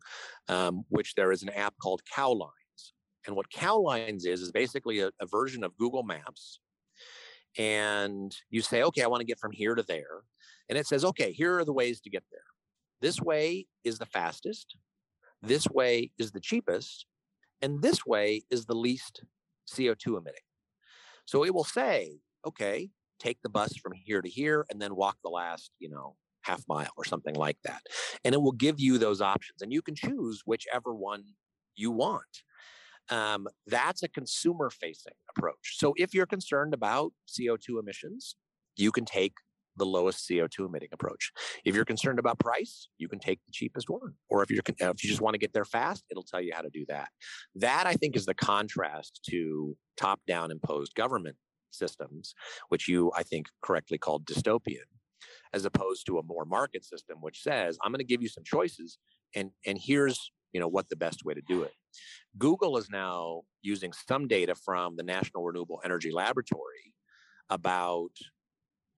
um, 0.50 0.84
which 0.90 1.16
there 1.16 1.32
is 1.32 1.44
an 1.44 1.50
app 1.50 1.76
called 1.82 2.02
Cowline. 2.14 2.50
And 3.26 3.36
what 3.36 3.52
Cowlines 3.52 4.26
is, 4.26 4.42
is 4.42 4.52
basically 4.52 5.00
a, 5.00 5.12
a 5.20 5.26
version 5.26 5.64
of 5.64 5.78
Google 5.78 6.04
Maps. 6.04 6.60
And 7.58 8.36
you 8.50 8.62
say, 8.62 8.84
okay, 8.84 9.04
I 9.04 9.08
want 9.08 9.22
to 9.22 9.28
get 9.28 9.40
from 9.40 9.52
here 9.52 9.76
to 9.76 9.84
there. 9.84 10.24
And 10.70 10.78
it 10.78 10.88
says, 10.88 11.04
okay, 11.04 11.32
here 11.32 11.60
are 11.60 11.66
the 11.66 11.74
ways 11.74 12.00
to 12.02 12.10
get 12.10 12.24
there. 12.32 12.40
This 13.02 13.20
way 13.20 13.68
is 13.84 14.00
the 14.00 14.06
fastest. 14.06 14.78
This 15.42 15.68
way 15.68 16.12
is 16.18 16.32
the 16.32 16.40
cheapest. 16.40 17.06
And 17.62 17.82
this 17.82 18.06
way 18.06 18.44
is 18.50 18.66
the 18.66 18.76
least 18.76 19.24
CO2 19.70 20.18
emitting. 20.18 20.42
So 21.26 21.44
it 21.44 21.54
will 21.54 21.64
say, 21.64 22.20
okay, 22.46 22.90
take 23.20 23.42
the 23.44 23.50
bus 23.50 23.76
from 23.78 23.94
here 23.94 24.22
to 24.22 24.30
here 24.30 24.66
and 24.70 24.82
then 24.82 24.96
walk 24.96 25.18
the 25.24 25.30
last, 25.30 25.72
you 25.80 25.90
know, 25.90 26.16
half 26.42 26.64
mile 26.68 26.92
or 26.98 27.06
something 27.06 27.36
like 27.36 27.58
that. 27.64 27.82
And 28.24 28.34
it 28.34 28.42
will 28.42 28.52
give 28.52 28.80
you 28.80 28.98
those 28.98 29.22
options. 29.22 29.62
And 29.62 29.72
you 29.72 29.82
can 29.82 29.96
choose 29.96 30.42
whichever 30.46 30.94
one 30.94 31.24
you 31.76 31.92
want 31.92 32.44
um, 33.12 33.48
that's 33.68 34.04
a 34.04 34.08
consumer 34.08 34.70
facing 34.70 35.14
approach. 35.36 35.78
So 35.78 35.94
if 35.98 36.14
you're 36.14 36.26
concerned 36.26 36.74
about 36.74 37.12
CO2 37.28 37.80
emissions, 37.80 38.36
you 38.78 38.92
can 38.92 39.06
take 39.06 39.34
the 39.78 39.86
lowest 39.86 40.28
CO2 40.30 40.68
emitting 40.68 40.90
approach. 40.92 41.32
If 41.66 41.76
you're 41.76 41.86
concerned 41.86 42.20
about 42.20 42.40
price, 42.40 42.90
you 42.98 43.08
can 43.08 43.20
take 43.20 43.40
the 43.46 43.52
cheapest 43.52 43.90
one. 43.90 44.14
Or 44.30 44.44
if 44.44 44.50
you're 44.50 44.64
if 44.68 45.04
you 45.04 45.10
just 45.10 45.22
want 45.22 45.34
to 45.34 45.40
get 45.40 45.54
there 45.54 45.66
fast, 45.66 46.04
it'll 46.10 46.24
tell 46.24 46.42
you 46.42 46.54
how 46.54 46.62
to 46.62 46.70
do 46.70 46.86
that. 46.88 47.10
That 47.56 47.86
I 47.86 47.94
think 47.94 48.16
is 48.16 48.26
the 48.26 48.34
contrast 48.34 49.22
to 49.30 49.78
top-down 49.98 50.52
imposed 50.52 50.96
government 50.96 51.38
systems, 51.72 52.34
which 52.70 52.88
you 52.88 53.12
I 53.16 53.24
think 53.24 53.48
correctly 53.62 53.98
called 53.98 54.26
dystopian, 54.26 54.88
as 55.54 55.66
opposed 55.66 56.06
to 56.08 56.18
a 56.18 56.24
more 56.24 56.46
market 56.46 56.84
system 56.84 57.18
which 57.22 57.42
says, 57.42 57.78
I'm 57.84 57.92
going 57.92 58.00
to 58.00 58.06
give 58.06 58.22
you 58.22 58.30
some 58.30 58.44
choices 58.44 58.98
and 59.36 59.52
and 59.66 59.78
here's 59.82 60.32
you 60.54 60.60
know 60.60 60.68
what 60.68 60.90
the 60.90 60.96
best 60.96 61.24
way 61.24 61.34
to 61.34 61.42
do 61.48 61.64
it 61.64 61.74
google 62.38 62.78
is 62.78 62.90
now 62.90 63.42
using 63.62 63.92
some 64.08 64.28
data 64.28 64.56
from 64.56 64.96
the 64.96 65.04
national 65.04 65.44
renewable 65.44 65.82
energy 65.84 66.12
laboratory 66.12 66.94
about 67.50 68.12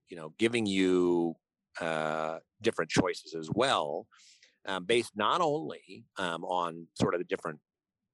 you 0.08 0.16
know 0.16 0.32
giving 0.38 0.66
you 0.66 1.34
uh, 1.80 2.38
different 2.62 2.90
choices 2.90 3.34
as 3.34 3.48
well 3.52 4.06
um, 4.66 4.84
based 4.84 5.12
not 5.16 5.40
only 5.40 6.04
um, 6.18 6.44
on 6.44 6.86
sort 6.94 7.14
of 7.14 7.20
the 7.20 7.24
different 7.24 7.58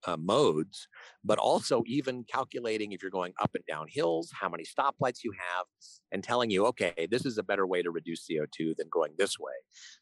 uh, 0.07 0.17
modes, 0.17 0.89
but 1.25 1.39
also 1.39 1.83
even 1.87 2.25
calculating 2.25 2.93
if 2.93 3.03
you're 3.03 3.11
going 3.11 3.33
up 3.41 3.51
and 3.55 3.65
down 3.67 3.87
hills, 3.89 4.31
how 4.39 4.49
many 4.49 4.65
stoplights 4.65 5.23
you 5.23 5.33
have, 5.33 5.67
and 6.13 6.25
telling 6.25 6.51
you, 6.51 6.67
okay, 6.67 7.07
this 7.11 7.27
is 7.27 7.39
a 7.39 7.43
better 7.43 7.67
way 7.67 7.83
to 7.83 7.91
reduce 7.91 8.27
CO2 8.27 8.77
than 8.77 8.89
going 8.91 9.13
this 9.19 9.39
way. 9.39 9.53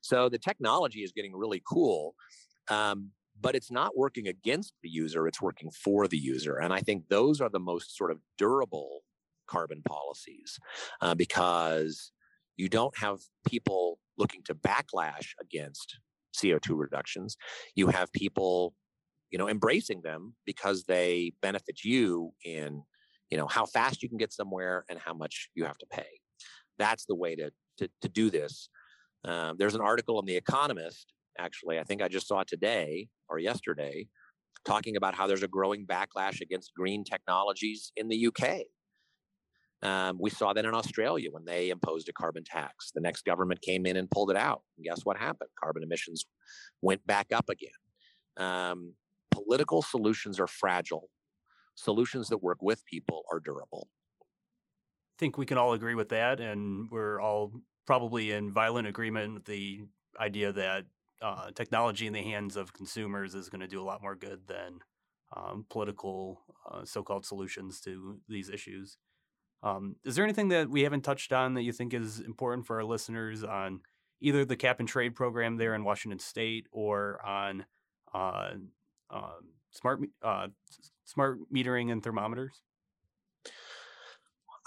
So 0.01 0.29
the 0.29 0.39
technology 0.39 1.01
is 1.01 1.13
getting 1.13 1.35
really 1.35 1.63
cool. 1.69 2.15
Um, 2.71 3.11
but 3.41 3.55
it's 3.55 3.71
not 3.71 3.97
working 3.97 4.27
against 4.29 4.75
the 4.83 4.89
user, 4.89 5.27
it's 5.27 5.41
working 5.41 5.71
for 5.71 6.09
the 6.09 6.19
user. 6.19 6.57
And 6.57 6.73
I 6.73 6.81
think 6.81 7.09
those 7.09 7.41
are 7.41 7.49
the 7.49 7.61
most 7.61 7.97
sort 7.97 8.11
of 8.11 8.19
durable 8.37 9.01
carbon 9.49 9.83
policies 9.83 10.59
uh, 11.01 11.15
because 11.15 12.13
you 12.57 12.69
don't 12.69 12.97
have 12.99 13.19
people 13.47 13.99
looking 14.17 14.43
to 14.45 14.55
backlash 14.55 15.33
against 15.41 15.99
CO2 16.37 16.79
reductions. 16.79 17.37
You 17.75 17.89
have 17.89 18.13
people, 18.13 18.75
you 19.31 19.39
know, 19.39 19.49
embracing 19.49 20.03
them 20.03 20.35
because 20.45 20.85
they 20.85 21.33
benefit 21.41 21.85
you 21.85 22.33
in, 22.45 22.83
you 23.31 23.39
know, 23.39 23.47
how 23.47 23.65
fast 23.65 24.03
you 24.03 24.09
can 24.09 24.19
get 24.19 24.33
somewhere 24.33 24.85
and 24.89 24.99
how 24.99 25.15
much 25.15 25.49
you 25.55 25.65
have 25.65 25.79
to 25.79 25.87
pay. 25.87 26.07
That's 26.79 27.07
the 27.07 27.15
way 27.15 27.35
to 27.37 27.51
to, 27.79 27.89
to 28.03 28.09
do 28.09 28.31
this. 28.31 28.69
Um, 29.25 29.57
there's 29.59 29.75
an 29.75 29.81
article 29.81 30.19
in 30.21 30.27
The 30.27 30.37
Economist 30.37 31.13
actually. 31.39 31.79
I 31.79 31.85
think 31.85 32.03
I 32.03 32.09
just 32.09 32.29
saw 32.29 32.43
today 32.47 33.09
or 33.29 33.39
yesterday 33.39 34.09
talking 34.65 34.97
about 34.97 35.15
how 35.15 35.27
there's 35.27 35.43
a 35.43 35.49
growing 35.49 35.87
backlash 35.87 36.41
against 36.41 36.75
green 36.75 37.05
technologies 37.05 37.93
in 37.97 38.09
the 38.09 38.29
UK. 38.29 38.63
Um, 39.81 40.19
we 40.21 40.31
saw 40.31 40.53
that 40.53 40.65
in 40.65 40.75
Australia 40.75 41.29
when 41.31 41.45
they 41.45 41.71
imposed 41.71 42.09
a 42.09 42.13
carbon 42.13 42.43
tax. 42.45 42.91
The 42.95 43.01
next 43.01 43.25
government 43.25 43.63
came 43.63 43.87
in 43.87 43.97
and 43.97 44.11
pulled 44.11 44.31
it 44.31 44.37
out. 44.37 44.63
And 44.77 44.85
guess 44.85 45.05
what 45.05 45.17
happened? 45.17 45.51
Carbon 45.63 45.85
emissions 45.85 46.27
went 46.83 47.07
back 47.07 47.29
up 47.33 47.49
again. 47.49 47.71
Um, 48.37 48.95
political 49.31 49.83
solutions 49.83 50.41
are 50.41 50.49
fragile. 50.49 51.09
Solutions 51.77 52.29
that 52.29 52.43
work 52.43 52.59
with 52.61 52.85
people 52.87 53.23
are 53.33 53.39
durable. 53.39 53.89
I 54.21 55.17
think 55.21 55.39
we 55.39 55.47
can 55.47 55.59
all 55.59 55.75
agree 55.75 55.95
with 55.95 56.09
that. 56.09 56.41
And 56.41 56.91
we're 56.91 57.21
all 57.21 57.53
probably 57.87 58.33
in 58.33 58.53
violent 58.53 58.89
agreement 58.89 59.35
with 59.35 59.45
the 59.45 59.85
idea 60.21 60.53
that 60.53 60.85
uh, 61.23 61.51
technology 61.55 62.07
in 62.07 62.13
the 62.13 62.23
hands 62.23 62.57
of 62.57 62.73
consumers 62.73 63.35
is 63.35 63.49
going 63.49 63.61
to 63.61 63.69
do 63.69 63.81
a 63.81 63.85
lot 63.85 64.03
more 64.03 64.15
good 64.15 64.47
than 64.47 64.81
um, 65.37 65.67
political 65.69 66.41
uh, 66.71 66.85
so-called 66.85 67.25
solutions 67.25 67.81
to 67.81 68.19
these 68.29 68.49
issues. 68.49 68.99
Um, 69.63 69.97
is 70.05 70.15
there 70.15 70.25
anything 70.25 70.49
that 70.49 70.71
we 70.71 70.83
haven't 70.83 71.03
touched 71.03 71.33
on 71.33 71.55
that 71.55 71.63
you 71.63 71.73
think 71.73 71.93
is 71.93 72.21
important 72.21 72.67
for 72.67 72.77
our 72.77 72.85
listeners 72.85 73.43
on 73.43 73.81
either 74.21 74.45
the 74.45 74.57
cap 74.57 74.81
and 74.81 74.89
trade 74.89 75.15
program 75.15 75.57
there 75.57 75.75
in 75.75 75.85
Washington 75.85 76.19
State 76.19 76.67
or 76.71 77.25
on 77.27 77.67
uh, 78.15 78.51
um, 79.11 79.53
smart 79.73 80.01
uh, 80.23 80.49
smart 81.05 81.39
metering 81.53 81.91
and 81.91 82.03
thermometers? 82.03 82.63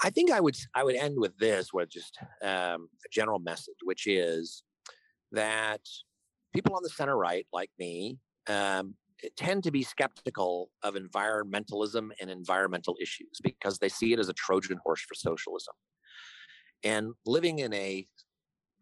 I 0.03 0.09
think 0.09 0.31
I 0.31 0.39
would 0.39 0.55
I 0.73 0.83
would 0.83 0.95
end 0.95 1.15
with 1.17 1.37
this 1.37 1.71
with 1.73 1.89
just 1.89 2.17
um, 2.41 2.89
a 3.05 3.09
general 3.11 3.39
message, 3.39 3.77
which 3.83 4.07
is 4.07 4.63
that 5.31 5.81
people 6.53 6.75
on 6.75 6.83
the 6.83 6.89
center 6.89 7.17
right, 7.17 7.45
like 7.53 7.69
me, 7.79 8.17
um, 8.47 8.95
tend 9.37 9.63
to 9.63 9.71
be 9.71 9.83
skeptical 9.83 10.69
of 10.83 10.95
environmentalism 10.95 12.09
and 12.19 12.29
environmental 12.29 12.95
issues 13.01 13.39
because 13.43 13.77
they 13.77 13.89
see 13.89 14.13
it 14.13 14.19
as 14.19 14.29
a 14.29 14.33
Trojan 14.33 14.79
horse 14.83 15.01
for 15.01 15.13
socialism. 15.13 15.73
And 16.83 17.13
living 17.25 17.59
in 17.59 17.73
a 17.73 18.07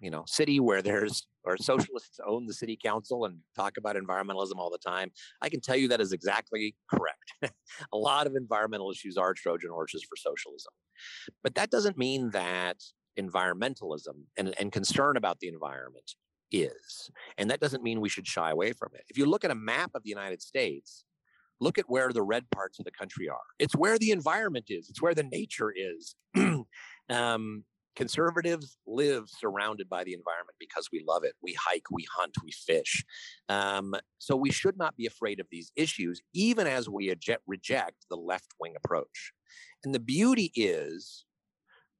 you 0.01 0.09
know 0.09 0.23
city 0.27 0.59
where 0.59 0.81
there's 0.81 1.27
or 1.43 1.57
socialists 1.57 2.19
own 2.25 2.45
the 2.45 2.53
city 2.53 2.77
council 2.81 3.25
and 3.25 3.37
talk 3.55 3.77
about 3.77 3.95
environmentalism 3.95 4.57
all 4.57 4.69
the 4.69 4.77
time 4.77 5.11
i 5.41 5.49
can 5.49 5.59
tell 5.59 5.75
you 5.75 5.89
that 5.89 5.99
is 5.99 6.13
exactly 6.13 6.75
correct 6.89 7.33
a 7.93 7.97
lot 7.97 8.25
of 8.25 8.35
environmental 8.35 8.91
issues 8.91 9.17
are 9.17 9.33
trojan 9.33 9.69
horses 9.69 10.01
for 10.03 10.15
socialism 10.15 10.71
but 11.43 11.55
that 11.55 11.69
doesn't 11.69 11.97
mean 11.97 12.29
that 12.31 12.77
environmentalism 13.19 14.23
and, 14.37 14.53
and 14.57 14.71
concern 14.71 15.17
about 15.17 15.39
the 15.39 15.49
environment 15.49 16.15
is. 16.51 17.09
And 17.37 17.49
that 17.49 17.59
doesn't 17.59 17.83
mean 17.83 18.01
we 18.01 18.09
should 18.09 18.27
shy 18.27 18.51
away 18.51 18.73
from 18.73 18.89
it. 18.93 19.03
If 19.09 19.17
you 19.17 19.25
look 19.25 19.43
at 19.43 19.51
a 19.51 19.55
map 19.55 19.91
of 19.95 20.03
the 20.03 20.09
United 20.09 20.41
States, 20.41 21.03
look 21.59 21.77
at 21.77 21.89
where 21.89 22.11
the 22.11 22.21
red 22.21 22.49
parts 22.51 22.79
of 22.79 22.85
the 22.85 22.91
country 22.91 23.29
are. 23.29 23.37
It's 23.57 23.75
where 23.75 23.97
the 23.97 24.11
environment 24.11 24.65
is, 24.69 24.89
it's 24.89 25.01
where 25.01 25.15
the 25.15 25.23
nature 25.23 25.73
is. 25.75 26.15
um, 27.09 27.63
conservatives 27.95 28.77
live 28.87 29.25
surrounded 29.27 29.89
by 29.89 30.03
the 30.03 30.13
environment 30.13 30.55
because 30.59 30.87
we 30.91 31.03
love 31.05 31.23
it. 31.23 31.33
We 31.41 31.53
hike, 31.53 31.91
we 31.91 32.05
hunt, 32.15 32.35
we 32.43 32.51
fish. 32.51 33.03
Um, 33.49 33.93
so 34.19 34.35
we 34.35 34.51
should 34.51 34.77
not 34.77 34.95
be 34.95 35.05
afraid 35.05 35.39
of 35.39 35.47
these 35.51 35.71
issues, 35.75 36.21
even 36.33 36.65
as 36.65 36.87
we 36.87 37.09
eject, 37.09 37.41
reject 37.45 38.05
the 38.09 38.15
left 38.15 38.53
wing 38.59 38.75
approach. 38.81 39.33
And 39.83 39.93
the 39.93 39.99
beauty 39.99 40.51
is 40.55 41.25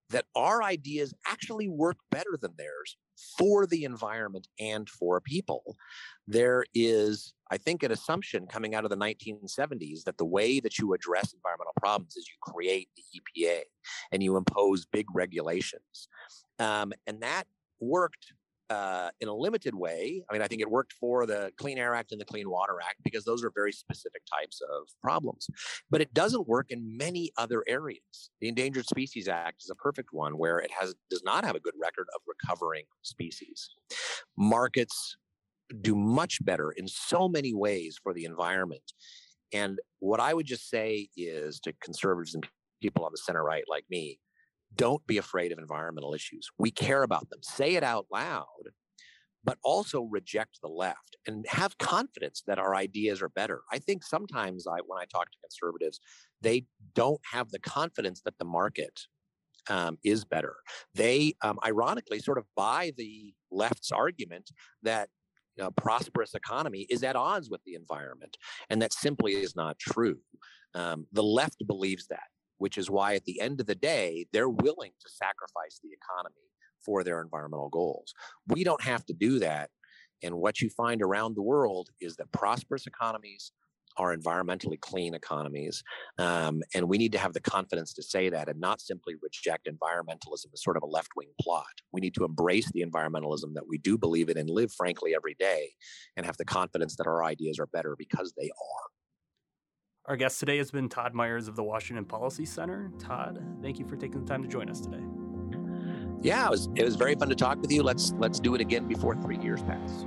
that 0.10 0.26
our 0.36 0.64
ideas 0.64 1.14
actually 1.28 1.68
work 1.68 1.98
better 2.10 2.38
than 2.40 2.54
theirs 2.58 2.98
for 3.38 3.66
the 3.66 3.84
environment 3.84 4.48
and 4.60 4.90
for 4.90 5.22
people. 5.22 5.78
There 6.28 6.64
is, 6.74 7.34
I 7.52 7.58
think, 7.58 7.84
an 7.84 7.92
assumption 7.92 8.48
coming 8.48 8.76
out 8.76 8.84
of 8.84 8.90
the 8.90 8.98
1970s 8.98 10.04
that 10.04 10.18
the 10.18 10.26
way 10.26 10.60
that 10.60 10.78
you 10.78 10.94
address 10.94 11.34
environmental 11.34 11.74
problems 11.78 12.16
is 12.16 12.28
you 12.28 12.36
create 12.42 12.90
the 12.96 13.04
EPA 13.20 13.62
and 14.12 14.22
you 14.22 14.38
impose 14.38 14.86
big 14.86 15.08
regulations. 15.14 16.08
Um, 16.60 16.94
and 17.08 17.22
that 17.22 17.46
worked 17.80 18.34
uh, 18.70 19.10
in 19.20 19.28
a 19.28 19.34
limited 19.34 19.74
way. 19.74 20.24
I 20.30 20.34
mean, 20.34 20.42
I 20.42 20.48
think 20.48 20.62
it 20.62 20.70
worked 20.70 20.94
for 20.94 21.26
the 21.26 21.52
Clean 21.58 21.78
Air 21.78 21.96
Act 21.96 22.12
and 22.12 22.22
the 22.22 22.26
Clean 22.26 22.50
Water 22.50 22.78
Act 22.82 22.98
because 23.04 23.26
those 23.26 23.44
are 23.44 23.52
very 23.54 23.72
specific 23.72 24.22
types 24.32 24.62
of 24.62 24.88
problems. 25.02 25.48
But 25.90 26.02
it 26.02 26.14
doesn't 26.14 26.48
work 26.48 26.68
in 26.70 26.98
many 26.98 27.32
other 27.38 27.64
areas. 27.68 28.32
The 28.42 28.48
Endangered 28.48 28.86
Species 28.86 29.28
Act 29.28 29.64
is 29.64 29.70
a 29.70 29.76
perfect 29.76 30.10
one 30.12 30.38
where 30.38 30.60
it 30.60 30.72
has 30.78 30.94
does 31.10 31.24
not 31.24 31.46
have 31.46 31.56
a 31.56 31.60
good 31.60 31.74
record 31.82 32.08
of 32.16 32.22
recovering 32.28 32.86
species. 33.02 33.70
Markets 34.38 35.18
do 35.82 35.96
much 35.96 36.44
better 36.44 36.72
in 36.72 36.88
so 36.88 37.28
many 37.28 37.54
ways 37.54 38.00
for 38.02 38.14
the 38.14 38.26
environment. 38.26 38.94
And 39.54 39.80
what 40.00 40.20
I 40.20 40.34
would 40.34 40.46
just 40.46 40.70
say 40.70 41.10
is 41.16 41.60
to 41.62 41.74
conservatives 41.82 42.36
and 42.36 42.48
people 42.82 43.06
on 43.06 43.12
the 43.12 43.18
center 43.18 43.44
right 43.44 43.64
like 43.68 43.86
me, 43.90 44.20
don't 44.76 45.06
be 45.08 45.18
afraid 45.18 45.52
of 45.52 45.60
environmental 45.60 46.14
issues. 46.14 46.50
We 46.58 46.72
care 46.72 47.04
about 47.04 47.30
them. 47.30 47.40
Say 47.42 47.76
it 47.76 47.84
out 47.84 48.06
loud, 48.12 48.46
but 49.44 49.58
also 49.64 50.02
reject 50.02 50.60
the 50.62 50.70
left 50.70 51.18
and 51.28 51.46
have 51.48 51.78
confidence 51.78 52.44
that 52.48 52.60
our 52.60 52.76
ideas 52.76 53.22
are 53.22 53.30
better. 53.30 53.62
I 53.72 53.80
think 53.80 54.04
sometimes 54.04 54.68
I, 54.68 54.80
when 54.86 55.00
I 55.00 55.06
talk 55.06 55.32
to 55.32 55.38
conservatives, 55.42 56.00
they 56.42 56.66
don't 56.94 57.22
have 57.32 57.50
the 57.52 57.60
confidence 57.60 58.22
that 58.26 58.38
the 58.38 58.46
market 58.46 59.02
um, 59.70 59.98
is 60.04 60.26
better. 60.26 60.56
They, 60.96 61.36
um, 61.42 61.60
ironically, 61.66 62.20
sort 62.20 62.38
of 62.38 62.46
buy 62.56 62.92
the 62.98 63.34
left's 63.52 63.92
argument 63.92 64.50
that 64.84 65.10
a 65.60 65.72
prosperous 65.72 66.36
economy 66.36 66.88
is 66.90 67.04
at 67.04 67.16
odds 67.16 67.50
with 67.50 67.62
the 67.66 67.76
environment, 67.76 68.38
and 68.70 68.82
that 68.82 68.94
simply 68.94 69.34
is 69.34 69.56
not 69.56 69.78
true. 69.78 70.20
Um, 70.74 71.08
the 71.12 71.24
left 71.24 71.66
believes 71.68 72.08
that 72.08 72.28
which 72.60 72.78
is 72.78 72.90
why 72.90 73.16
at 73.16 73.26
the 73.26 73.42
end 73.42 73.60
of 73.60 73.66
the 73.66 73.76
day, 73.76 74.28
they're 74.32 74.50
willing 74.50 74.92
to 75.00 75.10
sacrifice 75.10 75.80
the 75.84 75.90
economy 75.92 76.36
for 76.86 77.04
their 77.04 77.22
environmental 77.22 77.70
goals. 77.70 78.14
We 78.48 78.64
don't 78.64 78.84
have 78.84 79.06
to 79.08 79.14
do 79.14 79.40
that. 79.40 79.70
And 80.22 80.36
what 80.36 80.62
you 80.62 80.70
find 80.70 81.02
around 81.02 81.36
the 81.36 81.42
world 81.42 81.90
is 82.00 82.16
that 82.18 82.32
prosperous 82.32 82.86
economies 82.88 83.52
are 83.98 84.16
environmentally 84.16 84.80
clean 84.80 85.14
economies. 85.14 85.84
Um, 86.18 86.62
and 86.74 86.88
we 86.88 86.98
need 86.98 87.12
to 87.12 87.18
have 87.18 87.34
the 87.34 87.42
confidence 87.42 87.94
to 87.94 88.04
say 88.04 88.30
that 88.30 88.48
and 88.48 88.60
not 88.60 88.82
simply 88.82 89.16
reject 89.22 89.68
environmentalism 89.68 90.54
as 90.54 90.64
sort 90.64 90.78
of 90.78 90.84
a 90.84 90.88
left 90.88 91.10
wing 91.16 91.30
plot. 91.42 91.66
We 91.92 92.02
need 92.02 92.16
to 92.16 92.24
embrace 92.24 92.72
the 92.72 92.84
environmentalism 92.84 93.54
that 93.56 93.68
we 93.68 93.78
do 93.78 93.98
believe 93.98 94.30
in 94.30 94.38
and 94.38 94.50
live, 94.50 94.72
frankly, 94.72 95.16
every 95.16 95.36
day 95.38 95.72
and 96.16 96.26
have 96.26 96.38
the 96.38 96.46
confidence 96.46 96.96
that 96.96 97.08
our 97.08 97.24
ideas 97.24 97.60
are 97.60 97.68
better 97.68 97.96
because 97.98 98.34
they 98.38 98.50
are. 98.50 98.99
Our 100.06 100.16
guest 100.16 100.40
today 100.40 100.58
has 100.58 100.72
been 100.72 100.90
Todd 100.90 101.14
Myers 101.14 101.48
of 101.48 101.56
the 101.56 101.64
Washington 101.64 102.06
Policy 102.06 102.46
Center. 102.46 102.92
Todd, 103.00 103.44
thank 103.62 103.78
you 103.80 103.86
for 103.86 103.96
taking 103.96 104.24
the 104.24 104.28
time 104.28 104.42
to 104.42 104.48
join 104.48 104.70
us 104.70 104.82
today. 104.82 105.04
Yeah, 106.22 106.48
it 106.48 106.50
was 106.50 106.70
it 106.76 106.84
was 106.84 106.96
very 106.96 107.16
fun 107.16 107.30
to 107.30 107.36
talk 107.36 107.62
with 107.62 107.72
you. 107.72 107.84
Let's 107.84 108.14
let's 108.18 108.40
do 108.40 108.56
it 108.56 108.62
again 108.62 108.88
before 108.88 109.16
three 109.16 109.38
years 109.38 109.62
pass. 109.62 110.06